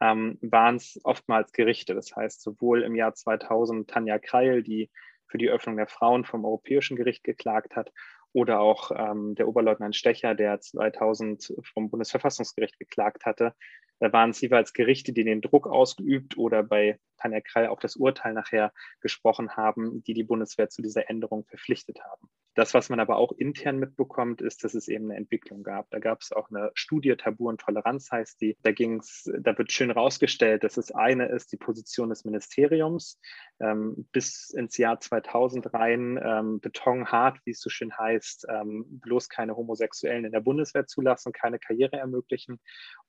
ähm, 0.00 0.38
waren 0.42 0.76
es 0.76 0.98
oftmals 1.04 1.52
Gerichte. 1.52 1.94
Das 1.94 2.14
heißt, 2.14 2.42
sowohl 2.42 2.82
im 2.82 2.96
Jahr 2.96 3.14
2000 3.14 3.88
Tanja 3.88 4.18
Kreil, 4.18 4.62
die 4.62 4.90
für 5.28 5.38
die 5.38 5.48
Öffnung 5.48 5.76
der 5.76 5.86
Frauen 5.86 6.24
vom 6.24 6.44
Europäischen 6.44 6.96
Gericht 6.96 7.22
geklagt 7.22 7.76
hat, 7.76 7.92
oder 8.32 8.60
auch 8.60 8.90
ähm, 8.94 9.34
der 9.34 9.48
Oberleutnant 9.48 9.96
Stecher, 9.96 10.34
der 10.34 10.60
2000 10.60 11.54
vom 11.62 11.90
Bundesverfassungsgericht 11.90 12.78
geklagt 12.78 13.26
hatte, 13.26 13.54
da 14.00 14.12
waren 14.14 14.30
es 14.30 14.40
jeweils 14.40 14.72
Gerichte, 14.72 15.12
die 15.12 15.24
den 15.24 15.42
Druck 15.42 15.66
ausgeübt 15.66 16.38
oder 16.38 16.62
bei 16.62 16.98
Tanja 17.18 17.40
Krall 17.40 17.68
auch 17.68 17.80
das 17.80 17.96
Urteil 17.96 18.32
nachher 18.32 18.72
gesprochen 19.00 19.56
haben, 19.56 20.02
die 20.04 20.14
die 20.14 20.24
Bundeswehr 20.24 20.70
zu 20.70 20.80
dieser 20.80 21.10
Änderung 21.10 21.44
verpflichtet 21.44 22.02
haben. 22.02 22.30
Das, 22.54 22.74
was 22.74 22.88
man 22.88 22.98
aber 22.98 23.16
auch 23.16 23.32
intern 23.32 23.78
mitbekommt, 23.78 24.42
ist, 24.42 24.64
dass 24.64 24.74
es 24.74 24.88
eben 24.88 25.06
eine 25.06 25.16
Entwicklung 25.16 25.62
gab. 25.62 25.88
Da 25.90 26.00
gab 26.00 26.20
es 26.20 26.32
auch 26.32 26.50
eine 26.50 26.70
Studie, 26.74 27.14
Tabu 27.16 27.48
und 27.48 27.60
Toleranz 27.60 28.10
heißt 28.10 28.40
die. 28.40 28.56
Da 28.62 28.72
ging 28.72 28.98
es, 28.98 29.30
da 29.38 29.56
wird 29.56 29.70
schön 29.70 29.90
rausgestellt, 29.90 30.64
dass 30.64 30.76
es 30.76 30.90
eine 30.90 31.26
ist, 31.26 31.52
die 31.52 31.56
Position 31.56 32.08
des 32.08 32.24
Ministeriums 32.24 33.20
ähm, 33.60 34.08
bis 34.12 34.50
ins 34.50 34.76
Jahr 34.78 34.98
2000 34.98 35.72
rein, 35.72 36.18
ähm, 36.22 36.60
betonhart, 36.60 37.38
wie 37.44 37.52
es 37.52 37.60
so 37.60 37.70
schön 37.70 37.96
heißt, 37.96 38.46
ähm, 38.50 38.84
bloß 38.88 39.28
keine 39.28 39.56
Homosexuellen 39.56 40.24
in 40.24 40.32
der 40.32 40.40
Bundeswehr 40.40 40.86
zulassen, 40.86 41.32
keine 41.32 41.60
Karriere 41.60 41.98
ermöglichen. 41.98 42.58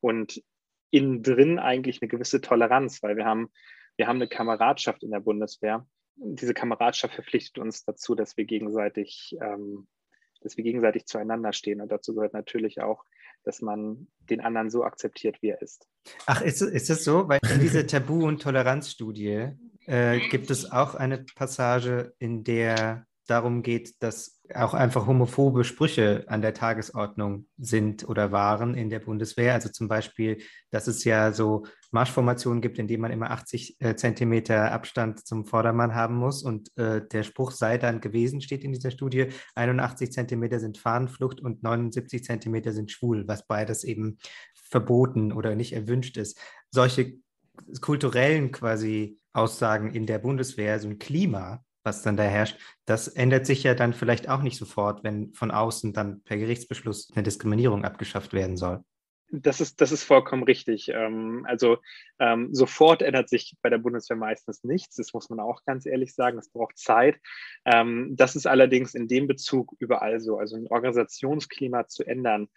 Und 0.01 0.41
innen 0.91 1.23
drin 1.23 1.57
eigentlich 1.57 2.01
eine 2.01 2.09
gewisse 2.09 2.41
Toleranz, 2.41 3.01
weil 3.01 3.17
wir 3.17 3.25
haben, 3.25 3.49
wir 3.97 4.07
haben 4.07 4.17
eine 4.17 4.27
Kameradschaft 4.27 5.03
in 5.03 5.11
der 5.11 5.21
Bundeswehr. 5.21 5.87
Diese 6.15 6.53
Kameradschaft 6.53 7.15
verpflichtet 7.15 7.59
uns 7.59 7.83
dazu, 7.83 8.15
dass 8.15 8.37
wir 8.37 8.45
gegenseitig, 8.45 9.35
ähm, 9.41 9.87
dass 10.41 10.57
wir 10.57 10.63
gegenseitig 10.63 11.05
zueinander 11.05 11.53
stehen. 11.53 11.81
Und 11.81 11.91
dazu 11.91 12.13
gehört 12.13 12.33
natürlich 12.33 12.81
auch, 12.81 13.05
dass 13.43 13.61
man 13.61 14.07
den 14.29 14.41
anderen 14.41 14.69
so 14.69 14.83
akzeptiert, 14.83 15.41
wie 15.41 15.49
er 15.49 15.61
ist. 15.61 15.87
Ach, 16.25 16.41
ist, 16.41 16.61
ist 16.61 16.89
es 16.89 17.03
so? 17.03 17.27
Weil 17.27 17.39
in 17.53 17.59
dieser 17.59 17.87
Tabu- 17.87 18.27
und 18.27 18.41
Toleranzstudie 18.41 19.49
äh, 19.85 20.19
gibt 20.29 20.51
es 20.51 20.71
auch 20.71 20.95
eine 20.95 21.25
Passage, 21.35 22.13
in 22.19 22.43
der 22.43 23.07
darum 23.27 23.63
geht, 23.63 24.01
dass 24.03 24.41
auch 24.53 24.73
einfach 24.73 25.07
homophobe 25.07 25.63
Sprüche 25.63 26.25
an 26.27 26.41
der 26.41 26.53
Tagesordnung 26.53 27.47
sind 27.57 28.07
oder 28.07 28.31
waren 28.31 28.75
in 28.75 28.89
der 28.89 28.99
Bundeswehr. 28.99 29.53
Also 29.53 29.69
zum 29.69 29.87
Beispiel, 29.87 30.41
dass 30.69 30.87
es 30.87 31.03
ja 31.05 31.31
so 31.31 31.65
Marschformationen 31.91 32.61
gibt, 32.61 32.79
in 32.79 32.87
denen 32.87 33.01
man 33.01 33.11
immer 33.11 33.31
80 33.31 33.77
äh, 33.79 33.95
Zentimeter 33.95 34.71
Abstand 34.71 35.25
zum 35.25 35.45
Vordermann 35.45 35.93
haben 35.93 36.15
muss. 36.15 36.41
Und 36.41 36.75
äh, 36.77 37.05
der 37.05 37.23
Spruch 37.23 37.51
sei 37.51 37.77
dann 37.77 38.01
gewesen, 38.01 38.41
steht 38.41 38.63
in 38.63 38.71
dieser 38.71 38.91
Studie, 38.91 39.27
81 39.55 40.11
Zentimeter 40.11 40.59
sind 40.59 40.77
Fahnenflucht 40.77 41.41
und 41.41 41.63
79 41.63 42.23
Zentimeter 42.23 42.71
sind 42.71 42.91
schwul, 42.91 43.27
was 43.27 43.45
beides 43.45 43.83
eben 43.83 44.17
verboten 44.53 45.33
oder 45.33 45.55
nicht 45.55 45.73
erwünscht 45.73 46.17
ist. 46.17 46.39
Solche 46.71 47.17
kulturellen 47.81 48.51
quasi 48.51 49.19
Aussagen 49.33 49.93
in 49.93 50.05
der 50.05 50.19
Bundeswehr, 50.19 50.79
so 50.79 50.87
ein 50.87 50.99
Klima, 50.99 51.63
was 51.83 52.03
dann 52.03 52.17
da 52.17 52.23
herrscht, 52.23 52.57
das 52.85 53.07
ändert 53.07 53.45
sich 53.45 53.63
ja 53.63 53.73
dann 53.73 53.93
vielleicht 53.93 54.29
auch 54.29 54.41
nicht 54.41 54.57
sofort, 54.57 55.03
wenn 55.03 55.33
von 55.33 55.51
außen 55.51 55.93
dann 55.93 56.21
per 56.23 56.37
Gerichtsbeschluss 56.37 57.09
eine 57.13 57.23
Diskriminierung 57.23 57.83
abgeschafft 57.83 58.33
werden 58.33 58.57
soll. 58.57 58.83
Das 59.33 59.61
ist, 59.61 59.79
das 59.79 59.91
ist 59.91 60.03
vollkommen 60.03 60.43
richtig. 60.43 60.89
Ähm, 60.89 61.45
also 61.47 61.77
ähm, 62.19 62.53
sofort 62.53 63.01
ändert 63.01 63.29
sich 63.29 63.55
bei 63.61 63.69
der 63.69 63.77
Bundeswehr 63.77 64.17
meistens 64.17 64.63
nichts. 64.63 64.97
Das 64.97 65.13
muss 65.13 65.29
man 65.29 65.39
auch 65.39 65.63
ganz 65.65 65.85
ehrlich 65.85 66.13
sagen. 66.13 66.37
Das 66.37 66.49
braucht 66.49 66.77
Zeit. 66.77 67.17
Ähm, 67.65 68.15
das 68.15 68.35
ist 68.35 68.45
allerdings 68.45 68.93
in 68.93 69.07
dem 69.07 69.27
Bezug 69.27 69.73
überall 69.79 70.19
so. 70.19 70.37
Also 70.37 70.57
ein 70.57 70.67
Organisationsklima 70.67 71.87
zu 71.87 72.03
ändern 72.03 72.47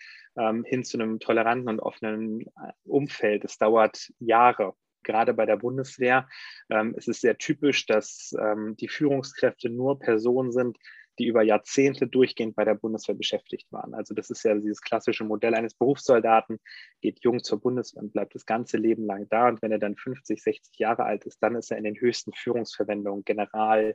hin 0.65 0.83
zu 0.83 0.99
einem 0.99 1.21
toleranten 1.21 1.69
und 1.69 1.79
offenen 1.79 2.41
äh, 2.41 2.73
Umfeld, 2.83 3.45
das 3.45 3.57
dauert 3.57 4.13
Jahre 4.19 4.75
gerade 5.05 5.35
bei 5.35 5.47
der 5.47 5.57
Bundeswehr 5.57 6.29
ähm, 6.71 6.95
ist 6.97 7.09
es 7.09 7.21
sehr 7.21 7.39
typisch, 7.39 7.87
dass 7.87 8.35
ähm, 8.41 8.75
die 8.77 8.89
Führungskräfte 8.89 9.71
nur 9.71 9.99
Personen 10.01 10.51
sind, 10.51 10.79
die 11.19 11.27
über 11.27 11.43
Jahrzehnte 11.43 12.07
durchgehend 12.07 12.57
bei 12.57 12.65
der 12.65 12.75
Bundeswehr 12.75 13.15
beschäftigt 13.15 13.71
waren. 13.73 13.95
Also 13.95 14.15
das 14.15 14.31
ist 14.31 14.45
ja 14.45 14.55
dieses 14.55 14.81
klassische 14.81 15.25
Modell 15.25 15.55
eines 15.55 15.75
Berufssoldaten, 15.75 16.59
geht 17.01 17.21
jung 17.23 17.43
zur 17.43 17.61
Bundeswehr 17.61 18.03
und 18.03 18.13
bleibt 18.13 18.35
das 18.35 18.47
ganze 18.47 18.77
Leben 18.77 19.07
lang 19.07 19.29
da. 19.29 19.49
Und 19.49 19.63
wenn 19.63 19.73
er 19.73 19.79
dann 19.79 19.97
50, 19.97 20.43
60 20.43 20.79
Jahre 20.79 21.05
alt 21.05 21.25
ist, 21.25 21.43
dann 21.43 21.57
ist 21.57 21.71
er 21.71 21.79
in 21.79 21.85
den 21.85 22.01
höchsten 22.01 22.33
Führungsverwendungen, 22.33 23.25
General, 23.25 23.95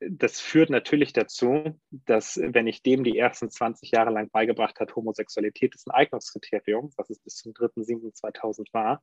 das 0.00 0.40
führt 0.40 0.70
natürlich 0.70 1.12
dazu, 1.12 1.78
dass 1.90 2.38
wenn 2.42 2.66
ich 2.66 2.82
dem 2.82 3.04
die 3.04 3.16
ersten 3.16 3.50
20 3.50 3.92
Jahre 3.92 4.10
lang 4.10 4.30
beigebracht 4.30 4.80
hat, 4.80 4.96
Homosexualität 4.96 5.74
ist 5.74 5.86
ein 5.86 5.92
Eignungskriterium, 5.92 6.92
was 6.96 7.10
es 7.10 7.20
bis 7.20 7.36
zum 7.36 7.52
3.7.2000 7.52 8.72
war, 8.72 9.00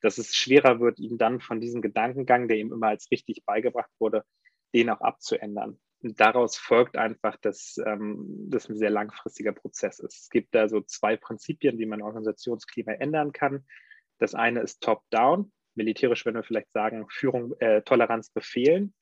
dass 0.00 0.18
es 0.18 0.34
schwerer 0.34 0.80
wird, 0.80 0.98
ihn 0.98 1.18
dann 1.18 1.40
von 1.40 1.60
diesem 1.60 1.82
Gedankengang, 1.82 2.48
der 2.48 2.56
ihm 2.56 2.72
immer 2.72 2.88
als 2.88 3.10
richtig 3.10 3.44
beigebracht 3.44 3.90
wurde, 3.98 4.24
den 4.74 4.90
auch 4.90 5.00
abzuändern. 5.00 5.78
Daraus 6.02 6.56
folgt 6.56 6.96
einfach, 6.96 7.36
dass 7.36 7.76
ähm, 7.84 8.24
das 8.48 8.68
ein 8.68 8.76
sehr 8.76 8.90
langfristiger 8.90 9.52
Prozess 9.52 9.98
ist. 9.98 10.22
Es 10.22 10.30
gibt 10.30 10.54
da 10.54 10.68
so 10.68 10.80
zwei 10.80 11.16
Prinzipien, 11.16 11.78
wie 11.78 11.86
man 11.86 12.02
Organisationsklima 12.02 12.92
ändern 12.92 13.32
kann. 13.32 13.66
Das 14.18 14.34
eine 14.34 14.60
ist 14.60 14.82
Top-Down, 14.82 15.52
militärisch 15.74 16.24
würden 16.24 16.36
wir 16.36 16.42
vielleicht 16.42 16.72
sagen, 16.72 17.06
Führung, 17.10 17.54
äh, 17.60 17.82
Toleranz 17.82 18.30
befehlen. 18.30 18.94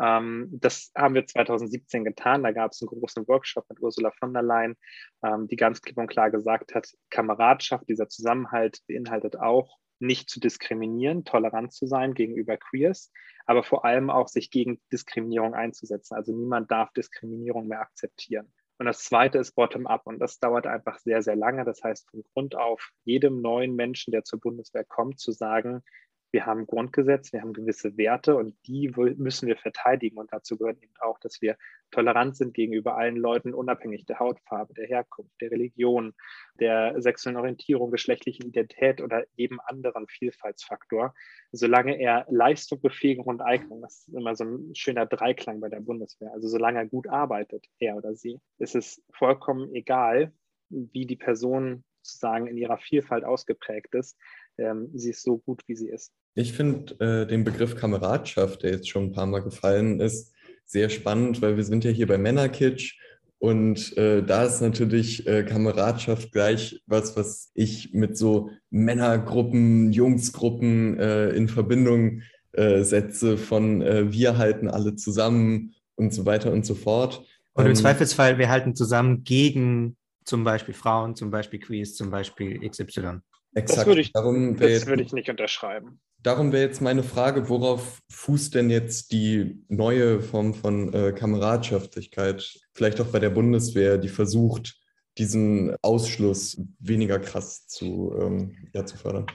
Ähm, 0.00 0.48
das 0.52 0.92
haben 0.96 1.14
wir 1.14 1.26
2017 1.26 2.04
getan. 2.04 2.42
Da 2.42 2.52
gab 2.52 2.72
es 2.72 2.80
einen 2.80 2.88
großen 2.88 3.26
Workshop 3.26 3.64
mit 3.68 3.80
Ursula 3.80 4.10
von 4.18 4.32
der 4.32 4.42
Leyen, 4.42 4.76
ähm, 5.24 5.48
die 5.48 5.56
ganz 5.56 5.82
klipp 5.82 5.98
und 5.98 6.06
klar 6.06 6.30
gesagt 6.30 6.74
hat, 6.74 6.88
Kameradschaft, 7.10 7.88
dieser 7.88 8.08
Zusammenhalt 8.08 8.80
beinhaltet 8.86 9.36
auch, 9.36 9.78
nicht 10.00 10.30
zu 10.30 10.40
diskriminieren, 10.40 11.24
tolerant 11.24 11.72
zu 11.72 11.86
sein 11.86 12.14
gegenüber 12.14 12.56
Queers, 12.56 13.12
aber 13.46 13.62
vor 13.62 13.84
allem 13.84 14.10
auch 14.10 14.28
sich 14.28 14.50
gegen 14.50 14.80
Diskriminierung 14.92 15.54
einzusetzen. 15.54 16.14
Also 16.14 16.32
niemand 16.32 16.70
darf 16.70 16.92
Diskriminierung 16.92 17.68
mehr 17.68 17.80
akzeptieren. 17.80 18.52
Und 18.78 18.86
das 18.86 19.02
zweite 19.02 19.38
ist 19.38 19.52
Bottom-up 19.52 20.06
und 20.06 20.20
das 20.20 20.38
dauert 20.38 20.66
einfach 20.66 20.98
sehr, 20.98 21.20
sehr 21.22 21.34
lange. 21.34 21.64
Das 21.64 21.82
heißt, 21.82 22.08
von 22.10 22.22
Grund 22.32 22.54
auf 22.54 22.92
jedem 23.04 23.40
neuen 23.40 23.74
Menschen, 23.74 24.12
der 24.12 24.22
zur 24.22 24.38
Bundeswehr 24.38 24.84
kommt, 24.84 25.18
zu 25.18 25.32
sagen, 25.32 25.82
wir 26.30 26.46
haben 26.46 26.66
Grundgesetz, 26.66 27.32
wir 27.32 27.40
haben 27.40 27.52
gewisse 27.52 27.96
Werte 27.96 28.36
und 28.36 28.54
die 28.66 28.88
müssen 29.16 29.48
wir 29.48 29.56
verteidigen. 29.56 30.18
Und 30.18 30.32
dazu 30.32 30.58
gehört 30.58 30.82
eben 30.82 30.92
auch, 31.00 31.18
dass 31.20 31.40
wir 31.40 31.56
tolerant 31.90 32.36
sind 32.36 32.54
gegenüber 32.54 32.96
allen 32.96 33.16
Leuten, 33.16 33.54
unabhängig 33.54 34.04
der 34.04 34.18
Hautfarbe, 34.18 34.74
der 34.74 34.86
Herkunft, 34.86 35.40
der 35.40 35.50
Religion, 35.50 36.12
der 36.60 37.00
sexuellen 37.00 37.38
Orientierung, 37.38 37.90
geschlechtlichen 37.90 38.48
Identität 38.48 39.00
oder 39.00 39.24
jedem 39.36 39.60
anderen 39.64 40.06
Vielfaltsfaktor, 40.06 41.14
solange 41.52 41.98
er 41.98 42.26
Leistung, 42.28 42.80
Befähigung 42.80 43.26
und 43.26 43.40
Eignung, 43.40 43.80
das 43.80 44.06
ist 44.06 44.14
immer 44.14 44.36
so 44.36 44.44
ein 44.44 44.74
schöner 44.74 45.06
Dreiklang 45.06 45.60
bei 45.60 45.68
der 45.68 45.80
Bundeswehr, 45.80 46.32
also 46.32 46.48
solange 46.48 46.78
er 46.78 46.86
gut 46.86 47.08
arbeitet, 47.08 47.66
er 47.78 47.96
oder 47.96 48.14
sie, 48.14 48.38
ist 48.58 48.74
es 48.74 49.02
vollkommen 49.12 49.74
egal, 49.74 50.32
wie 50.68 51.06
die 51.06 51.16
Person 51.16 51.84
sozusagen 52.02 52.46
in 52.46 52.56
ihrer 52.56 52.78
Vielfalt 52.78 53.24
ausgeprägt 53.24 53.94
ist. 53.94 54.16
Ähm, 54.58 54.90
sie 54.94 55.10
ist 55.10 55.22
so 55.22 55.38
gut, 55.38 55.62
wie 55.66 55.76
sie 55.76 55.88
ist. 55.88 56.12
Ich 56.34 56.52
finde 56.52 56.94
äh, 57.00 57.26
den 57.26 57.44
Begriff 57.44 57.76
Kameradschaft, 57.76 58.62
der 58.62 58.72
jetzt 58.72 58.88
schon 58.88 59.04
ein 59.04 59.12
paar 59.12 59.26
Mal 59.26 59.40
gefallen 59.40 60.00
ist, 60.00 60.32
sehr 60.66 60.88
spannend, 60.90 61.40
weil 61.40 61.56
wir 61.56 61.64
sind 61.64 61.84
ja 61.84 61.90
hier 61.90 62.06
bei 62.06 62.18
Männerkitsch 62.18 62.98
und 63.38 63.96
äh, 63.96 64.22
da 64.22 64.44
ist 64.44 64.60
natürlich 64.60 65.26
äh, 65.26 65.44
Kameradschaft 65.44 66.32
gleich 66.32 66.82
was, 66.86 67.16
was 67.16 67.50
ich 67.54 67.94
mit 67.94 68.16
so 68.16 68.50
Männergruppen, 68.70 69.92
Jungsgruppen 69.92 70.98
äh, 70.98 71.30
in 71.30 71.48
Verbindung 71.48 72.22
äh, 72.52 72.82
setze 72.82 73.38
von 73.38 73.80
äh, 73.82 74.12
wir 74.12 74.38
halten 74.38 74.68
alle 74.68 74.96
zusammen 74.96 75.74
und 75.94 76.12
so 76.12 76.26
weiter 76.26 76.52
und 76.52 76.66
so 76.66 76.74
fort. 76.74 77.24
Und 77.52 77.64
im 77.64 77.70
ähm, 77.70 77.76
Zweifelsfall, 77.76 78.38
wir 78.38 78.48
halten 78.48 78.74
zusammen 78.74 79.22
gegen 79.22 79.96
zum 80.24 80.42
Beispiel 80.42 80.74
Frauen, 80.74 81.14
zum 81.14 81.30
Beispiel 81.30 81.60
Queers, 81.60 81.94
zum 81.94 82.10
Beispiel 82.10 82.58
XY. 82.68 83.20
Exakt. 83.58 83.80
Das 83.80 83.86
würde 83.86 84.00
ich, 84.00 84.12
das 84.12 84.86
würde 84.86 85.02
ich 85.02 85.12
nicht 85.12 85.28
unterschreiben. 85.28 86.00
Darum 86.22 86.52
wäre 86.52 86.64
jetzt 86.64 86.80
meine 86.80 87.02
Frage, 87.02 87.48
worauf 87.48 88.00
fußt 88.10 88.54
denn 88.54 88.70
jetzt 88.70 89.12
die 89.12 89.62
neue 89.68 90.20
Form 90.20 90.52
von 90.54 90.92
äh, 90.92 91.12
Kameradschaftlichkeit, 91.12 92.58
vielleicht 92.72 93.00
auch 93.00 93.06
bei 93.06 93.20
der 93.20 93.30
Bundeswehr, 93.30 93.98
die 93.98 94.08
versucht, 94.08 94.76
diesen 95.16 95.76
Ausschluss 95.82 96.60
weniger 96.78 97.18
krass 97.18 97.66
zu, 97.66 98.14
ähm, 98.20 98.68
ja, 98.72 98.84
zu 98.84 98.96
fördern? 98.96 99.26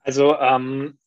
Also 0.00 0.36
ähm, 0.36 0.98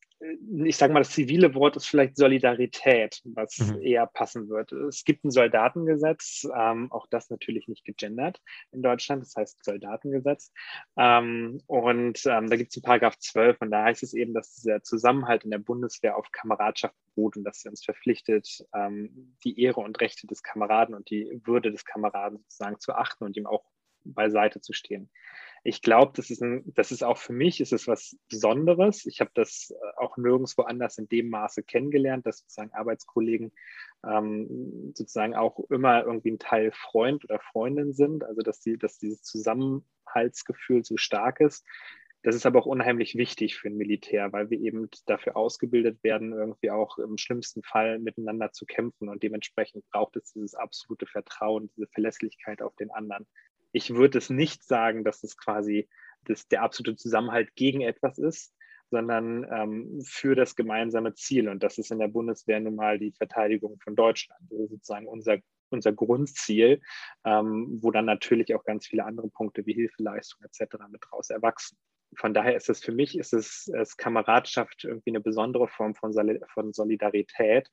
ich 0.65 0.78
sage 0.78 0.93
mal, 0.93 0.99
das 0.99 1.11
zivile 1.11 1.53
Wort 1.55 1.76
ist 1.76 1.88
vielleicht 1.88 2.17
Solidarität, 2.17 3.21
was 3.26 3.57
mhm. 3.59 3.82
eher 3.82 4.07
passen 4.07 4.49
wird. 4.49 4.71
Es 4.71 5.03
gibt 5.03 5.23
ein 5.23 5.32
Soldatengesetz, 5.32 6.47
ähm, 6.55 6.91
auch 6.91 7.07
das 7.07 7.30
natürlich 7.30 7.67
nicht 7.67 7.86
gegendert 7.86 8.41
in 8.71 8.82
Deutschland, 8.82 9.21
das 9.21 9.36
heißt 9.36 9.63
Soldatengesetz. 9.63 10.51
Ähm, 10.97 11.61
und 11.67 12.26
ähm, 12.26 12.49
da 12.49 12.55
gibt 12.55 12.71
es 12.71 12.78
einen 12.78 12.84
Paragraph 12.84 13.17
12 13.17 13.61
und 13.61 13.71
da 13.71 13.84
heißt 13.84 14.03
es 14.03 14.13
eben, 14.13 14.34
dass 14.34 14.55
dieser 14.55 14.84
Zusammenhalt 14.84 15.43
in 15.43 15.51
der 15.51 15.59
Bundeswehr 15.59 16.17
auf 16.17 16.32
Kameradschaft 16.32 16.95
beruht 17.15 17.38
und 17.38 17.43
dass 17.43 17.61
sie 17.61 17.69
uns 17.69 17.84
verpflichtet, 17.84 18.65
ähm, 18.73 19.36
die 19.43 19.59
Ehre 19.61 19.82
und 19.82 19.99
Rechte 20.01 20.28
des 20.28 20.43
Kameraden 20.43 20.95
und 20.95 21.09
die 21.09 21.41
Würde 21.43 21.71
des 21.71 21.86
Kameraden 21.86 22.39
sozusagen 22.39 22.80
zu 22.80 22.93
achten 22.93 23.23
und 23.23 23.38
ihm 23.38 23.47
auch 23.47 23.63
beiseite 24.05 24.61
zu 24.61 24.73
stehen 24.73 25.09
ich 25.67 25.81
glaube, 25.81 26.13
das 26.15 26.29
ist 26.29 26.43
das 26.75 26.91
ist 26.91 27.03
auch 27.03 27.17
für 27.17 27.33
mich, 27.33 27.59
ist 27.59 27.73
es 27.73 27.87
was 27.87 28.15
Besonderes. 28.29 29.07
Ich 29.07 29.19
habe 29.19 29.31
das 29.33 29.71
äh, 29.71 29.97
auch 29.97 30.15
nirgendwo 30.15 30.61
anders 30.61 30.99
in 30.99 31.09
dem 31.09 31.29
Maße 31.29 31.63
kennengelernt, 31.63 32.23
dass 32.27 32.37
sozusagen 32.37 32.71
Arbeitskollegen 32.71 33.51
ähm, 34.07 34.93
sozusagen 34.93 35.33
auch 35.33 35.59
immer 35.71 36.03
irgendwie 36.03 36.31
ein 36.31 36.39
Teil 36.39 36.71
Freund 36.71 37.23
oder 37.23 37.39
Freundin 37.39 37.93
sind, 37.93 38.23
also 38.23 38.43
dass 38.43 38.59
die, 38.59 38.77
dass 38.77 38.99
dieses 38.99 39.23
Zusammenhaltsgefühl 39.23 40.85
so 40.85 40.97
stark 40.97 41.39
ist. 41.39 41.65
Das 42.21 42.35
ist 42.35 42.45
aber 42.45 42.59
auch 42.59 42.67
unheimlich 42.67 43.15
wichtig 43.15 43.55
für 43.55 43.67
ein 43.67 43.77
Militär, 43.77 44.31
weil 44.33 44.51
wir 44.51 44.59
eben 44.59 44.89
dafür 45.07 45.35
ausgebildet 45.35 46.03
werden, 46.03 46.33
irgendwie 46.33 46.69
auch 46.69 46.99
im 46.99 47.17
schlimmsten 47.17 47.63
Fall 47.63 47.97
miteinander 47.97 48.51
zu 48.51 48.65
kämpfen. 48.67 49.09
Und 49.09 49.23
dementsprechend 49.23 49.83
braucht 49.89 50.15
es 50.15 50.33
dieses 50.33 50.53
absolute 50.53 51.07
Vertrauen, 51.07 51.71
diese 51.75 51.87
Verlässlichkeit 51.87 52.61
auf 52.61 52.75
den 52.75 52.91
anderen 52.91 53.25
ich 53.76 53.93
würde 53.93 54.17
es 54.17 54.30
nicht 54.30 54.63
sagen, 54.63 55.03
dass 55.03 55.21
es 55.23 55.36
quasi 55.36 55.89
das, 56.23 56.47
der 56.47 56.63
absolute 56.63 56.95
Zusammenhalt 56.95 57.53
gegen 57.55 57.82
etwas 57.82 58.17
ist, 58.17 58.55
sondern 58.89 59.45
ähm, 59.51 60.01
für 60.01 60.34
das 60.34 60.55
gemeinsame 60.55 61.13
Ziel. 61.13 61.49
Und 61.49 61.61
das 61.61 61.78
ist 61.78 61.91
in 61.91 61.99
der 61.99 62.07
Bundeswehr 62.07 62.61
nun 62.61 62.76
mal 62.76 62.97
die 62.97 63.11
Verteidigung 63.11 63.78
von 63.84 63.97
Deutschland. 63.97 64.39
Das 64.49 64.59
ist 64.59 64.69
sozusagen 64.69 65.07
unser, 65.07 65.39
unser 65.69 65.91
Grundziel, 65.91 66.82
ähm, 67.26 67.80
wo 67.82 67.91
dann 67.91 68.05
natürlich 68.05 68.55
auch 68.55 68.63
ganz 68.63 68.88
viele 68.88 69.03
andere 69.03 69.30
Punkte 69.30 69.65
wie 69.65 69.73
Hilfeleistung 69.73 70.45
etc. 70.45 70.78
mit 70.89 71.01
draus 71.09 71.30
erwachsen. 71.30 71.78
Von 72.15 72.34
daher 72.34 72.55
ist 72.55 72.69
es 72.69 72.82
für 72.82 72.93
mich, 72.93 73.17
ist 73.17 73.34
es, 73.34 73.69
es 73.78 73.97
Kameradschaft 73.97 74.86
irgendwie 74.86 75.09
eine 75.09 75.19
besondere 75.19 75.67
Form 75.67 75.95
von, 75.95 76.13
von 76.13 76.71
Solidarität 76.71 77.69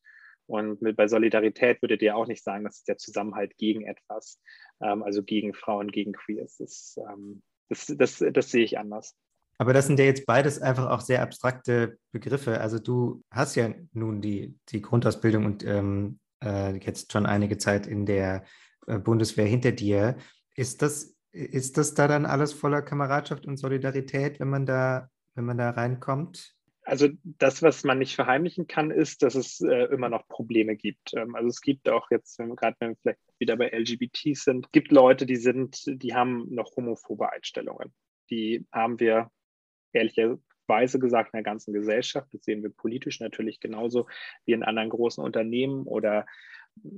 und 0.47 0.82
mit, 0.82 0.97
bei 0.97 1.09
Solidarität 1.09 1.82
würdet 1.82 2.03
ihr 2.03 2.16
auch 2.16 2.26
nicht 2.26 2.43
sagen, 2.43 2.64
das 2.64 2.78
ist 2.78 2.88
der 2.88 2.99
Zusammenhalt 2.99 3.57
gegen 3.57 3.82
etwas, 3.82 4.40
ähm, 4.80 5.03
also 5.03 5.22
gegen 5.22 5.55
Frauen, 5.55 5.90
gegen 5.90 6.12
Queers. 6.12 6.57
Das, 6.59 6.99
ähm, 7.11 7.43
das, 7.68 7.86
das, 7.97 8.24
das 8.32 8.51
sehe 8.51 8.64
ich 8.64 8.78
anders. 8.78 9.16
Aber 9.59 9.72
das 9.72 9.86
sind 9.86 9.99
ja 9.99 10.05
jetzt 10.05 10.26
beides 10.26 10.61
einfach 10.61 10.90
auch 10.90 11.01
sehr 11.01 11.22
abstrakte 11.22 11.99
Begriffe. 12.11 12.61
Also 12.61 12.78
du 12.78 13.22
hast 13.30 13.55
ja 13.55 13.72
nun 13.93 14.20
die, 14.20 14.59
die 14.70 14.82
Grundausbildung 14.82 15.47
und 15.47 15.64
ähm, 15.64 16.18
äh, 16.43 16.76
jetzt 16.78 17.12
schon 17.12 17.26
einige 17.26 17.59
Zeit 17.59 17.86
in 17.86 18.07
der 18.07 18.45
äh, 18.86 18.99
Bundeswehr 18.99 19.47
hinter 19.47 19.72
dir. 19.72 20.16
Ist 20.57 20.82
das, 20.82 21.14
ist 21.30 21.78
das 21.78 21.95
da 21.95 22.09
dann 22.09 22.26
alles 22.26 22.53
voller 22.53 22.82
Kameradschaft 22.82 23.47
und 23.47 23.57
Solidarität, 23.57 24.40
wenn 24.40 24.51
man 24.51 24.66
da, 24.66 25.09
wenn 25.34 25.45
man 25.45 25.59
da 25.59 25.70
reinkommt? 25.70 26.57
Also 26.84 27.08
das, 27.22 27.62
was 27.62 27.84
man 27.84 27.98
nicht 27.98 28.16
verheimlichen 28.16 28.66
kann, 28.66 28.90
ist, 28.90 29.22
dass 29.22 29.36
es 29.36 29.60
äh, 29.60 29.84
immer 29.92 30.08
noch 30.08 30.26
Probleme 30.26 30.76
gibt. 30.76 31.14
Ähm, 31.14 31.36
also 31.36 31.48
es 31.48 31.60
gibt 31.60 31.88
auch 31.88 32.10
jetzt, 32.10 32.38
gerade 32.38 32.76
wenn 32.80 32.90
wir 32.90 32.96
vielleicht 32.96 33.20
wieder 33.38 33.56
bei 33.56 33.68
LGBT 33.68 34.36
sind, 34.36 34.72
gibt 34.72 34.90
Leute, 34.90 35.24
die 35.24 35.36
sind, 35.36 35.84
die 35.86 36.14
haben 36.14 36.52
noch 36.52 36.74
homophobe 36.76 37.30
Einstellungen. 37.30 37.92
Die 38.30 38.66
haben 38.72 38.98
wir 38.98 39.30
ehrlicherweise 39.92 40.98
gesagt 40.98 41.32
in 41.32 41.38
der 41.38 41.44
ganzen 41.44 41.72
Gesellschaft. 41.72 42.28
Das 42.32 42.42
sehen 42.42 42.62
wir 42.62 42.70
politisch 42.70 43.20
natürlich 43.20 43.60
genauso 43.60 44.08
wie 44.44 44.52
in 44.52 44.64
anderen 44.64 44.90
großen 44.90 45.22
Unternehmen 45.22 45.84
oder 45.84 46.26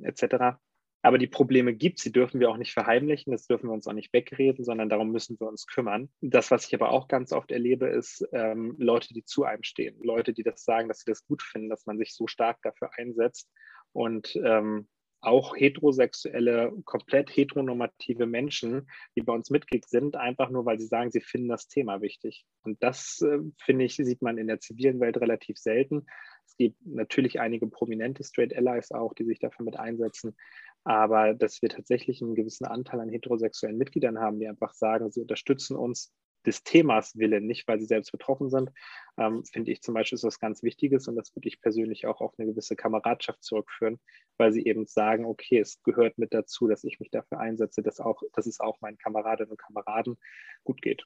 etc. 0.03 0.57
Aber 1.05 1.19
die 1.19 1.27
Probleme 1.27 1.75
gibt 1.75 1.99
sie 1.99 2.13
dürfen 2.13 2.41
wir 2.41 2.49
auch 2.49 2.57
nicht 2.57 2.73
verheimlichen, 2.73 3.31
das 3.31 3.47
dürfen 3.47 3.69
wir 3.69 3.75
uns 3.75 3.87
auch 3.87 3.93
nicht 3.93 4.15
wegreden, 4.15 4.65
sondern 4.65 4.89
darum 4.89 5.13
müssen 5.13 5.39
wir 5.39 5.47
uns 5.47 5.67
kümmern. 5.67 6.09
Das, 6.23 6.51
was 6.51 6.67
ich 6.67 6.75
aber 6.75 6.89
auch 6.89 7.09
ganz 7.09 7.31
oft 7.31 7.53
erlebe, 7.53 7.89
ist 7.89 8.27
ähm, 8.33 8.75
Leute, 8.79 9.13
die 9.13 9.23
zu 9.23 9.45
einem 9.45 9.63
stehen, 9.65 9.99
Leute, 10.03 10.33
die 10.33 10.43
das 10.43 10.65
sagen, 10.65 10.89
dass 10.89 11.01
sie 11.01 11.11
das 11.11 11.27
gut 11.27 11.43
finden, 11.43 11.69
dass 11.69 11.85
man 11.85 11.99
sich 11.99 12.15
so 12.15 12.27
stark 12.27 12.63
dafür 12.63 12.89
einsetzt 12.97 13.51
und 13.93 14.35
ähm, 14.37 14.89
auch 15.21 15.55
heterosexuelle, 15.55 16.73
komplett 16.87 17.37
heteronormative 17.37 18.25
Menschen, 18.25 18.89
die 19.15 19.21
bei 19.21 19.35
uns 19.35 19.51
Mitglied 19.51 19.87
sind, 19.87 20.17
einfach 20.17 20.49
nur, 20.49 20.65
weil 20.65 20.79
sie 20.79 20.87
sagen, 20.87 21.11
sie 21.11 21.21
finden 21.21 21.49
das 21.49 21.69
Thema 21.69 22.01
wichtig. 22.01 22.47
Und 22.63 22.83
das, 22.83 23.21
äh, 23.21 23.41
finde 23.59 23.85
ich, 23.85 23.97
sieht 23.97 24.23
man 24.23 24.39
in 24.39 24.47
der 24.47 24.61
zivilen 24.61 25.01
Welt 25.01 25.19
relativ 25.19 25.59
selten. 25.59 26.07
Es 26.47 26.57
gibt 26.57 26.77
natürlich 26.87 27.41
einige 27.41 27.67
prominente 27.67 28.23
Straight 28.23 28.57
Allies 28.57 28.93
auch, 28.93 29.15
die 29.15 29.25
sich 29.25 29.39
dafür 29.39 29.65
mit 29.65 29.77
einsetzen. 29.77 30.37
Aber 30.85 31.35
dass 31.35 31.63
wir 31.63 31.71
tatsächlich 31.71 32.23
einen 32.23 32.35
gewissen 32.35 32.67
Anteil 32.67 33.01
an 33.01 33.09
heterosexuellen 33.09 33.79
Mitgliedern 33.79 34.19
haben, 34.19 34.39
die 34.39 34.47
einfach 34.47 34.75
sagen, 34.75 35.11
sie 35.11 35.23
unterstützen 35.23 35.77
uns 35.77 36.13
des 36.47 36.63
Themas 36.63 37.17
willen, 37.17 37.47
nicht 37.47 37.67
weil 37.67 37.81
sie 37.81 37.87
selbst 37.87 38.13
betroffen 38.13 38.51
sind, 38.51 38.71
ähm, 39.19 39.45
finde 39.45 39.73
ich 39.73 39.83
zum 39.83 39.95
Beispiel 39.95 40.17
ist 40.17 40.25
was 40.25 40.39
ganz 40.39 40.63
Wichtiges 40.63 41.09
und 41.09 41.17
das 41.17 41.35
würde 41.35 41.49
ich 41.49 41.61
persönlich 41.61 42.07
auch 42.07 42.21
auf 42.21 42.35
eine 42.37 42.51
gewisse 42.51 42.77
Kameradschaft 42.77 43.43
zurückführen, 43.43 43.99
weil 44.37 44.53
sie 44.53 44.65
eben 44.67 44.87
sagen, 44.87 45.25
okay, 45.25 45.59
es 45.59 45.83
gehört 45.83 46.19
mit 46.19 46.35
dazu, 46.35 46.69
dass 46.69 46.85
ich 46.85 47.01
mich 47.01 47.11
dafür 47.11 47.41
einsetze, 47.41 47.83
dass, 47.83 48.01
auch, 48.01 48.23
dass 48.33 48.47
es 48.47 48.61
auch 48.61 48.81
meinen 48.81 48.99
Kameradinnen 48.99 49.53
und 49.53 49.59
Kameraden 49.59 50.19
gut 50.65 50.83
geht. 50.83 51.05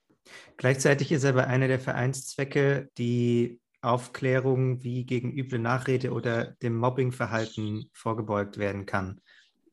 Gleichzeitig 0.57 1.12
ist 1.12 1.24
aber 1.24 1.47
einer 1.47 1.68
der 1.68 1.80
Vereinszwecke 1.80 2.91
die 2.99 3.61
Aufklärung, 3.80 4.82
wie 4.82 5.04
gegen 5.04 5.32
üble 5.32 5.58
Nachrede 5.58 6.12
oder 6.12 6.56
dem 6.62 6.76
Mobbingverhalten 6.76 7.90
vorgebeugt 7.92 8.58
werden 8.58 8.86
kann. 8.86 9.20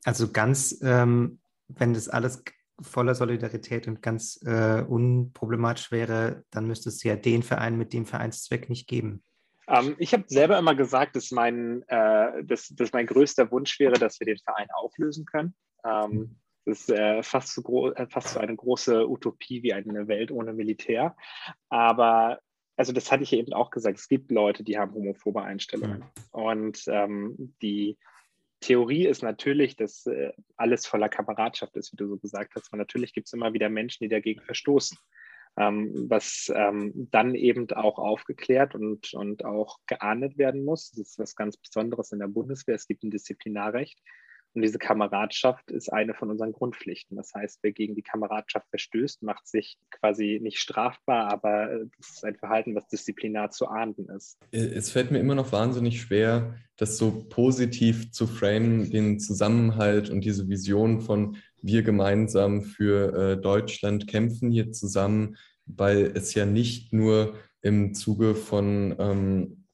Also 0.04 0.30
ganz, 0.30 0.80
ähm, 0.82 1.40
wenn 1.68 1.94
das 1.94 2.08
alles 2.08 2.44
voller 2.80 3.14
Solidarität 3.14 3.88
und 3.88 4.02
ganz 4.02 4.40
äh, 4.44 4.82
unproblematisch 4.82 5.90
wäre, 5.90 6.44
dann 6.50 6.66
müsste 6.66 6.90
es 6.90 7.02
ja 7.02 7.16
den 7.16 7.42
Verein 7.42 7.76
mit 7.76 7.92
dem 7.92 8.06
Vereinszweck 8.06 8.68
nicht 8.68 8.86
geben. 8.86 9.22
Ähm, 9.68 9.96
ich 9.98 10.12
habe 10.12 10.24
selber 10.28 10.58
immer 10.58 10.74
gesagt, 10.74 11.16
dass 11.16 11.30
mein, 11.30 11.82
äh, 11.88 12.44
dass, 12.44 12.68
dass 12.68 12.92
mein 12.92 13.06
größter 13.06 13.50
Wunsch 13.50 13.80
wäre, 13.80 13.94
dass 13.94 14.20
wir 14.20 14.26
den 14.26 14.38
Verein 14.38 14.68
auflösen 14.72 15.24
können. 15.24 15.54
Ähm, 15.84 16.36
das 16.64 16.80
ist 16.80 16.90
äh, 16.90 17.22
fast, 17.22 17.54
so 17.54 17.92
äh, 17.92 18.06
fast 18.08 18.34
so 18.34 18.40
eine 18.40 18.54
große 18.54 19.08
Utopie 19.08 19.62
wie 19.62 19.72
eine 19.72 20.08
Welt 20.08 20.30
ohne 20.30 20.52
Militär. 20.52 21.16
Aber 21.68 22.40
also 22.76 22.92
das 22.92 23.10
hatte 23.10 23.22
ich 23.22 23.32
eben 23.32 23.52
auch 23.52 23.70
gesagt, 23.70 23.98
es 23.98 24.08
gibt 24.08 24.30
Leute, 24.30 24.62
die 24.62 24.78
haben 24.78 24.94
homophobe 24.94 25.42
Einstellungen. 25.42 26.00
Mhm. 26.00 26.04
Und 26.30 26.84
ähm, 26.88 27.54
die 27.62 27.98
Theorie 28.60 29.06
ist 29.06 29.22
natürlich, 29.22 29.76
dass 29.76 30.06
äh, 30.06 30.32
alles 30.56 30.86
voller 30.86 31.08
Kameradschaft 31.08 31.76
ist, 31.76 31.92
wie 31.92 31.96
du 31.96 32.08
so 32.08 32.16
gesagt 32.16 32.54
hast. 32.54 32.72
Und 32.72 32.78
natürlich 32.78 33.12
gibt 33.12 33.28
es 33.28 33.32
immer 33.32 33.52
wieder 33.52 33.68
Menschen, 33.68 34.04
die 34.04 34.08
dagegen 34.08 34.42
verstoßen. 34.42 34.98
Ähm, 35.58 36.06
was 36.10 36.52
ähm, 36.54 37.08
dann 37.10 37.34
eben 37.34 37.70
auch 37.70 37.98
aufgeklärt 37.98 38.74
und, 38.74 39.14
und 39.14 39.42
auch 39.46 39.78
geahndet 39.86 40.36
werden 40.36 40.64
muss. 40.64 40.90
Das 40.90 40.98
ist 40.98 41.18
was 41.18 41.34
ganz 41.34 41.56
Besonderes 41.56 42.12
in 42.12 42.18
der 42.18 42.28
Bundeswehr. 42.28 42.74
Es 42.74 42.86
gibt 42.86 43.02
ein 43.04 43.10
Disziplinarrecht. 43.10 43.98
Und 44.56 44.62
diese 44.62 44.78
Kameradschaft 44.78 45.70
ist 45.70 45.92
eine 45.92 46.14
von 46.14 46.30
unseren 46.30 46.52
Grundpflichten. 46.52 47.14
Das 47.14 47.34
heißt, 47.34 47.58
wer 47.60 47.72
gegen 47.72 47.94
die 47.94 48.00
Kameradschaft 48.02 48.66
verstößt, 48.70 49.22
macht 49.22 49.46
sich 49.46 49.76
quasi 49.90 50.40
nicht 50.42 50.58
strafbar, 50.58 51.30
aber 51.30 51.70
äh, 51.70 51.86
das 51.98 52.08
ist 52.08 52.24
ein 52.24 52.36
Verhalten, 52.36 52.74
was 52.74 52.88
disziplinar 52.88 53.50
zu 53.50 53.68
ahnden 53.68 54.08
ist. 54.08 54.38
Äh, 54.52 54.60
es 54.60 54.90
fällt 54.90 55.10
mir 55.10 55.18
immer 55.18 55.34
noch 55.34 55.52
wahnsinnig 55.52 56.00
schwer, 56.00 56.54
das 56.78 56.96
so 56.96 57.26
positiv 57.28 58.12
zu 58.12 58.26
framen, 58.26 58.90
den 58.90 59.20
Zusammenhalt 59.20 60.08
und 60.08 60.24
diese 60.24 60.48
Vision 60.48 61.02
von 61.02 61.36
wir 61.60 61.82
gemeinsam 61.82 62.62
für 62.62 63.12
äh, 63.12 63.36
Deutschland 63.36 64.06
kämpfen 64.06 64.50
hier 64.50 64.72
zusammen, 64.72 65.36
weil 65.66 66.12
es 66.14 66.32
ja 66.32 66.46
nicht 66.46 66.94
nur 66.94 67.34
im 67.60 67.92
Zuge 67.92 68.34
von 68.34 68.96
ähm, 68.98 69.65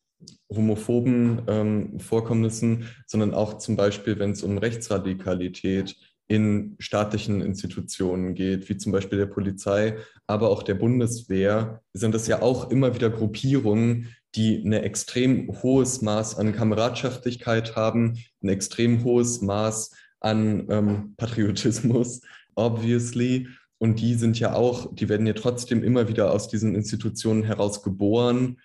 homophoben 0.50 1.42
ähm, 1.46 2.00
Vorkommnissen, 2.00 2.88
sondern 3.06 3.34
auch 3.34 3.58
zum 3.58 3.76
Beispiel, 3.76 4.18
wenn 4.18 4.32
es 4.32 4.42
um 4.42 4.58
Rechtsradikalität 4.58 5.96
in 6.28 6.76
staatlichen 6.78 7.42
Institutionen 7.42 8.34
geht, 8.34 8.68
wie 8.68 8.76
zum 8.76 8.92
Beispiel 8.92 9.18
der 9.18 9.26
Polizei, 9.26 9.96
aber 10.26 10.50
auch 10.50 10.62
der 10.62 10.74
Bundeswehr, 10.74 11.82
sind 11.92 12.14
das 12.14 12.26
ja 12.26 12.40
auch 12.40 12.70
immer 12.70 12.94
wieder 12.94 13.10
Gruppierungen, 13.10 14.08
die 14.34 14.56
ein 14.64 14.72
extrem 14.72 15.48
hohes 15.62 16.00
Maß 16.00 16.36
an 16.36 16.54
Kameradschaftlichkeit 16.54 17.76
haben, 17.76 18.18
ein 18.42 18.48
extrem 18.48 19.04
hohes 19.04 19.42
Maß 19.42 19.90
an 20.20 20.66
ähm, 20.70 21.14
Patriotismus, 21.16 22.22
obviously. 22.54 23.48
Und 23.78 24.00
die 24.00 24.14
sind 24.14 24.38
ja 24.38 24.54
auch, 24.54 24.94
die 24.94 25.08
werden 25.08 25.26
ja 25.26 25.34
trotzdem 25.34 25.82
immer 25.82 26.08
wieder 26.08 26.30
aus 26.32 26.48
diesen 26.48 26.74
Institutionen 26.74 27.42
heraus 27.42 27.82
geboren 27.82 28.58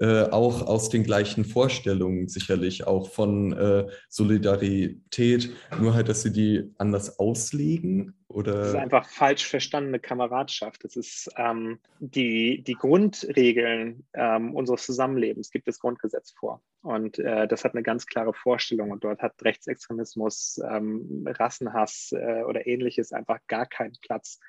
äh, 0.00 0.30
auch 0.30 0.62
aus 0.66 0.88
den 0.88 1.02
gleichen 1.02 1.44
Vorstellungen 1.44 2.28
sicherlich, 2.28 2.86
auch 2.86 3.10
von 3.10 3.52
äh, 3.52 3.86
Solidarität, 4.08 5.52
nur 5.80 5.94
halt, 5.94 6.08
dass 6.08 6.22
sie 6.22 6.32
die 6.32 6.74
anders 6.78 7.18
auslegen? 7.18 8.14
Oder? 8.28 8.52
Das 8.58 8.68
ist 8.68 8.74
einfach 8.74 9.08
falsch 9.08 9.46
verstandene 9.46 10.00
Kameradschaft. 10.00 10.84
Das 10.84 10.96
ist 10.96 11.30
ähm, 11.36 11.78
die, 12.00 12.62
die 12.62 12.74
Grundregeln 12.74 14.06
ähm, 14.14 14.54
unseres 14.54 14.84
Zusammenlebens, 14.84 15.50
gibt 15.50 15.68
das 15.68 15.78
Grundgesetz 15.78 16.32
vor. 16.32 16.60
Und 16.82 17.18
äh, 17.18 17.48
das 17.48 17.64
hat 17.64 17.72
eine 17.72 17.82
ganz 17.82 18.06
klare 18.06 18.34
Vorstellung. 18.34 18.90
Und 18.90 19.04
dort 19.04 19.22
hat 19.22 19.42
Rechtsextremismus, 19.42 20.60
ähm, 20.68 21.24
Rassenhass 21.26 22.12
äh, 22.12 22.42
oder 22.42 22.66
ähnliches 22.66 23.12
einfach 23.12 23.38
gar 23.46 23.66
keinen 23.66 23.96
Platz. 24.02 24.40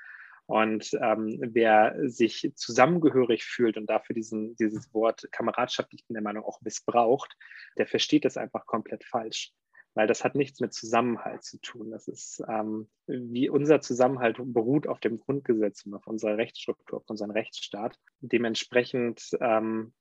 Und 0.47 0.91
ähm, 1.01 1.37
wer 1.41 1.95
sich 2.09 2.51
zusammengehörig 2.55 3.43
fühlt 3.43 3.77
und 3.77 3.85
dafür 3.87 4.13
diesen, 4.13 4.55
dieses 4.55 4.93
Wort 4.93 5.27
Kameradschaft, 5.31 5.93
ich 5.93 6.07
bin 6.07 6.15
der 6.15 6.23
Meinung, 6.23 6.45
auch 6.45 6.61
missbraucht, 6.61 7.35
der 7.77 7.85
versteht 7.85 8.23
das 8.23 8.37
einfach 8.37 8.65
komplett 8.65 9.03
falsch. 9.03 9.51
Weil 9.93 10.07
das 10.07 10.23
hat 10.23 10.35
nichts 10.35 10.59
mit 10.61 10.73
Zusammenhalt 10.73 11.43
zu 11.43 11.59
tun. 11.59 11.91
Das 11.91 12.07
ist, 12.07 12.41
ähm, 12.47 12.87
wie 13.07 13.49
unser 13.49 13.81
Zusammenhalt 13.81 14.37
beruht 14.39 14.87
auf 14.87 14.99
dem 14.99 15.19
Grundgesetz 15.19 15.85
und 15.85 15.95
auf 15.95 16.07
unserer 16.07 16.37
Rechtsstruktur, 16.37 16.99
auf 16.99 17.09
unserem 17.09 17.31
Rechtsstaat. 17.31 17.99
Dementsprechend 18.21 19.31
ähm, 19.41 19.93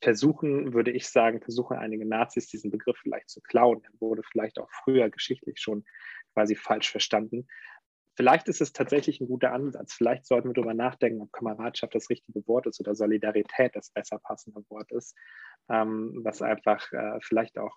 versuchen, 0.00 0.72
würde 0.72 0.92
ich 0.92 1.08
sagen, 1.08 1.42
versuchen 1.42 1.76
einige 1.76 2.06
Nazis 2.06 2.46
diesen 2.46 2.70
Begriff 2.70 2.96
vielleicht 3.02 3.28
zu 3.28 3.40
klauen. 3.40 3.82
Er 3.84 4.00
wurde 4.00 4.22
vielleicht 4.22 4.58
auch 4.58 4.70
früher 4.84 5.10
geschichtlich 5.10 5.60
schon 5.60 5.84
quasi 6.32 6.54
falsch 6.54 6.90
verstanden. 6.90 7.46
Vielleicht 8.20 8.48
ist 8.48 8.60
es 8.60 8.74
tatsächlich 8.74 9.18
ein 9.18 9.28
guter 9.28 9.54
Ansatz. 9.54 9.94
Vielleicht 9.94 10.26
sollten 10.26 10.50
wir 10.50 10.52
darüber 10.52 10.74
nachdenken, 10.74 11.22
ob 11.22 11.32
Kameradschaft 11.32 11.94
das 11.94 12.10
richtige 12.10 12.46
Wort 12.46 12.66
ist 12.66 12.78
oder 12.78 12.94
Solidarität 12.94 13.74
das 13.74 13.88
besser 13.88 14.18
passende 14.18 14.62
Wort 14.68 14.92
ist, 14.92 15.16
ähm, 15.70 16.20
was 16.22 16.42
einfach 16.42 16.92
äh, 16.92 17.18
vielleicht 17.22 17.56
auch 17.56 17.74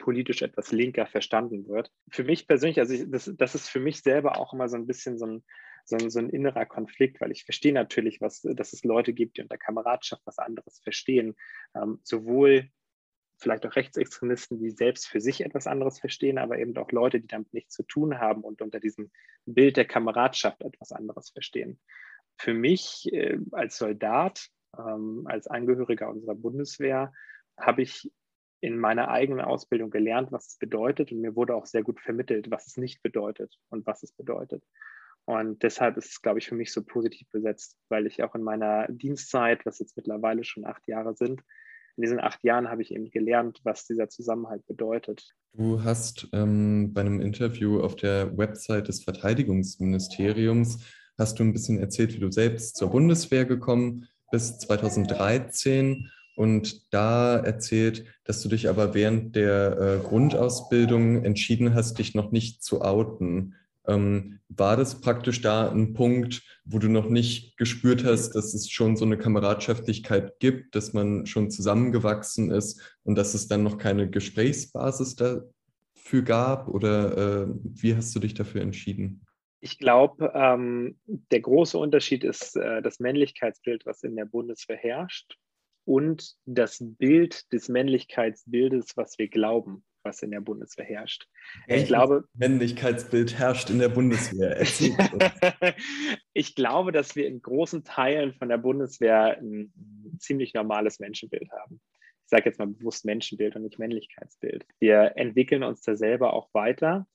politisch 0.00 0.40
etwas 0.40 0.72
linker 0.72 1.06
verstanden 1.06 1.68
wird. 1.68 1.90
Für 2.10 2.24
mich 2.24 2.48
persönlich, 2.48 2.78
also 2.80 2.94
ich, 2.94 3.04
das, 3.10 3.30
das, 3.36 3.54
ist 3.54 3.68
für 3.68 3.80
mich 3.80 4.00
selber 4.00 4.38
auch 4.38 4.54
immer 4.54 4.70
so 4.70 4.78
ein 4.78 4.86
bisschen 4.86 5.18
so 5.18 5.26
ein, 5.26 5.44
so 5.84 5.96
ein, 5.96 6.08
so 6.08 6.20
ein 6.20 6.30
innerer 6.30 6.64
Konflikt, 6.64 7.20
weil 7.20 7.30
ich 7.30 7.44
verstehe 7.44 7.74
natürlich, 7.74 8.22
was, 8.22 8.40
dass 8.40 8.72
es 8.72 8.84
Leute 8.84 9.12
gibt, 9.12 9.36
die 9.36 9.42
unter 9.42 9.58
Kameradschaft 9.58 10.22
was 10.24 10.38
anderes 10.38 10.80
verstehen. 10.82 11.34
Ähm, 11.74 12.00
sowohl 12.02 12.70
vielleicht 13.42 13.66
auch 13.66 13.76
Rechtsextremisten, 13.76 14.58
die 14.58 14.70
selbst 14.70 15.08
für 15.08 15.20
sich 15.20 15.44
etwas 15.44 15.66
anderes 15.66 15.98
verstehen, 15.98 16.38
aber 16.38 16.58
eben 16.58 16.76
auch 16.76 16.90
Leute, 16.92 17.20
die 17.20 17.26
damit 17.26 17.52
nichts 17.52 17.74
zu 17.74 17.82
tun 17.82 18.18
haben 18.18 18.42
und 18.42 18.62
unter 18.62 18.80
diesem 18.80 19.10
Bild 19.46 19.76
der 19.76 19.84
Kameradschaft 19.84 20.62
etwas 20.62 20.92
anderes 20.92 21.30
verstehen. 21.30 21.78
Für 22.38 22.54
mich 22.54 23.12
äh, 23.12 23.38
als 23.52 23.76
Soldat, 23.76 24.48
ähm, 24.78 25.24
als 25.26 25.46
Angehöriger 25.46 26.08
unserer 26.08 26.34
Bundeswehr, 26.34 27.12
habe 27.58 27.82
ich 27.82 28.10
in 28.60 28.78
meiner 28.78 29.08
eigenen 29.08 29.44
Ausbildung 29.44 29.90
gelernt, 29.90 30.30
was 30.30 30.46
es 30.46 30.58
bedeutet 30.58 31.10
und 31.10 31.20
mir 31.20 31.34
wurde 31.34 31.54
auch 31.54 31.66
sehr 31.66 31.82
gut 31.82 32.00
vermittelt, 32.00 32.50
was 32.50 32.68
es 32.68 32.76
nicht 32.76 33.02
bedeutet 33.02 33.58
und 33.70 33.86
was 33.86 34.02
es 34.04 34.12
bedeutet. 34.12 34.62
Und 35.24 35.62
deshalb 35.62 35.96
ist 35.96 36.10
es, 36.10 36.22
glaube 36.22 36.38
ich, 36.38 36.48
für 36.48 36.54
mich 36.54 36.72
so 36.72 36.82
positiv 36.82 37.28
besetzt, 37.30 37.76
weil 37.88 38.06
ich 38.06 38.22
auch 38.22 38.34
in 38.34 38.42
meiner 38.42 38.86
Dienstzeit, 38.88 39.64
was 39.66 39.78
jetzt 39.78 39.96
mittlerweile 39.96 40.44
schon 40.44 40.64
acht 40.64 40.86
Jahre 40.88 41.14
sind, 41.14 41.42
in 41.96 42.02
diesen 42.02 42.20
acht 42.20 42.42
Jahren 42.44 42.68
habe 42.68 42.82
ich 42.82 42.94
eben 42.94 43.10
gelernt, 43.10 43.60
was 43.64 43.86
dieser 43.86 44.08
Zusammenhalt 44.08 44.66
bedeutet. 44.66 45.34
Du 45.52 45.84
hast 45.84 46.28
ähm, 46.32 46.92
bei 46.94 47.02
einem 47.02 47.20
Interview 47.20 47.80
auf 47.80 47.96
der 47.96 48.36
Website 48.36 48.88
des 48.88 49.04
Verteidigungsministeriums 49.04 50.78
hast 51.18 51.38
du 51.38 51.44
ein 51.44 51.52
bisschen 51.52 51.78
erzählt, 51.78 52.14
wie 52.14 52.20
du 52.20 52.30
selbst 52.30 52.76
zur 52.76 52.90
Bundeswehr 52.90 53.44
gekommen 53.44 54.08
bist 54.30 54.62
2013 54.62 56.10
und 56.34 56.92
da 56.92 57.36
erzählt, 57.36 58.04
dass 58.24 58.42
du 58.42 58.48
dich 58.48 58.68
aber 58.68 58.94
während 58.94 59.36
der 59.36 59.78
äh, 59.78 60.06
Grundausbildung 60.06 61.24
entschieden 61.24 61.74
hast, 61.74 61.98
dich 61.98 62.14
noch 62.14 62.32
nicht 62.32 62.62
zu 62.62 62.80
outen. 62.80 63.54
Ähm, 63.86 64.38
war 64.48 64.76
das 64.76 65.00
praktisch 65.00 65.40
da 65.40 65.70
ein 65.70 65.92
Punkt, 65.92 66.42
wo 66.64 66.78
du 66.78 66.88
noch 66.88 67.08
nicht 67.08 67.56
gespürt 67.56 68.04
hast, 68.04 68.32
dass 68.32 68.54
es 68.54 68.70
schon 68.70 68.96
so 68.96 69.04
eine 69.04 69.18
Kameradschaftlichkeit 69.18 70.38
gibt, 70.38 70.74
dass 70.76 70.92
man 70.92 71.26
schon 71.26 71.50
zusammengewachsen 71.50 72.50
ist 72.50 72.80
und 73.02 73.16
dass 73.16 73.34
es 73.34 73.48
dann 73.48 73.62
noch 73.62 73.78
keine 73.78 74.08
Gesprächsbasis 74.08 75.16
dafür 75.16 76.22
gab? 76.22 76.68
Oder 76.68 77.16
äh, 77.42 77.46
wie 77.64 77.96
hast 77.96 78.14
du 78.14 78.20
dich 78.20 78.34
dafür 78.34 78.60
entschieden? 78.60 79.26
Ich 79.60 79.78
glaube, 79.78 80.32
ähm, 80.34 80.98
der 81.06 81.40
große 81.40 81.78
Unterschied 81.78 82.24
ist 82.24 82.56
äh, 82.56 82.82
das 82.82 83.00
Männlichkeitsbild, 83.00 83.86
was 83.86 84.02
in 84.02 84.16
der 84.16 84.24
Bundeswehr 84.24 84.76
herrscht 84.76 85.38
und 85.84 86.36
das 86.46 86.78
Bild 86.80 87.52
des 87.52 87.68
Männlichkeitsbildes, 87.68 88.96
was 88.96 89.18
wir 89.18 89.28
glauben 89.28 89.84
was 90.04 90.22
in 90.22 90.30
der 90.30 90.40
Bundeswehr 90.40 90.84
herrscht. 90.84 91.28
Welches 91.66 91.84
ich 91.84 91.88
glaube, 91.88 92.24
Männlichkeitsbild 92.34 93.38
herrscht 93.38 93.70
in 93.70 93.78
der 93.78 93.88
Bundeswehr. 93.88 94.60
ich 96.32 96.54
glaube, 96.54 96.92
dass 96.92 97.16
wir 97.16 97.26
in 97.26 97.42
großen 97.42 97.84
Teilen 97.84 98.34
von 98.34 98.48
der 98.48 98.58
Bundeswehr 98.58 99.38
ein 99.38 99.72
ziemlich 100.18 100.54
normales 100.54 101.00
Menschenbild 101.00 101.50
haben. 101.52 101.80
Ich 102.24 102.30
sage 102.30 102.44
jetzt 102.46 102.58
mal 102.58 102.68
bewusst 102.68 103.04
Menschenbild 103.04 103.56
und 103.56 103.62
nicht 103.62 103.78
Männlichkeitsbild. 103.78 104.64
Wir 104.78 105.12
entwickeln 105.16 105.62
uns 105.62 105.82
da 105.82 105.96
selber 105.96 106.32
auch 106.32 106.48
weiter. 106.52 107.06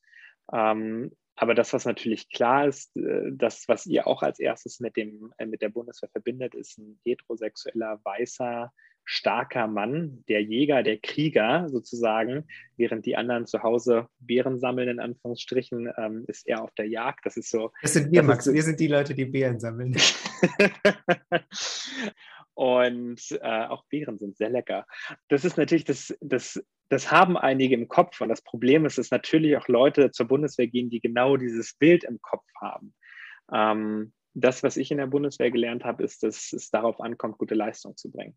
Ähm, 0.51 1.11
aber 1.35 1.53
das, 1.53 1.71
was 1.71 1.85
natürlich 1.85 2.29
klar 2.29 2.67
ist, 2.67 2.95
äh, 2.97 3.31
das, 3.31 3.67
was 3.67 3.85
ihr 3.85 4.07
auch 4.07 4.23
als 4.23 4.39
erstes 4.39 4.79
mit, 4.79 4.97
dem, 4.97 5.31
äh, 5.37 5.45
mit 5.45 5.61
der 5.61 5.69
Bundeswehr 5.69 6.09
verbindet, 6.09 6.55
ist 6.55 6.79
ein 6.79 6.99
heterosexueller, 7.05 7.99
weißer, 8.03 8.73
starker 9.09 9.67
Mann, 9.67 10.25
der 10.27 10.43
Jäger, 10.43 10.83
der 10.83 10.97
Krieger 10.97 11.69
sozusagen, 11.69 12.45
während 12.75 13.05
die 13.05 13.15
anderen 13.15 13.45
zu 13.45 13.63
Hause 13.63 14.09
Beeren 14.19 14.59
sammeln, 14.59 14.89
in 14.89 14.99
Anführungsstrichen, 14.99 15.89
ähm, 15.97 16.25
ist 16.27 16.45
er 16.45 16.61
auf 16.61 16.73
der 16.73 16.89
Jagd. 16.89 17.25
Das 17.25 17.37
ist 17.37 17.49
so. 17.49 17.71
Das 17.81 17.93
sind 17.93 18.11
wir, 18.11 18.19
das 18.19 18.27
Max. 18.27 18.53
wir 18.53 18.63
sind 18.63 18.81
die 18.81 18.87
Leute, 18.87 19.15
die 19.15 19.23
Beeren 19.23 19.61
sammeln. 19.61 19.95
Und 22.53 23.21
äh, 23.41 23.65
auch 23.67 23.85
Beeren 23.85 24.19
sind 24.19 24.35
sehr 24.35 24.49
lecker. 24.49 24.85
Das 25.29 25.45
ist 25.45 25.57
natürlich, 25.57 25.85
das, 25.85 26.13
das, 26.19 26.61
das 26.89 27.09
haben 27.09 27.37
einige 27.37 27.75
im 27.75 27.87
Kopf. 27.87 28.19
Und 28.19 28.27
das 28.27 28.41
Problem 28.41 28.85
ist, 28.85 28.97
dass 28.97 29.09
natürlich 29.09 29.55
auch 29.55 29.69
Leute 29.69 30.11
zur 30.11 30.27
Bundeswehr 30.27 30.67
gehen, 30.67 30.89
die 30.89 30.99
genau 30.99 31.37
dieses 31.37 31.75
Bild 31.75 32.03
im 32.03 32.21
Kopf 32.21 32.45
haben. 32.59 32.93
Ähm, 33.53 34.11
das, 34.33 34.63
was 34.63 34.75
ich 34.75 34.91
in 34.91 34.97
der 34.97 35.07
Bundeswehr 35.07 35.49
gelernt 35.49 35.85
habe, 35.85 36.03
ist, 36.03 36.23
dass 36.23 36.51
es 36.51 36.69
darauf 36.69 36.99
ankommt, 36.99 37.37
gute 37.37 37.55
Leistung 37.55 37.95
zu 37.95 38.11
bringen. 38.11 38.35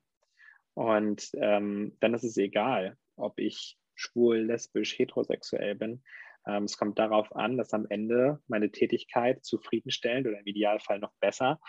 Und 0.81 1.29
ähm, 1.35 1.95
dann 2.01 2.15
ist 2.15 2.25
es 2.25 2.39
egal, 2.39 2.97
ob 3.17 3.39
ich 3.39 3.77
schwul, 3.95 4.39
lesbisch, 4.39 4.99
heterosexuell 4.99 5.75
bin. 5.75 6.03
Ähm, 6.47 6.65
es 6.65 6.79
kommt 6.79 6.99
darauf 6.99 7.37
an, 7.37 7.59
dass 7.59 7.75
am 7.75 7.85
Ende 7.91 8.41
meine 8.47 8.73
Tätigkeit 8.73 9.45
zufriedenstellend 9.45 10.27
oder 10.27 10.39
im 10.39 10.47
Idealfall 10.47 10.99
noch 10.99 11.13
besser 11.21 11.61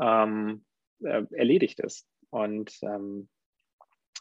ähm, 0.00 0.64
äh, 1.00 1.24
erledigt 1.32 1.78
ist. 1.80 2.08
Und 2.30 2.72
ähm, 2.80 3.28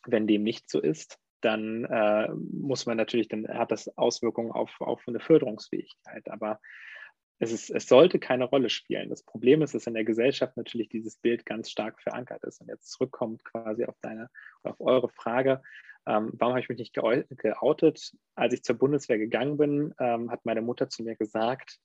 wenn 0.08 0.28
dem 0.28 0.44
nicht 0.44 0.70
so 0.70 0.82
ist, 0.82 1.18
dann 1.40 1.86
äh, 1.86 2.28
muss 2.34 2.86
man 2.86 2.98
natürlich, 2.98 3.30
dann 3.30 3.48
hat 3.48 3.72
das 3.72 3.98
Auswirkungen 3.98 4.52
auf, 4.52 4.76
auf 4.82 5.08
eine 5.08 5.22
Förderungsfähigkeit. 5.22 6.30
Aber 6.30 6.60
es, 7.44 7.52
ist, 7.52 7.70
es 7.70 7.88
sollte 7.88 8.20
keine 8.20 8.46
Rolle 8.46 8.70
spielen. 8.70 9.10
Das 9.10 9.24
Problem 9.24 9.62
ist, 9.62 9.76
dass 9.76 9.88
in 9.88 9.94
der 9.94 10.04
Gesellschaft 10.04 10.58
natürlich 10.58 10.90
dieses 10.90 11.18
Bild 11.18 11.46
ganz 11.46 11.70
stark 11.70 12.02
verankert 12.02 12.44
ist. 12.44 12.62
Und 12.62 12.68
jetzt 12.70 12.92
zurückkommt 12.92 13.44
quasi 13.44 13.86
auf 13.86 13.96
deine, 14.02 14.30
auf 14.64 14.80
eure 14.80 15.10
Frage, 15.10 15.62
ähm, 16.06 16.32
warum 16.34 16.54
habe 16.54 16.60
ich 16.60 16.70
mich 16.70 16.80
nicht 16.80 16.94
geoutet? 16.94 18.14
Als 18.36 18.54
ich 18.54 18.64
zur 18.64 18.78
Bundeswehr 18.78 19.18
gegangen 19.18 19.58
bin, 19.58 19.94
ähm, 20.00 20.32
hat 20.32 20.46
meine 20.46 20.62
Mutter 20.62 20.90
zu 20.90 21.04
mir 21.04 21.16
gesagt, 21.16 21.80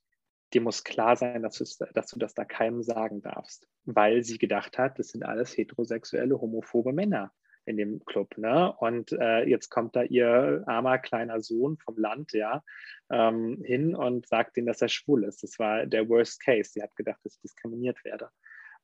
dir 0.53 0.61
muss 0.61 0.83
klar 0.83 1.17
sein, 1.17 1.43
dass, 1.43 1.79
dass, 1.93 2.07
du 2.09 2.19
das 2.19 2.35
da 2.35 2.45
keinem 2.45 2.83
sagen 2.83 3.21
darfst, 3.21 3.69
weil 3.85 4.25
sie 4.25 4.39
gedacht 4.39 4.79
hat, 4.79 4.99
das 4.99 5.09
sind 5.09 5.25
alles 5.25 5.57
heterosexuelle, 5.57 6.41
homophobe 6.41 6.93
Männer 6.93 7.33
in 7.69 7.77
dem 7.77 8.05
Club. 8.05 8.37
Ne? 8.39 8.73
Und 8.79 9.13
äh, 9.13 9.45
jetzt 9.45 9.69
kommt 9.69 9.95
da 9.95 10.03
ihr 10.03 10.65
armer 10.67 10.99
kleiner 10.99 11.41
Sohn 11.41 11.79
vom 11.79 11.97
Land 11.99 12.33
ja, 12.33 12.63
ähm, 13.11 13.63
hin 13.65 13.95
und 13.95 14.27
sagt 14.27 14.57
ihnen, 14.57 14.67
dass 14.67 14.83
er 14.83 14.89
schwul 14.89 15.25
ist. 15.25 15.43
Das 15.43 15.59
war 15.59 15.87
der 15.87 16.09
Worst 16.09 16.43
Case. 16.43 16.71
Sie 16.73 16.83
hat 16.83 16.97
gedacht, 16.97 17.21
dass 17.25 17.35
ich 17.35 17.41
diskriminiert 17.43 18.05
werde. 18.05 18.31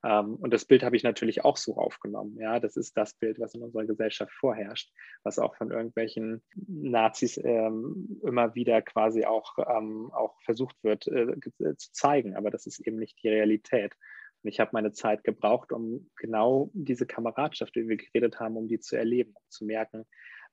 Ähm, 0.04 0.36
und 0.36 0.52
das 0.52 0.66
Bild 0.66 0.82
habe 0.82 0.96
ich 0.96 1.02
natürlich 1.02 1.44
auch 1.44 1.56
so 1.56 1.76
aufgenommen. 1.76 2.36
Ja, 2.38 2.60
das 2.60 2.76
ist 2.76 2.96
das 2.96 3.14
Bild, 3.14 3.40
was 3.40 3.54
in 3.54 3.62
unserer 3.62 3.86
Gesellschaft 3.86 4.32
vorherrscht, 4.32 4.92
was 5.22 5.38
auch 5.38 5.56
von 5.56 5.70
irgendwelchen 5.70 6.42
Nazis 6.54 7.38
ähm, 7.38 8.20
immer 8.22 8.54
wieder 8.54 8.82
quasi 8.82 9.24
auch, 9.24 9.56
ähm, 9.58 10.10
auch 10.12 10.38
versucht 10.42 10.76
wird 10.82 11.06
äh, 11.06 11.36
zu 11.76 11.92
zeigen. 11.92 12.36
Aber 12.36 12.50
das 12.50 12.66
ist 12.66 12.86
eben 12.86 12.98
nicht 12.98 13.22
die 13.22 13.30
Realität. 13.30 13.94
Und 14.44 14.50
ich 14.50 14.60
habe 14.60 14.70
meine 14.74 14.92
Zeit 14.92 15.24
gebraucht, 15.24 15.72
um 15.72 16.10
genau 16.16 16.70
diese 16.74 17.06
Kameradschaft, 17.06 17.74
wie 17.76 17.88
wir 17.88 17.96
geredet 17.96 18.40
haben, 18.40 18.56
um 18.56 18.68
die 18.68 18.78
zu 18.78 18.94
erleben, 18.94 19.34
zu 19.48 19.64
merken, 19.64 20.04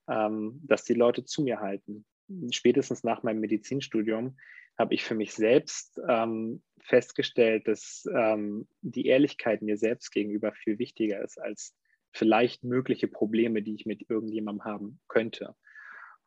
ähm, 0.08 0.62
dass 0.64 0.86
die 0.86 0.94
Leute 0.94 1.26
zu 1.26 1.44
mir 1.44 1.60
halten. 1.60 2.06
Spätestens 2.52 3.04
nach 3.04 3.22
meinem 3.24 3.42
Medizinstudium 3.42 4.38
habe 4.80 4.94
ich 4.94 5.04
für 5.04 5.16
mich 5.16 5.34
selbst 5.34 6.00
ähm, 6.08 6.64
festgestellt, 6.80 7.68
dass 7.68 8.08
ähm, 8.16 8.66
die 8.82 9.08
Ehrlichkeit 9.08 9.62
mir 9.62 9.78
selbst 9.78 10.12
gegenüber 10.12 10.54
viel 10.54 10.80
wichtiger 10.80 11.22
ist 11.22 11.38
als 11.38 11.76
vielleicht 12.14 12.64
mögliche 12.64 13.10
Probleme, 13.10 13.62
die 13.62 13.76
ich 13.76 13.86
mit 13.86 14.10
irgendjemandem 14.10 14.64
haben 14.64 15.02
könnte. 15.10 15.54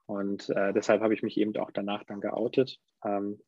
Und 0.05 0.51
äh, 0.51 0.75
deshalb 0.75 1.01
habe 1.01 1.15
ich 1.15 1.23
mich 1.23 1.39
eben 1.39 1.57
auch 1.57 1.71
danach 1.71 2.05
dann 2.05 2.21
geoutet. 2.21 2.79
Ähm, 3.03 3.41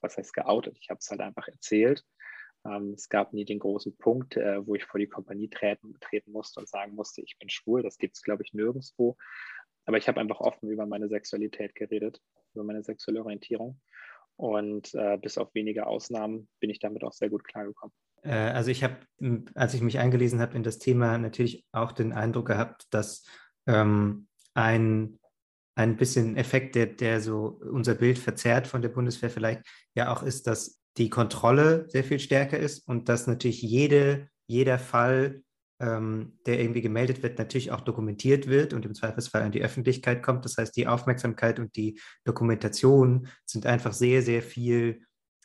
was 0.00 0.16
heißt 0.16 0.32
geoutet? 0.32 0.78
Ich 0.80 0.88
habe 0.88 0.98
es 0.98 1.10
halt 1.10 1.20
einfach 1.20 1.46
erzählt 1.46 2.06
ähm, 2.64 2.92
es 2.94 3.08
gab 3.08 3.32
nie 3.32 3.44
den 3.44 3.58
großen 3.58 3.96
Punkt, 3.96 4.36
äh, 4.36 4.66
wo 4.66 4.74
ich 4.74 4.84
vor 4.84 5.00
die 5.00 5.06
Kompanie 5.06 5.48
treten, 5.48 5.94
treten 6.00 6.32
musste 6.32 6.60
und 6.60 6.68
sagen 6.68 6.94
musste, 6.94 7.22
ich 7.22 7.38
bin 7.38 7.48
schwul. 7.48 7.82
Das 7.82 7.98
gibt 7.98 8.16
es, 8.16 8.22
glaube 8.22 8.42
ich, 8.42 8.52
nirgendwo. 8.52 9.16
Aber 9.86 9.96
ich 9.98 10.08
habe 10.08 10.20
einfach 10.20 10.40
offen 10.40 10.68
über 10.70 10.86
meine 10.86 11.08
Sexualität 11.08 11.74
geredet, 11.74 12.20
über 12.54 12.64
meine 12.64 12.82
sexuelle 12.82 13.22
Orientierung. 13.22 13.80
Und 14.36 14.94
äh, 14.94 15.18
bis 15.18 15.38
auf 15.38 15.54
wenige 15.54 15.86
Ausnahmen 15.86 16.48
bin 16.60 16.70
ich 16.70 16.78
damit 16.78 17.04
auch 17.04 17.12
sehr 17.12 17.30
gut 17.30 17.44
klargekommen. 17.44 17.94
Äh, 18.22 18.32
also 18.32 18.70
ich 18.70 18.84
habe, 18.84 18.96
als 19.54 19.74
ich 19.74 19.80
mich 19.80 19.98
eingelesen 19.98 20.40
habe 20.40 20.56
in 20.56 20.62
das 20.62 20.78
Thema, 20.78 21.18
natürlich 21.18 21.64
auch 21.72 21.92
den 21.92 22.12
Eindruck 22.12 22.46
gehabt, 22.46 22.86
dass 22.90 23.24
ähm, 23.66 24.28
ein, 24.54 25.18
ein 25.74 25.96
bisschen 25.96 26.36
Effekt, 26.36 26.74
der, 26.74 26.86
der 26.86 27.20
so 27.20 27.60
unser 27.70 27.94
Bild 27.94 28.18
verzerrt 28.18 28.66
von 28.66 28.82
der 28.82 28.90
Bundeswehr 28.90 29.30
vielleicht 29.30 29.62
ja 29.94 30.12
auch 30.12 30.22
ist, 30.22 30.46
dass 30.46 30.79
die 31.00 31.10
Kontrolle 31.10 31.86
sehr 31.88 32.04
viel 32.04 32.20
stärker 32.20 32.58
ist 32.58 32.86
und 32.86 33.08
dass 33.08 33.26
natürlich 33.26 33.62
jede, 33.62 34.28
jeder 34.46 34.78
Fall, 34.78 35.42
ähm, 35.80 36.38
der 36.44 36.60
irgendwie 36.60 36.82
gemeldet 36.82 37.22
wird, 37.22 37.38
natürlich 37.38 37.72
auch 37.72 37.80
dokumentiert 37.80 38.48
wird 38.48 38.74
und 38.74 38.84
im 38.84 38.94
Zweifelsfall 38.94 39.42
an 39.42 39.50
die 39.50 39.62
Öffentlichkeit 39.62 40.22
kommt. 40.22 40.44
Das 40.44 40.58
heißt, 40.58 40.76
die 40.76 40.86
Aufmerksamkeit 40.86 41.58
und 41.58 41.74
die 41.74 41.98
Dokumentation 42.24 43.28
sind 43.46 43.64
einfach 43.64 43.94
sehr, 43.94 44.20
sehr 44.20 44.42
viel 44.42 45.00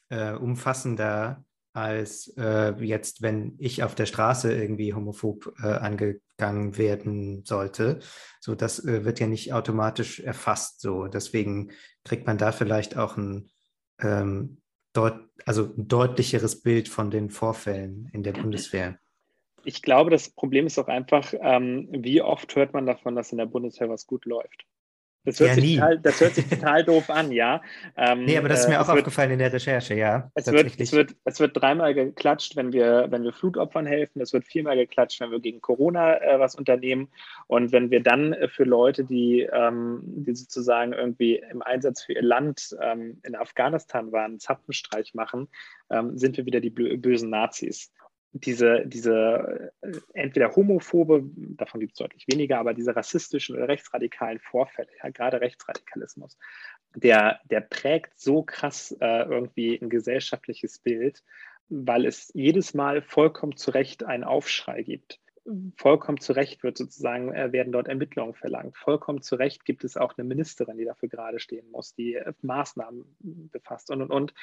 äh, 0.09 0.33
umfassender 0.33 1.45
als 1.71 2.33
äh, 2.37 2.73
jetzt, 2.83 3.21
wenn 3.21 3.55
ich 3.57 3.81
auf 3.81 3.95
der 3.95 4.07
Straße 4.07 4.53
irgendwie 4.53 4.93
homophob 4.93 5.53
äh, 5.63 5.67
angegangen 5.67 6.77
werden 6.77 7.45
sollte. 7.45 7.99
So, 8.41 8.55
das 8.55 8.83
äh, 8.83 9.05
wird 9.05 9.21
ja 9.21 9.27
nicht 9.27 9.53
automatisch 9.53 10.19
erfasst. 10.19 10.81
So, 10.81 11.07
deswegen 11.07 11.71
kriegt 12.03 12.27
man 12.27 12.37
da 12.37 12.51
vielleicht 12.51 12.97
auch 12.97 13.15
ein 13.15 13.49
ähm, 14.01 14.61
deut 14.95 15.19
also 15.45 15.65
ein 15.77 15.87
deutlicheres 15.87 16.61
Bild 16.61 16.87
von 16.87 17.11
den 17.11 17.29
Vorfällen 17.29 18.09
in 18.13 18.23
der 18.23 18.33
Bundeswehr? 18.33 18.97
Ich 19.63 19.81
glaube, 19.81 20.11
das 20.11 20.29
Problem 20.29 20.67
ist 20.67 20.77
auch 20.79 20.87
einfach, 20.87 21.33
ähm, 21.39 21.87
wie 21.91 22.21
oft 22.21 22.55
hört 22.55 22.73
man 22.73 22.85
davon, 22.85 23.15
dass 23.15 23.31
in 23.31 23.37
der 23.37 23.45
Bundeswehr 23.45 23.89
was 23.89 24.07
gut 24.07 24.25
läuft? 24.25 24.65
Das 25.25 25.39
hört, 25.39 25.49
ja, 25.49 25.55
sich, 25.55 25.75
total, 25.75 25.99
das 25.99 26.21
hört 26.21 26.35
sich 26.35 26.45
total 26.49 26.83
doof 26.83 27.09
an, 27.09 27.31
ja. 27.31 27.61
Ähm, 27.97 28.25
nee, 28.25 28.37
aber 28.37 28.47
das 28.47 28.61
ist 28.61 28.69
mir 28.69 28.75
äh, 28.75 28.77
auch 28.77 28.89
aufgefallen 28.89 29.31
in 29.31 29.39
der 29.39 29.51
Recherche, 29.51 29.95
ja. 29.95 30.31
Es 30.35 30.51
wird, 30.51 30.79
es, 30.79 30.91
wird, 30.91 31.15
es 31.25 31.39
wird 31.39 31.59
dreimal 31.59 31.93
geklatscht, 31.93 32.55
wenn 32.55 32.71
wir, 32.71 33.07
wenn 33.09 33.23
wir 33.23 33.33
Flutopfern 33.33 33.85
helfen. 33.85 34.21
Es 34.21 34.33
wird 34.33 34.45
viermal 34.45 34.75
geklatscht, 34.75 35.19
wenn 35.21 35.31
wir 35.31 35.39
gegen 35.39 35.61
Corona 35.61 36.21
äh, 36.21 36.39
was 36.39 36.55
unternehmen. 36.55 37.09
Und 37.47 37.71
wenn 37.71 37.89
wir 37.89 38.01
dann 38.01 38.33
äh, 38.33 38.47
für 38.47 38.63
Leute, 38.63 39.03
die, 39.03 39.41
ähm, 39.51 40.01
die 40.03 40.35
sozusagen 40.35 40.93
irgendwie 40.93 41.41
im 41.51 41.61
Einsatz 41.61 42.03
für 42.03 42.13
ihr 42.13 42.23
Land 42.23 42.75
ähm, 42.81 43.19
in 43.23 43.35
Afghanistan 43.35 44.11
waren, 44.11 44.25
einen 44.25 44.39
Zapfenstreich 44.39 45.15
machen, 45.15 45.47
ähm, 45.89 46.17
sind 46.17 46.37
wir 46.37 46.45
wieder 46.45 46.59
die 46.59 46.69
bösen 46.69 47.29
Nazis 47.29 47.91
diese, 48.37 48.85
diese 48.85 49.71
äh, 49.81 49.91
entweder 50.13 50.55
homophobe, 50.55 51.23
davon 51.35 51.79
gibt 51.79 51.93
es 51.93 51.99
deutlich 51.99 52.27
weniger, 52.27 52.59
aber 52.59 52.73
diese 52.73 52.93
rassistischen 52.93 53.55
oder 53.55 53.69
rechtsradikalen 53.69 54.39
Vorfälle, 54.39 54.89
ja, 55.01 55.09
gerade 55.09 55.39
Rechtsradikalismus, 55.39 56.37
der, 56.95 57.39
der 57.45 57.61
prägt 57.61 58.19
so 58.19 58.43
krass 58.43 58.91
äh, 58.99 59.23
irgendwie 59.23 59.79
ein 59.81 59.89
gesellschaftliches 59.89 60.79
Bild, 60.79 61.23
weil 61.69 62.05
es 62.05 62.29
jedes 62.33 62.73
Mal 62.73 63.01
vollkommen 63.01 63.55
zu 63.55 63.71
Recht 63.71 64.03
einen 64.03 64.25
Aufschrei 64.25 64.83
gibt. 64.83 65.21
Vollkommen 65.77 66.19
zu 66.19 66.33
Recht 66.33 66.63
wird 66.63 66.77
sozusagen, 66.77 67.33
äh, 67.33 67.53
werden 67.53 67.71
dort 67.71 67.87
Ermittlungen 67.87 68.33
verlangt. 68.33 68.75
Vollkommen 68.75 69.21
zu 69.21 69.35
Recht 69.35 69.63
gibt 69.63 69.85
es 69.85 69.95
auch 69.95 70.17
eine 70.17 70.27
Ministerin, 70.27 70.77
die 70.77 70.85
dafür 70.85 71.07
gerade 71.07 71.39
stehen 71.39 71.71
muss, 71.71 71.95
die 71.95 72.15
äh, 72.15 72.33
Maßnahmen 72.41 73.49
befasst 73.51 73.91
und 73.91 74.01
und 74.01 74.11
und. 74.11 74.33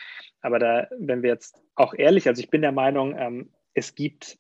Aber 0.41 0.59
da, 0.59 0.89
wenn 0.99 1.23
wir 1.23 1.31
jetzt 1.31 1.61
auch 1.75 1.93
ehrlich, 1.93 2.27
also 2.27 2.41
ich 2.41 2.49
bin 2.49 2.63
der 2.63 2.73
Meinung, 2.73 3.15
ähm, 3.19 3.51
es 3.75 3.95
gibt 3.95 4.39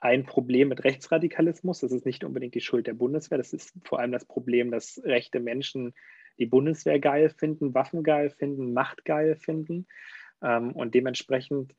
ein 0.00 0.26
Problem 0.26 0.68
mit 0.68 0.84
Rechtsradikalismus. 0.84 1.80
Das 1.80 1.92
ist 1.92 2.04
nicht 2.04 2.24
unbedingt 2.24 2.54
die 2.54 2.60
Schuld 2.60 2.86
der 2.86 2.94
Bundeswehr. 2.94 3.38
Das 3.38 3.52
ist 3.52 3.72
vor 3.84 4.00
allem 4.00 4.12
das 4.12 4.26
Problem, 4.26 4.70
dass 4.70 5.00
rechte 5.02 5.40
Menschen 5.40 5.94
die 6.38 6.46
Bundeswehr 6.46 6.98
geil 6.98 7.30
finden, 7.30 7.74
Waffen 7.74 8.02
geil 8.02 8.30
finden, 8.30 8.74
Macht 8.74 9.04
geil 9.04 9.36
finden. 9.36 9.86
Ähm, 10.42 10.72
und 10.72 10.94
dementsprechend 10.94 11.74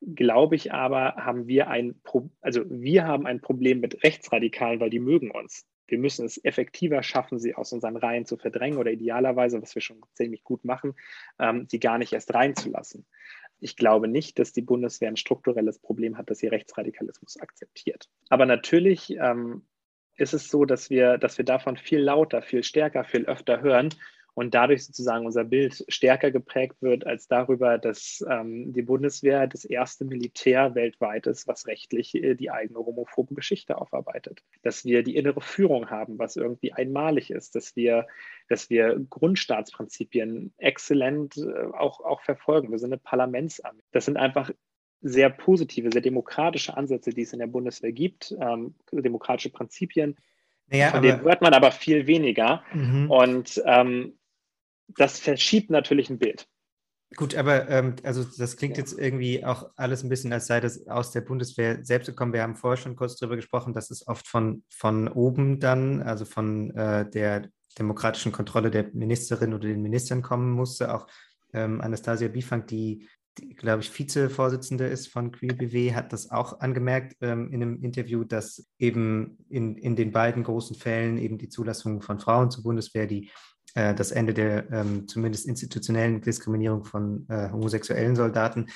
glaube 0.00 0.56
ich 0.56 0.72
aber, 0.72 1.16
haben 1.16 1.46
wir 1.46 1.68
ein, 1.68 2.00
Pro 2.02 2.30
also 2.40 2.62
wir 2.68 3.06
haben 3.06 3.26
ein 3.26 3.40
Problem 3.40 3.80
mit 3.80 4.02
Rechtsradikalen, 4.02 4.80
weil 4.80 4.90
die 4.90 5.00
mögen 5.00 5.30
uns. 5.30 5.66
Wir 5.86 5.98
müssen 5.98 6.26
es 6.26 6.42
effektiver 6.44 7.02
schaffen, 7.02 7.38
sie 7.38 7.54
aus 7.54 7.72
unseren 7.72 7.96
Reihen 7.96 8.26
zu 8.26 8.36
verdrängen 8.36 8.78
oder 8.78 8.90
idealerweise, 8.90 9.62
was 9.62 9.74
wir 9.74 9.82
schon 9.82 10.00
ziemlich 10.14 10.44
gut 10.44 10.64
machen, 10.64 10.94
ähm, 11.38 11.66
sie 11.68 11.80
gar 11.80 11.98
nicht 11.98 12.12
erst 12.12 12.34
reinzulassen 12.34 13.06
ich 13.60 13.76
glaube 13.76 14.08
nicht, 14.08 14.38
dass 14.38 14.52
die 14.52 14.62
Bundeswehr 14.62 15.08
ein 15.08 15.16
strukturelles 15.16 15.78
Problem 15.78 16.16
hat, 16.16 16.30
dass 16.30 16.38
sie 16.38 16.48
Rechtsradikalismus 16.48 17.38
akzeptiert. 17.38 18.08
Aber 18.28 18.46
natürlich 18.46 19.10
ähm, 19.10 19.66
ist 20.16 20.34
es 20.34 20.48
so, 20.48 20.64
dass 20.64 20.90
wir, 20.90 21.18
dass 21.18 21.38
wir 21.38 21.44
davon 21.44 21.76
viel 21.76 22.00
lauter, 22.00 22.42
viel 22.42 22.62
stärker, 22.62 23.04
viel 23.04 23.26
öfter 23.26 23.60
hören 23.60 23.90
und 24.38 24.54
dadurch 24.54 24.86
sozusagen 24.86 25.26
unser 25.26 25.42
Bild 25.42 25.84
stärker 25.88 26.30
geprägt 26.30 26.76
wird 26.80 27.04
als 27.04 27.26
darüber, 27.26 27.76
dass 27.76 28.24
ähm, 28.30 28.72
die 28.72 28.82
Bundeswehr 28.82 29.48
das 29.48 29.64
erste 29.64 30.04
Militär 30.04 30.76
weltweit 30.76 31.26
ist, 31.26 31.48
was 31.48 31.66
rechtlich 31.66 32.14
äh, 32.14 32.36
die 32.36 32.52
eigene 32.52 32.78
homophobe 32.78 33.34
Geschichte 33.34 33.78
aufarbeitet. 33.78 34.44
Dass 34.62 34.84
wir 34.84 35.02
die 35.02 35.16
innere 35.16 35.40
Führung 35.40 35.90
haben, 35.90 36.20
was 36.20 36.36
irgendwie 36.36 36.72
einmalig 36.72 37.32
ist, 37.32 37.56
dass 37.56 37.74
wir, 37.74 38.06
dass 38.48 38.70
wir 38.70 39.04
Grundstaatsprinzipien 39.10 40.52
exzellent 40.58 41.36
äh, 41.36 41.64
auch, 41.76 41.98
auch 41.98 42.20
verfolgen. 42.22 42.70
Wir 42.70 42.78
sind 42.78 42.92
eine 42.92 42.98
Parlamentsarmee. 42.98 43.82
Das 43.90 44.04
sind 44.04 44.18
einfach 44.18 44.52
sehr 45.00 45.30
positive, 45.30 45.90
sehr 45.90 46.02
demokratische 46.02 46.76
Ansätze, 46.76 47.10
die 47.10 47.22
es 47.22 47.32
in 47.32 47.40
der 47.40 47.48
Bundeswehr 47.48 47.90
gibt, 47.90 48.36
ähm, 48.40 48.76
demokratische 48.92 49.50
Prinzipien. 49.50 50.14
Naja, 50.70 50.90
Von 50.90 51.02
denen 51.02 51.22
hört 51.22 51.40
man 51.40 51.54
aber 51.54 51.72
viel 51.72 52.06
weniger. 52.06 52.62
Mhm. 52.72 53.10
Und 53.10 53.62
ähm, 53.64 54.17
das 54.88 55.18
verschiebt 55.18 55.70
natürlich 55.70 56.10
ein 56.10 56.18
Bild. 56.18 56.46
Gut, 57.16 57.34
aber 57.34 57.68
ähm, 57.70 57.96
also 58.02 58.22
das 58.22 58.56
klingt 58.56 58.76
ja. 58.76 58.82
jetzt 58.82 58.98
irgendwie 58.98 59.42
auch 59.44 59.70
alles 59.76 60.02
ein 60.02 60.10
bisschen, 60.10 60.32
als 60.32 60.46
sei 60.46 60.60
das 60.60 60.86
aus 60.88 61.10
der 61.10 61.22
Bundeswehr 61.22 61.82
selbst 61.82 62.06
gekommen. 62.06 62.34
Wir 62.34 62.42
haben 62.42 62.54
vorher 62.54 62.76
schon 62.76 62.96
kurz 62.96 63.16
darüber 63.16 63.36
gesprochen, 63.36 63.72
dass 63.72 63.90
es 63.90 64.06
oft 64.06 64.28
von, 64.28 64.62
von 64.68 65.08
oben 65.08 65.58
dann, 65.58 66.02
also 66.02 66.26
von 66.26 66.70
äh, 66.76 67.08
der 67.08 67.48
demokratischen 67.78 68.32
Kontrolle 68.32 68.70
der 68.70 68.90
Ministerin 68.92 69.54
oder 69.54 69.68
den 69.68 69.80
Ministern 69.80 70.20
kommen 70.20 70.50
musste. 70.50 70.94
Auch 70.94 71.06
ähm, 71.54 71.80
Anastasia 71.80 72.28
Bifang, 72.28 72.66
die, 72.66 73.08
die 73.38 73.54
glaube 73.54 73.82
ich, 73.82 73.98
Vizevorsitzende 73.98 74.86
ist 74.86 75.08
von 75.08 75.32
QBW, 75.32 75.94
hat 75.94 76.12
das 76.12 76.30
auch 76.30 76.60
angemerkt 76.60 77.16
ähm, 77.22 77.50
in 77.50 77.62
einem 77.62 77.82
Interview, 77.82 78.24
dass 78.24 78.68
eben 78.78 79.38
in, 79.48 79.76
in 79.76 79.96
den 79.96 80.12
beiden 80.12 80.42
großen 80.42 80.76
Fällen 80.76 81.16
eben 81.16 81.38
die 81.38 81.48
Zulassung 81.48 82.02
von 82.02 82.18
Frauen 82.18 82.50
zur 82.50 82.64
Bundeswehr, 82.64 83.06
die 83.06 83.30
äh, 83.74 83.94
das 83.94 84.10
Ende 84.10 84.34
der 84.34 84.70
ähm, 84.70 85.08
zumindest 85.08 85.46
institutionellen 85.46 86.20
Diskriminierung 86.20 86.84
von 86.84 87.26
äh, 87.28 87.50
homosexuellen 87.50 88.16
Soldaten, 88.16 88.66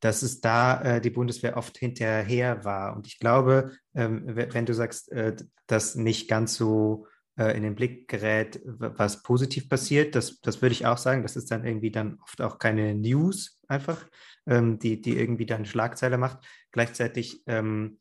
dass 0.00 0.22
es 0.22 0.40
da 0.40 0.80
äh, 0.82 1.00
die 1.00 1.10
Bundeswehr 1.10 1.56
oft 1.56 1.78
hinterher 1.78 2.64
war. 2.64 2.96
Und 2.96 3.06
ich 3.06 3.18
glaube, 3.18 3.72
ähm, 3.94 4.22
wenn 4.26 4.66
du 4.66 4.74
sagst, 4.74 5.10
äh, 5.12 5.36
dass 5.66 5.94
nicht 5.94 6.28
ganz 6.28 6.54
so 6.54 7.06
äh, 7.36 7.56
in 7.56 7.62
den 7.62 7.74
Blick 7.74 8.08
gerät, 8.08 8.60
was 8.64 9.22
positiv 9.22 9.68
passiert, 9.68 10.14
das, 10.14 10.40
das 10.40 10.62
würde 10.62 10.72
ich 10.72 10.86
auch 10.86 10.98
sagen. 10.98 11.22
Das 11.22 11.36
ist 11.36 11.50
dann 11.50 11.64
irgendwie 11.64 11.90
dann 11.90 12.18
oft 12.22 12.40
auch 12.40 12.58
keine 12.58 12.94
News 12.94 13.60
einfach, 13.68 14.06
ähm, 14.46 14.78
die, 14.78 15.00
die 15.00 15.18
irgendwie 15.18 15.46
dann 15.46 15.66
Schlagzeile 15.66 16.18
macht. 16.18 16.38
Gleichzeitig 16.72 17.42
ähm, 17.46 17.98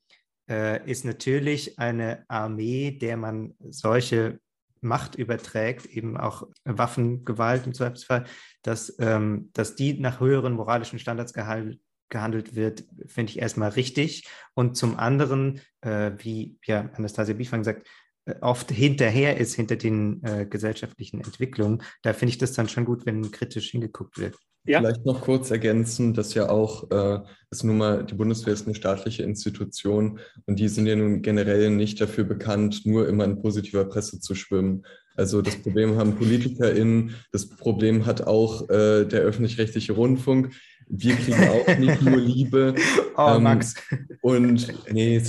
äh, 0.50 0.90
ist 0.90 1.06
natürlich 1.06 1.80
eine 1.80 2.26
Armee, 2.28 2.92
der 2.92 3.18
man 3.18 3.56
solche 3.70 4.40
Macht 4.86 5.16
überträgt, 5.16 5.86
eben 5.86 6.18
auch 6.18 6.48
Waffengewalt 6.64 7.66
im 7.66 7.74
Zweifelsfall, 7.74 8.26
dass, 8.62 8.96
ähm, 9.00 9.50
dass 9.54 9.76
die 9.76 10.00
nach 10.00 10.20
höheren 10.20 10.54
moralischen 10.54 11.00
Standards 11.00 11.34
gehandelt, 11.34 11.80
gehandelt 12.10 12.56
wird, 12.56 12.86
finde 13.08 13.32
ich 13.32 13.40
erstmal 13.40 13.70
richtig. 13.70 14.28
Und 14.54 14.78
zum 14.78 14.98
anderen, 14.98 15.60
äh, 15.82 16.12
wie 16.20 16.58
ja, 16.66 16.90
Anastasia 16.94 17.34
Bifang 17.34 17.64
sagt, 17.64 17.88
äh, 18.26 18.36
oft 18.42 18.72
hinterher 18.72 19.38
ist 19.38 19.56
hinter 19.56 19.76
den 19.76 20.24
äh, 20.24 20.46
gesellschaftlichen 20.46 21.22
Entwicklungen. 21.22 21.84
Da 22.04 22.14
finde 22.14 22.32
ich 22.32 22.38
das 22.38 22.54
dann 22.54 22.70
schon 22.70 22.86
gut, 22.86 23.06
wenn 23.06 23.32
kritisch 23.32 23.72
hingeguckt 23.72 24.18
wird. 24.18 24.38
Ja. 24.66 24.80
Vielleicht 24.80 25.06
noch 25.06 25.22
kurz 25.22 25.52
ergänzen, 25.52 26.14
dass 26.14 26.34
ja 26.34 26.50
auch, 26.50 26.90
äh, 26.90 27.20
ist 27.52 27.64
nun 27.64 27.78
mal, 27.78 28.04
die 28.04 28.16
Bundeswehr 28.16 28.54
ist 28.54 28.66
eine 28.66 28.76
staatliche 28.76 29.24
Institution 29.24 30.20
und 30.46 30.60
die 30.60 30.68
sind 30.68 30.88
ja 30.88 30.96
nun 30.96 31.22
generell 31.22 31.70
nicht 31.70 32.02
dafür 32.02 32.24
bekannt, 32.24 32.86
nur 32.86 33.08
immer 33.08 33.26
in 33.26 33.42
positiver 33.42 33.86
Presse 33.86 34.20
zu 34.20 34.34
schwimmen. 34.34 34.84
Also 35.16 35.42
das 35.42 35.56
Problem 35.58 35.98
haben 35.98 36.16
PolitikerInnen, 36.16 37.16
das 37.32 37.48
Problem 37.48 38.06
hat 38.06 38.26
auch 38.26 38.70
äh, 38.70 39.06
der 39.06 39.22
öffentlich-rechtliche 39.22 39.94
Rundfunk. 39.94 40.54
Wir 40.88 41.16
kriegen 41.16 41.48
auch 41.48 41.78
nicht 41.78 42.02
nur 42.02 42.18
Liebe. 42.18 42.76
Oh, 43.18 43.36
ähm, 43.38 43.44
Max. 43.44 43.76
Und 44.22 44.74
nee, 44.92 45.22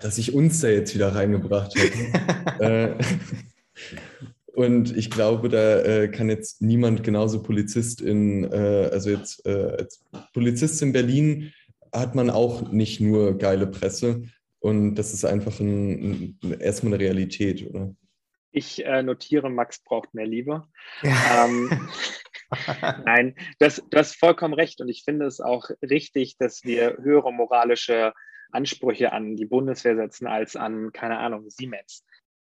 dass 0.00 0.18
ich 0.18 0.34
uns 0.34 0.60
da 0.60 0.66
jetzt 0.66 0.92
wieder 0.92 1.14
reingebracht 1.14 1.72
hätte. 1.76 2.58
äh, 2.58 2.94
und 4.58 4.96
ich 4.96 5.08
glaube, 5.08 5.48
da 5.48 5.82
äh, 5.82 6.08
kann 6.08 6.28
jetzt 6.28 6.60
niemand 6.60 7.04
genauso 7.04 7.44
Polizist 7.44 8.00
in, 8.00 8.42
äh, 8.42 8.90
also 8.92 9.08
jetzt 9.08 9.46
äh, 9.46 9.76
als 9.78 10.04
Polizist 10.32 10.82
in 10.82 10.92
Berlin 10.92 11.52
hat 11.92 12.16
man 12.16 12.28
auch 12.28 12.72
nicht 12.72 12.98
nur 12.98 13.38
geile 13.38 13.68
Presse. 13.68 14.24
Und 14.58 14.96
das 14.96 15.14
ist 15.14 15.24
einfach 15.24 15.60
ein, 15.60 16.36
ein, 16.42 16.60
erstmal 16.60 16.94
eine 16.94 17.04
Realität, 17.04 17.70
oder? 17.70 17.94
Ich 18.50 18.84
äh, 18.84 19.04
notiere, 19.04 19.48
Max 19.48 19.78
braucht 19.84 20.12
mehr 20.12 20.26
Liebe. 20.26 20.66
Ja. 21.04 21.46
Ähm, 21.46 21.88
nein, 23.06 23.36
das, 23.60 23.80
du 23.88 23.96
hast 23.96 24.16
vollkommen 24.16 24.54
recht. 24.54 24.80
Und 24.80 24.88
ich 24.88 25.04
finde 25.04 25.26
es 25.26 25.40
auch 25.40 25.70
richtig, 25.88 26.36
dass 26.36 26.64
wir 26.64 26.98
höhere 27.00 27.32
moralische 27.32 28.12
Ansprüche 28.50 29.12
an 29.12 29.36
die 29.36 29.46
Bundeswehr 29.46 29.94
setzen 29.94 30.26
als 30.26 30.56
an, 30.56 30.90
keine 30.90 31.18
Ahnung, 31.18 31.48
Siemens. 31.48 32.04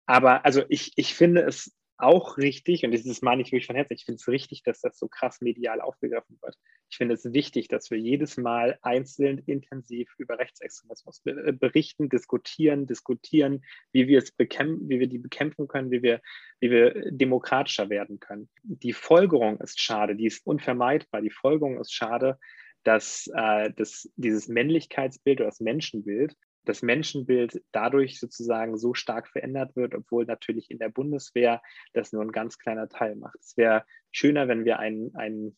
Aber 0.06 0.46
also 0.46 0.64
ich, 0.70 0.94
ich 0.96 1.14
finde 1.14 1.42
es 1.42 1.74
auch 1.98 2.38
richtig, 2.38 2.84
und 2.86 2.94
das 2.94 3.22
meine 3.22 3.42
ich 3.42 3.48
wirklich 3.48 3.66
von 3.66 3.76
Herzen, 3.76 3.94
ich 3.94 4.06
finde 4.06 4.18
es 4.18 4.28
richtig, 4.28 4.64
dass 4.64 4.82
das 4.82 4.98
so 4.98 5.08
krass 5.08 5.42
medial 5.42 5.82
aufgegriffen 5.82 6.38
wird. 6.42 6.56
Ich 6.90 6.98
finde 6.98 7.16
es 7.16 7.34
wichtig, 7.34 7.68
dass 7.68 7.92
wir 7.92 7.98
jedes 7.98 8.38
Mal 8.38 8.78
einzeln 8.82 9.40
intensiv 9.40 10.14
über 10.18 10.38
Rechtsextremismus 10.38 11.22
äh, 11.26 11.52
berichten, 11.52 12.10
diskutieren, 12.10 12.88
diskutieren, 12.88 13.66
wie 13.92 14.08
wir 14.08 14.20
es 14.20 14.32
bekämpfen, 14.32 14.88
wie 14.90 15.00
wir 15.00 15.08
die 15.08 15.18
bekämpfen 15.18 15.68
können, 15.68 15.92
wie 15.92 16.04
wir, 16.04 16.22
wie 16.60 16.70
wir 16.70 17.12
demokratischer 17.12 17.90
werden 17.90 18.20
können. 18.20 18.50
Die 18.64 18.94
Folgerung 18.94 19.60
ist 19.60 19.80
schade, 19.80 20.16
die 20.16 20.28
ist 20.28 20.46
unvermeidbar. 20.46 21.22
Die 21.22 21.32
Folgerung 21.32 21.80
ist 21.80 21.94
schade, 21.94 22.38
dass, 22.84 23.30
äh, 23.34 23.72
dass 23.74 24.10
dieses 24.16 24.48
Männlichkeitsbild 24.48 25.42
oder 25.42 25.50
das 25.50 25.60
Menschenbild 25.60 26.36
das 26.68 26.82
Menschenbild 26.82 27.64
dadurch 27.72 28.20
sozusagen 28.20 28.78
so 28.78 28.94
stark 28.94 29.28
verändert 29.28 29.76
wird, 29.76 29.96
obwohl 29.96 30.26
natürlich 30.26 30.70
in 30.70 30.80
der 30.80 30.90
Bundeswehr 30.90 31.62
das 31.94 32.12
nur 32.14 32.22
ein 32.22 32.32
ganz 32.32 32.58
kleiner 32.58 32.90
Teil 32.90 33.16
macht. 33.16 33.40
Es 33.40 33.56
wäre 33.58 33.86
schöner, 34.12 34.48
wenn 34.48 34.66
wir 34.66 34.80
ein, 34.80 35.12
ein 35.16 35.58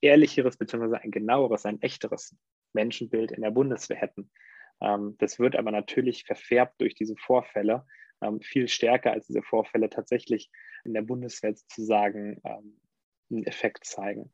ehrlicheres 0.00 0.56
beziehungsweise 0.56 1.02
ein 1.02 1.10
genaueres, 1.10 1.66
ein 1.66 1.80
echteres 1.82 2.36
Menschenbild 2.72 3.32
in 3.32 3.42
der 3.42 3.50
Bundeswehr 3.50 3.96
hätten. 3.96 4.30
Ähm, 4.80 5.16
das 5.18 5.38
wird 5.38 5.56
aber 5.56 5.70
natürlich 5.70 6.24
verfärbt 6.24 6.80
durch 6.80 6.94
diese 6.94 7.16
Vorfälle, 7.16 7.86
ähm, 8.20 8.40
viel 8.40 8.68
stärker 8.68 9.12
als 9.12 9.26
diese 9.26 9.42
Vorfälle 9.42 9.88
tatsächlich 9.88 10.50
in 10.84 10.94
der 10.94 11.02
Bundeswehr 11.02 11.54
sozusagen 11.54 12.40
ähm, 12.44 12.80
einen 13.30 13.44
Effekt 13.44 13.84
zeigen 13.84 14.32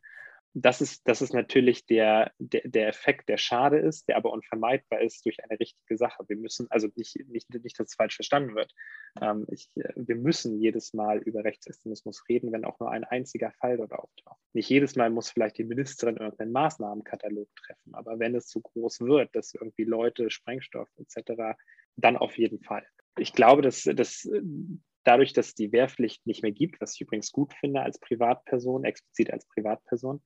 das 0.53 0.81
ist, 0.81 1.07
das 1.07 1.23
ist 1.23 1.33
natürlich 1.33 1.87
der, 1.87 2.33
der, 2.39 2.63
der 2.65 2.89
Effekt, 2.89 3.29
der 3.29 3.37
schade 3.37 3.79
ist, 3.79 4.09
der 4.09 4.17
aber 4.17 4.33
unvermeidbar 4.33 5.01
ist 5.01 5.25
durch 5.25 5.43
eine 5.45 5.59
richtige 5.61 5.97
Sache. 5.97 6.25
Wir 6.29 6.37
müssen, 6.37 6.67
also 6.71 6.89
nicht, 6.97 7.17
nicht, 7.29 7.49
nicht 7.55 7.79
dass 7.79 7.89
es 7.89 7.95
falsch 7.95 8.17
verstanden 8.17 8.57
wird. 8.57 8.73
Ähm, 9.21 9.47
ich, 9.51 9.71
wir 9.75 10.17
müssen 10.17 10.61
jedes 10.61 10.93
Mal 10.93 11.19
über 11.19 11.45
Rechtsextremismus 11.45 12.25
reden, 12.29 12.51
wenn 12.53 12.65
auch 12.65 12.81
nur 12.81 12.91
ein 12.91 13.05
einziger 13.05 13.53
Fall 13.53 13.77
dort 13.77 13.93
auftaucht. 13.93 14.41
Nicht 14.53 14.69
jedes 14.69 14.97
Mal 14.97 15.11
muss 15.11 15.31
vielleicht 15.31 15.59
die 15.59 15.65
Ministerin 15.65 16.17
irgendeinen 16.17 16.53
Maßnahmenkatalog 16.53 17.49
treffen, 17.55 17.95
aber 17.95 18.19
wenn 18.19 18.35
es 18.35 18.49
zu 18.49 18.61
groß 18.61 19.03
wird, 19.03 19.35
dass 19.37 19.55
irgendwie 19.55 19.85
Leute, 19.85 20.31
Sprengstoff 20.31 20.89
etc., 20.97 21.57
dann 21.97 22.17
auf 22.17 22.37
jeden 22.39 22.61
Fall. 22.61 22.85
Ich 23.19 23.33
glaube, 23.35 23.63
dass, 23.63 23.85
dass 23.85 24.29
dadurch, 25.05 25.33
dass 25.33 25.55
die 25.55 25.73
Wehrpflicht 25.73 26.27
nicht 26.27 26.43
mehr 26.43 26.53
gibt, 26.53 26.81
was 26.81 26.95
ich 26.95 27.03
übrigens 27.03 27.33
gut 27.33 27.53
finde 27.55 27.83
als 27.83 27.99
Privatperson, 27.99 28.85
explizit 28.85 29.33
als 29.33 29.47
Privatperson, 29.47 30.23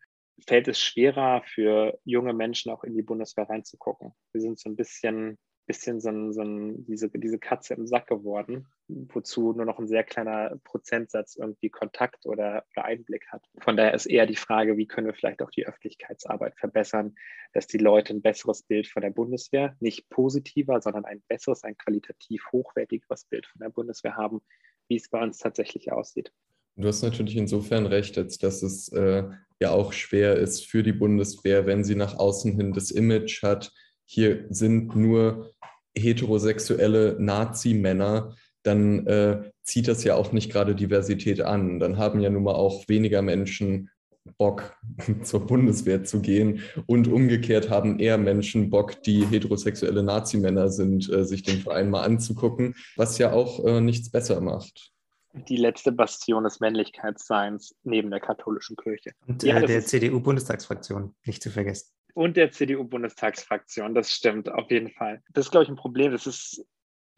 fällt 0.47 0.69
es 0.69 0.81
schwerer 0.81 1.43
für 1.45 1.99
junge 2.05 2.33
Menschen 2.33 2.73
auch 2.73 2.85
in 2.85 2.95
die 2.95 3.03
Bundeswehr 3.03 3.49
reinzugucken. 3.49 4.13
Wir 4.33 4.41
sind 4.41 4.59
so 4.59 4.69
ein 4.69 4.77
bisschen, 4.77 5.39
bisschen 5.67 6.01
so, 6.01 6.11
ein, 6.11 6.33
so 6.33 6.43
ein, 6.43 6.85
diese, 6.87 7.09
diese 7.09 7.39
Katze 7.39 7.75
im 7.75 7.87
Sack 7.87 8.09
geworden, 8.09 8.67
wozu 8.89 9.53
nur 9.53 9.65
noch 9.65 9.79
ein 9.79 9.89
sehr 9.89 10.05
kleiner 10.05 10.59
Prozentsatz 10.65 11.37
irgendwie 11.37 11.71
Kontakt 11.71 12.27
oder, 12.27 12.65
oder 12.73 12.85
Einblick 12.85 13.27
hat. 13.29 13.45
Von 13.61 13.77
daher 13.77 13.95
ist 13.95 14.07
eher 14.07 14.27
die 14.27 14.37
Frage, 14.37 14.77
wie 14.77 14.87
können 14.87 15.07
wir 15.07 15.15
vielleicht 15.15 15.41
auch 15.43 15.51
die 15.51 15.67
Öffentlichkeitsarbeit 15.67 16.59
verbessern, 16.59 17.15
dass 17.53 17.67
die 17.67 17.79
Leute 17.79 18.13
ein 18.13 18.23
besseres 18.23 18.63
Bild 18.63 18.89
von 18.89 19.03
der 19.03 19.11
Bundeswehr, 19.11 19.77
nicht 19.81 20.09
positiver, 20.11 20.81
sondern 20.81 21.05
ein 21.05 21.23
besseres, 21.29 21.65
ein 21.65 21.77
qualitativ 21.77 22.45
hochwertigeres 22.53 23.25
Bild 23.25 23.47
von 23.47 23.61
der 23.61 23.71
Bundeswehr 23.71 24.17
haben, 24.17 24.43
wie 24.89 24.97
es 24.97 25.09
bei 25.09 25.23
uns 25.23 25.39
tatsächlich 25.39 25.93
aussieht. 25.93 26.33
Du 26.77 26.89
hast 26.89 27.03
natürlich 27.03 27.37
insofern 27.37 27.87
recht, 27.87 28.19
als 28.19 28.39
dass 28.39 28.63
es 28.63 28.89
äh, 28.89 29.25
ja 29.61 29.71
auch 29.71 29.93
schwer 29.93 30.37
ist 30.37 30.67
für 30.67 30.83
die 30.83 30.93
Bundeswehr, 30.93 31.67
wenn 31.67 31.85
sie 31.85 31.95
nach 31.95 32.17
außen 32.19 32.57
hin 32.57 32.73
das 32.73 32.91
Image 32.91 33.43
hat, 33.43 33.73
hier 34.05 34.47
sind 34.51 34.97
nur 34.97 35.53
heterosexuelle 35.97 37.17
Nazi-Männer, 37.19 38.35
dann 38.65 39.07
äh, 39.07 39.51
zieht 39.63 39.89
das 39.89 40.05
ja 40.05 40.17
auch 40.17 40.33
nicht 40.33 40.51
gerade 40.51 40.75
Diversität 40.75 41.41
an. 41.43 41.79
Dann 41.79 41.99
haben 41.99 42.21
ja 42.21 42.31
nun 42.31 42.43
mal 42.43 42.55
auch 42.55 42.89
weniger 42.89 43.23
Menschen 43.23 43.91
Bock, 44.39 44.77
zur 45.23 45.47
Bundeswehr 45.47 46.03
zu 46.05 46.21
gehen. 46.21 46.61
Und 46.87 47.09
umgekehrt 47.09 47.71
haben 47.71 48.01
eher 48.01 48.19
Menschen 48.19 48.71
Bock, 48.71 49.03
die 49.03 49.27
heterosexuelle 49.27 50.03
Nazi-Männer 50.03 50.71
sind, 50.71 51.11
äh, 51.11 51.25
sich 51.25 51.43
den 51.43 51.61
Verein 51.61 51.91
mal 51.91 52.03
anzugucken, 52.03 52.75
was 52.97 53.19
ja 53.19 53.33
auch 53.33 53.65
äh, 53.65 53.81
nichts 53.81 54.11
besser 54.11 54.41
macht. 54.41 54.94
Die 55.35 55.57
letzte 55.57 55.93
Bastion 55.93 56.45
des 56.45 56.61
Männlichkeitsseins 56.61 57.75
neben 57.83 58.11
der 58.11 58.21
katholischen 58.21 58.77
Kirche. 58.77 59.13
Und 59.27 59.43
ja, 59.43 59.59
äh, 59.59 59.67
der 59.67 59.85
CDU-Bundestagsfraktion, 59.85 61.15
nicht 61.25 61.43
zu 61.43 61.51
vergessen. 61.51 61.91
Und 62.15 62.37
der 62.37 62.53
CDU-Bundestagsfraktion, 62.53 63.95
das 63.95 64.13
stimmt, 64.13 64.49
auf 64.49 64.71
jeden 64.71 64.91
Fall. 64.91 65.23
Das 65.33 65.47
ist, 65.47 65.51
glaube 65.51 65.65
ich, 65.65 65.69
ein 65.69 65.77
Problem. 65.77 66.13
Das 66.13 66.27
ist 66.27 66.65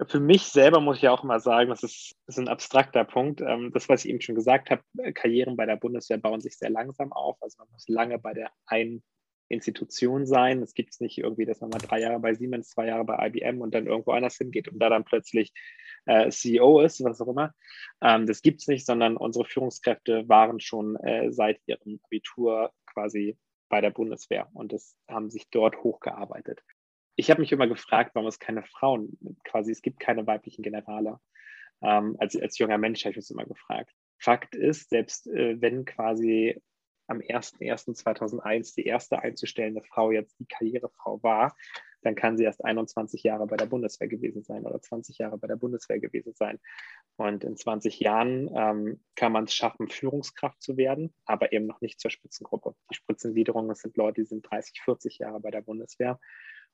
für 0.05 0.21
mich 0.21 0.45
selber 0.45 0.81
muss 0.81 0.97
ich 0.97 1.03
ja 1.03 1.13
auch 1.13 1.25
immer 1.25 1.41
sagen, 1.41 1.71
das 1.71 1.83
ist, 1.83 2.15
das 2.27 2.37
ist 2.37 2.39
ein 2.39 2.49
abstrakter 2.49 3.05
Punkt. 3.05 3.41
Ähm, 3.41 3.71
das, 3.73 3.89
was 3.89 4.05
ich 4.05 4.11
eben 4.11 4.21
schon 4.21 4.35
gesagt 4.35 4.71
habe, 4.71 4.83
Karrieren 5.15 5.57
bei 5.57 5.65
der 5.65 5.77
Bundeswehr 5.77 6.19
bauen 6.19 6.41
sich 6.41 6.59
sehr 6.59 6.71
langsam 6.71 7.13
auf. 7.13 7.37
Also 7.41 7.57
man 7.59 7.69
muss 7.73 7.89
lange 7.89 8.19
bei 8.19 8.35
der 8.35 8.51
einen 8.67 9.03
Institution 9.49 10.27
sein. 10.27 10.63
Es 10.63 10.75
gibt 10.75 10.93
es 10.93 11.01
nicht 11.01 11.19
irgendwie, 11.19 11.45
dass 11.45 11.61
man 11.61 11.71
mal 11.71 11.79
drei 11.79 12.01
Jahre 12.01 12.21
bei 12.21 12.35
Siemens, 12.35 12.71
zwei 12.71 12.87
Jahre 12.87 13.05
bei 13.05 13.27
IBM 13.29 13.61
und 13.61 13.75
dann 13.75 13.87
irgendwo 13.87 14.13
anders 14.13 14.37
hingeht 14.37 14.69
und 14.69 14.79
da 14.79 14.89
dann 14.89 15.05
plötzlich 15.05 15.53
äh, 16.07 16.31
CEO 16.31 16.81
ist, 16.81 17.03
was 17.05 17.21
auch 17.21 17.29
immer. 17.29 17.55
Ähm, 18.01 18.27
das 18.27 18.43
gibt 18.43 18.61
es 18.61 18.67
nicht, 18.67 18.87
sondern 18.87 19.17
unsere 19.17 19.45
Führungskräfte 19.45 20.29
waren 20.29 20.61
schon 20.61 20.97
äh, 20.97 21.33
seit 21.33 21.61
ihrem 21.67 22.01
Abitur 22.05 22.73
quasi 22.87 23.37
bei 23.69 23.81
der 23.81 23.91
Bundeswehr 23.91 24.49
und 24.53 24.73
das 24.73 24.97
haben 25.09 25.31
sich 25.31 25.49
dort 25.51 25.83
hochgearbeitet 25.83 26.63
ich 27.17 27.31
habe 27.31 27.41
mich 27.41 27.51
immer 27.51 27.67
gefragt, 27.67 28.15
warum 28.15 28.29
es 28.29 28.39
keine 28.39 28.63
Frauen, 28.63 29.19
quasi 29.45 29.73
es 29.73 29.83
gibt 29.83 29.99
keine 29.99 30.27
weiblichen 30.27 30.63
Generale. 30.63 31.19
Ähm, 31.83 32.17
als, 32.19 32.37
als 32.37 32.59
junger 32.59 32.79
Mensch 32.79 33.05
habe 33.05 33.13
ich 33.13 33.17
mich 33.17 33.31
immer 33.31 33.47
gefragt. 33.47 33.93
Fakt 34.19 34.55
ist, 34.55 34.91
selbst 34.91 35.27
äh, 35.27 35.61
wenn 35.61 35.85
quasi 35.85 36.63
am 37.07 37.19
01.01.2001 37.19 38.75
die 38.75 38.85
erste 38.85 39.21
einzustellende 39.21 39.83
Frau 39.83 40.11
jetzt 40.11 40.39
die 40.39 40.47
Karrierefrau 40.47 41.23
war, 41.23 41.57
dann 42.03 42.15
kann 42.15 42.37
sie 42.37 42.45
erst 42.45 42.65
21 42.65 43.23
Jahre 43.25 43.47
bei 43.47 43.57
der 43.57 43.67
Bundeswehr 43.67 44.09
gewesen 44.09 44.43
sein 44.43 44.65
oder 44.65 44.81
20 44.81 45.19
Jahre 45.19 45.39
bei 45.39 45.49
der 45.49 45.57
Bundeswehr 45.57 45.99
gewesen 45.99 46.35
sein. 46.35 46.61
Und 47.17 47.45
in 47.45 47.57
20 47.57 47.99
Jahren 47.99 48.51
ähm, 48.55 49.01
kann 49.17 49.33
man 49.33 49.45
es 49.45 49.55
schaffen, 49.55 49.89
Führungskraft 49.89 50.63
zu 50.63 50.77
werden, 50.77 51.15
aber 51.25 51.53
eben 51.53 51.67
noch 51.67 51.81
nicht 51.81 51.99
zur 51.99 52.11
Spitzengruppe. 52.11 52.75
Die 52.91 52.95
Spitzengliederung, 52.95 53.69
das 53.69 53.81
sind 53.81 53.97
Leute, 53.97 54.21
die 54.21 54.27
sind 54.27 54.49
30, 54.49 54.81
40 54.83 55.19
Jahre 55.19 55.41
bei 55.41 55.51
der 55.51 55.63
Bundeswehr. 55.63 56.21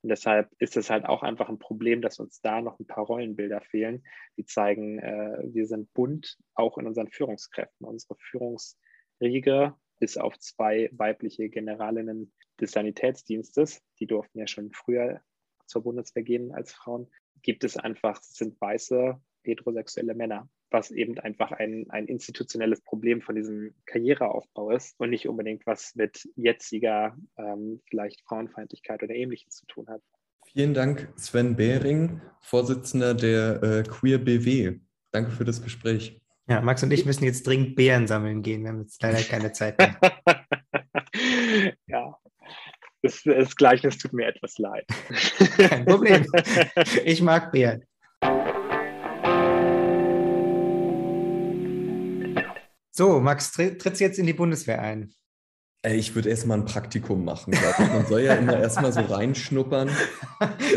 Und 0.02 0.08
deshalb 0.08 0.50
ist 0.58 0.76
es 0.76 0.90
halt 0.90 1.06
auch 1.06 1.22
einfach 1.22 1.48
ein 1.48 1.60
Problem, 1.60 2.02
dass 2.02 2.18
uns 2.18 2.40
da 2.40 2.60
noch 2.60 2.78
ein 2.80 2.86
paar 2.86 3.04
Rollenbilder 3.04 3.60
fehlen, 3.60 4.04
die 4.36 4.44
zeigen, 4.44 4.98
äh, 4.98 5.38
wir 5.44 5.66
sind 5.66 5.94
bunt, 5.94 6.38
auch 6.54 6.76
in 6.76 6.86
unseren 6.86 7.08
Führungskräften. 7.08 7.86
Unsere 7.86 8.16
Führungsriege, 8.18 9.74
bis 10.02 10.16
auf 10.16 10.36
zwei 10.40 10.90
weibliche 10.90 11.48
Generalinnen 11.48 12.32
des 12.60 12.72
Sanitätsdienstes, 12.72 13.80
die 14.00 14.08
durften 14.08 14.40
ja 14.40 14.48
schon 14.48 14.72
früher 14.72 15.20
zur 15.66 15.84
Bundeswehr 15.84 16.24
gehen 16.24 16.52
als 16.52 16.72
Frauen, 16.72 17.08
gibt 17.42 17.62
es 17.62 17.76
einfach, 17.76 18.20
sind 18.20 18.60
weiße 18.60 19.14
heterosexuelle 19.44 20.14
Männer 20.14 20.48
was 20.72 20.90
eben 20.90 21.18
einfach 21.18 21.52
ein, 21.52 21.86
ein 21.90 22.06
institutionelles 22.06 22.80
Problem 22.80 23.20
von 23.20 23.34
diesem 23.34 23.74
Karriereaufbau 23.86 24.70
ist 24.70 24.98
und 24.98 25.10
nicht 25.10 25.28
unbedingt 25.28 25.66
was 25.66 25.94
mit 25.94 26.26
jetziger 26.34 27.14
ähm, 27.36 27.82
vielleicht 27.88 28.22
Frauenfeindlichkeit 28.22 29.02
oder 29.02 29.14
ähnlichem 29.14 29.50
zu 29.50 29.66
tun 29.66 29.86
hat. 29.88 30.00
Vielen 30.46 30.72
Dank, 30.72 31.12
Sven 31.16 31.56
Behring, 31.56 32.22
Vorsitzender 32.40 33.12
der 33.12 33.62
äh, 33.62 33.82
Queer 33.82 34.16
BW. 34.16 34.80
Danke 35.10 35.30
für 35.30 35.44
das 35.44 35.62
Gespräch. 35.62 36.18
Ja, 36.48 36.60
Max 36.60 36.82
und 36.82 36.92
ich 36.92 37.06
müssen 37.06 37.24
jetzt 37.24 37.46
dringend 37.46 37.76
Beeren 37.76 38.06
sammeln 38.06 38.42
gehen. 38.42 38.62
Wir 38.62 38.70
haben 38.70 38.80
jetzt 38.80 39.00
leider 39.02 39.22
keine 39.22 39.52
Zeit 39.52 39.78
mehr. 39.78 39.96
ja, 41.86 42.16
das, 43.02 43.22
das 43.24 43.54
Gleichnis 43.54 43.98
tut 43.98 44.12
mir 44.12 44.26
etwas 44.26 44.58
leid. 44.58 44.84
Kein 45.56 45.84
Problem. 45.84 46.26
Ich 47.04 47.22
mag 47.22 47.52
Beeren. 47.52 47.84
So, 52.90 53.20
Max, 53.20 53.52
trittst 53.52 54.00
jetzt 54.00 54.18
in 54.18 54.26
die 54.26 54.34
Bundeswehr 54.34 54.82
ein? 54.82 55.14
Ich 55.84 56.14
würde 56.14 56.30
erstmal 56.30 56.58
ein 56.58 56.64
Praktikum 56.64 57.24
machen. 57.24 57.54
Man 57.78 58.06
soll 58.06 58.20
ja 58.20 58.34
immer 58.34 58.56
erstmal 58.56 58.92
so 58.92 59.00
reinschnuppern. 59.08 59.90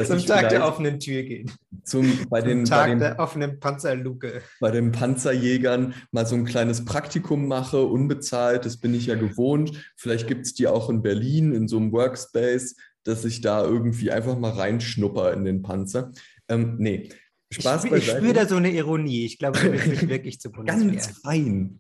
zum 0.04 0.26
Tag 0.26 0.50
der 0.50 0.66
offenen 0.66 1.00
Tür 1.00 1.22
gehen. 1.22 1.52
Zum, 1.84 2.26
bei 2.28 2.40
zum 2.40 2.50
den, 2.50 2.66
Tag 2.66 2.86
bei 2.86 2.90
den, 2.90 3.00
der 3.00 3.20
offenen 3.20 3.60
Panzerluke. 3.60 4.42
Bei 4.60 4.72
den 4.72 4.92
Panzerjägern 4.92 5.94
mal 6.12 6.26
so 6.26 6.36
ein 6.36 6.46
kleines 6.46 6.86
Praktikum 6.86 7.48
mache, 7.48 7.86
unbezahlt. 7.86 8.66
Das 8.66 8.78
bin 8.78 8.96
ich 8.96 9.06
ja 9.06 9.16
gewohnt. 9.16 9.74
Vielleicht 9.96 10.28
gibt 10.28 10.48
es 10.48 10.56
die 10.56 10.68
auch 10.68 10.90
in 10.90 11.04
Berlin 11.04 11.54
in 11.54 11.68
so 11.68 11.78
einem 11.78 11.92
Workspace, 11.92 12.76
dass 13.04 13.26
ich 13.26 13.42
da 13.42 13.64
irgendwie 13.64 14.12
einfach 14.12 14.40
mal 14.40 14.54
reinschnupper 14.54 15.34
in 15.34 15.46
den 15.46 15.62
Panzer. 15.62 16.14
Ähm, 16.48 16.78
nee, 16.80 17.10
Spaß 17.52 17.86
ich, 17.86 17.92
ich 17.92 18.10
spüre 18.10 18.34
da 18.34 18.48
so 18.48 18.56
eine 18.56 18.72
Ironie. 18.72 19.26
Ich 19.26 19.38
glaube, 19.38 19.60
du 19.60 19.70
bist 19.90 20.08
wirklich 20.10 20.40
zu 20.42 20.52
Bundeswehr. 20.52 20.88
Ganz 20.88 21.20
fein. 21.20 21.80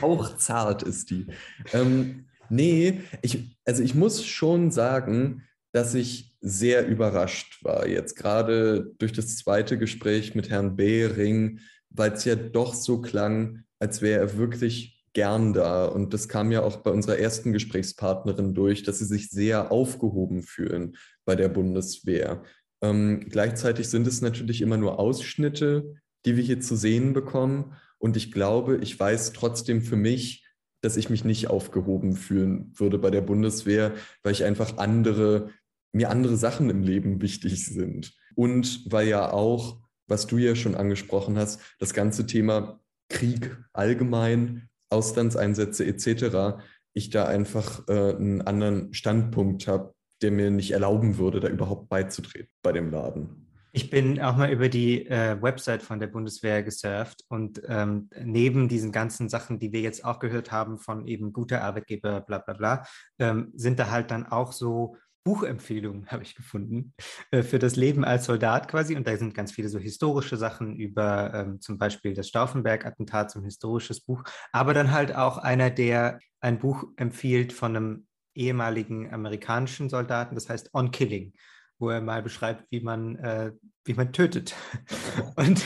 Auch 0.00 0.36
zart 0.36 0.82
ist 0.82 1.10
die. 1.10 1.26
Ähm, 1.72 2.26
nee, 2.52 3.00
ich, 3.22 3.56
also 3.64 3.82
ich 3.82 3.94
muss 3.94 4.24
schon 4.24 4.70
sagen, 4.70 5.42
dass 5.72 5.94
ich 5.94 6.36
sehr 6.40 6.86
überrascht 6.86 7.64
war. 7.64 7.86
Jetzt 7.86 8.14
gerade 8.16 8.92
durch 8.98 9.12
das 9.12 9.36
zweite 9.36 9.78
Gespräch 9.78 10.34
mit 10.34 10.50
Herrn 10.50 10.76
Behring, 10.76 11.60
weil 11.90 12.12
es 12.12 12.24
ja 12.24 12.36
doch 12.36 12.74
so 12.74 13.00
klang, 13.00 13.64
als 13.78 14.02
wäre 14.02 14.20
er 14.20 14.36
wirklich 14.36 15.02
gern 15.14 15.52
da. 15.52 15.86
Und 15.86 16.14
das 16.14 16.28
kam 16.28 16.52
ja 16.52 16.62
auch 16.62 16.78
bei 16.78 16.90
unserer 16.90 17.18
ersten 17.18 17.52
Gesprächspartnerin 17.52 18.54
durch, 18.54 18.82
dass 18.82 18.98
sie 18.98 19.06
sich 19.06 19.30
sehr 19.30 19.72
aufgehoben 19.72 20.42
fühlen 20.42 20.96
bei 21.24 21.36
der 21.36 21.48
Bundeswehr. 21.48 22.42
Ähm, 22.82 23.26
gleichzeitig 23.28 23.88
sind 23.88 24.06
es 24.06 24.20
natürlich 24.20 24.60
immer 24.60 24.76
nur 24.76 24.98
Ausschnitte, 24.98 25.94
die 26.24 26.36
wir 26.36 26.42
hier 26.42 26.60
zu 26.60 26.76
sehen 26.76 27.12
bekommen. 27.12 27.74
Und 27.98 28.16
ich 28.16 28.32
glaube, 28.32 28.78
ich 28.78 28.98
weiß 28.98 29.32
trotzdem 29.32 29.82
für 29.82 29.96
mich, 29.96 30.44
dass 30.82 30.96
ich 30.96 31.08
mich 31.08 31.24
nicht 31.24 31.48
aufgehoben 31.48 32.14
fühlen 32.14 32.72
würde 32.74 32.98
bei 32.98 33.10
der 33.10 33.22
Bundeswehr, 33.22 33.92
weil 34.22 34.32
ich 34.32 34.44
einfach 34.44 34.76
andere, 34.76 35.50
mir 35.92 36.10
andere 36.10 36.36
Sachen 36.36 36.68
im 36.68 36.82
Leben 36.82 37.22
wichtig 37.22 37.64
sind. 37.64 38.12
Und 38.34 38.84
weil 38.90 39.08
ja 39.08 39.32
auch, 39.32 39.80
was 40.06 40.26
du 40.26 40.38
ja 40.38 40.54
schon 40.54 40.74
angesprochen 40.74 41.38
hast, 41.38 41.60
das 41.78 41.94
ganze 41.94 42.26
Thema 42.26 42.80
Krieg 43.08 43.56
allgemein, 43.72 44.68
Auslandseinsätze 44.90 45.86
etc., 45.86 46.60
ich 46.94 47.08
da 47.08 47.24
einfach 47.24 47.88
äh, 47.88 48.14
einen 48.14 48.42
anderen 48.42 48.92
Standpunkt 48.92 49.66
habe, 49.66 49.94
der 50.20 50.30
mir 50.30 50.50
nicht 50.50 50.72
erlauben 50.72 51.16
würde, 51.16 51.40
da 51.40 51.48
überhaupt 51.48 51.88
beizutreten 51.88 52.50
bei 52.62 52.72
dem 52.72 52.90
Laden. 52.90 53.41
Ich 53.74 53.88
bin 53.88 54.20
auch 54.20 54.36
mal 54.36 54.52
über 54.52 54.68
die 54.68 55.06
äh, 55.06 55.40
Website 55.40 55.82
von 55.82 55.98
der 55.98 56.06
Bundeswehr 56.06 56.62
gesurft 56.62 57.24
und 57.28 57.62
ähm, 57.66 58.10
neben 58.22 58.68
diesen 58.68 58.92
ganzen 58.92 59.30
Sachen, 59.30 59.58
die 59.58 59.72
wir 59.72 59.80
jetzt 59.80 60.04
auch 60.04 60.18
gehört 60.18 60.52
haben 60.52 60.78
von 60.78 61.06
eben 61.06 61.32
guter 61.32 61.62
Arbeitgeber, 61.62 62.20
bla 62.20 62.38
bla 62.38 62.52
bla, 62.52 62.84
ähm, 63.18 63.50
sind 63.54 63.78
da 63.78 63.90
halt 63.90 64.10
dann 64.10 64.26
auch 64.26 64.52
so 64.52 64.98
Buchempfehlungen, 65.24 66.06
habe 66.10 66.22
ich 66.22 66.34
gefunden, 66.34 66.92
äh, 67.30 67.42
für 67.42 67.58
das 67.58 67.76
Leben 67.76 68.04
als 68.04 68.26
Soldat 68.26 68.68
quasi. 68.68 68.94
Und 68.94 69.06
da 69.06 69.16
sind 69.16 69.34
ganz 69.34 69.52
viele 69.52 69.70
so 69.70 69.78
historische 69.78 70.36
Sachen 70.36 70.76
über 70.76 71.32
ähm, 71.32 71.60
zum 71.62 71.78
Beispiel 71.78 72.12
das 72.12 72.28
Stauffenberg-Attentat, 72.28 73.30
so 73.30 73.38
ein 73.38 73.44
historisches 73.44 74.02
Buch, 74.02 74.22
aber 74.52 74.74
dann 74.74 74.92
halt 74.92 75.16
auch 75.16 75.38
einer, 75.38 75.70
der 75.70 76.18
ein 76.40 76.58
Buch 76.58 76.84
empfiehlt 76.96 77.54
von 77.54 77.74
einem 77.74 78.06
ehemaligen 78.34 79.12
amerikanischen 79.14 79.88
Soldaten, 79.88 80.34
das 80.34 80.50
heißt 80.50 80.74
On 80.74 80.90
Killing 80.90 81.32
wo 81.82 81.90
er 81.90 82.00
mal 82.00 82.22
beschreibt, 82.22 82.70
wie 82.70 82.80
man, 82.80 83.16
äh, 83.16 83.52
wie 83.84 83.94
man 83.94 84.12
tötet. 84.12 84.54
Und 85.36 85.62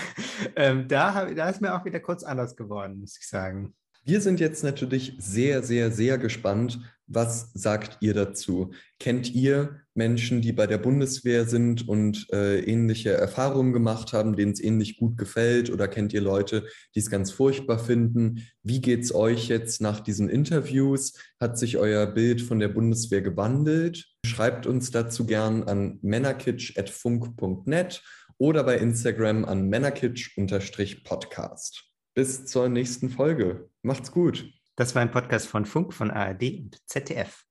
ähm, 0.57 0.89
da, 0.89 1.27
da 1.27 1.49
ist 1.49 1.61
mir 1.61 1.75
auch 1.75 1.85
wieder 1.85 2.01
kurz 2.01 2.25
anders 2.25 2.57
geworden, 2.57 2.99
muss 2.99 3.19
ich 3.21 3.29
sagen. 3.29 3.75
Wir 4.05 4.21
sind 4.21 4.41
jetzt 4.41 4.65
natürlich 4.65 5.15
sehr, 5.19 5.63
sehr, 5.63 5.93
sehr 5.93 6.17
gespannt. 6.17 6.81
Was 7.09 7.53
sagt 7.55 7.99
ihr 8.01 8.15
dazu? 8.15 8.73
Kennt 8.99 9.33
ihr 9.33 9.83
Menschen, 9.95 10.41
die 10.41 10.53
bei 10.53 10.67
der 10.67 10.79
Bundeswehr 10.79 11.45
sind 11.45 11.89
und 11.89 12.27
äh, 12.33 12.59
ähnliche 12.61 13.13
Erfahrungen 13.13 13.73
gemacht 13.73 14.13
haben, 14.13 14.35
denen 14.35 14.51
es 14.53 14.61
ähnlich 14.61 14.99
gut 14.99 15.17
gefällt? 15.17 15.71
Oder 15.71 15.87
kennt 15.87 16.13
ihr 16.13 16.21
Leute, 16.21 16.67
die 16.95 16.99
es 16.99 17.09
ganz 17.09 17.31
furchtbar 17.31 17.79
finden? 17.79 18.43
Wie 18.65 18.81
geht 18.81 19.05
es 19.05 19.15
euch 19.15 19.47
jetzt 19.47 19.81
nach 19.81 20.01
diesen 20.01 20.29
Interviews? 20.29 21.13
Hat 21.39 21.57
sich 21.59 21.77
euer 21.77 22.07
Bild 22.07 22.43
von 22.43 22.59
der 22.59 22.67
Bundeswehr 22.69 23.23
gewandelt? 23.23 24.09
Schreibt 24.25 24.67
uns 24.67 24.91
dazu 24.91 25.27
gern 25.27 25.63
an 25.63 26.01
männerkitsch.funk.net 26.03 28.03
oder 28.39 28.65
bei 28.65 28.79
Instagram 28.79 29.45
an 29.45 29.69
männerkitsch-podcast. 29.69 31.85
Bis 32.15 32.47
zur 32.47 32.69
nächsten 32.69 33.11
Folge. 33.11 33.71
Macht's 33.83 34.11
gut. 34.11 34.56
Das 34.77 34.95
war 34.95 35.01
ein 35.01 35.11
Podcast 35.11 35.49
von 35.49 35.65
Funk, 35.65 35.95
von 35.95 36.11
ARD 36.11 36.61
und 36.61 36.79
ZDF. 36.87 37.46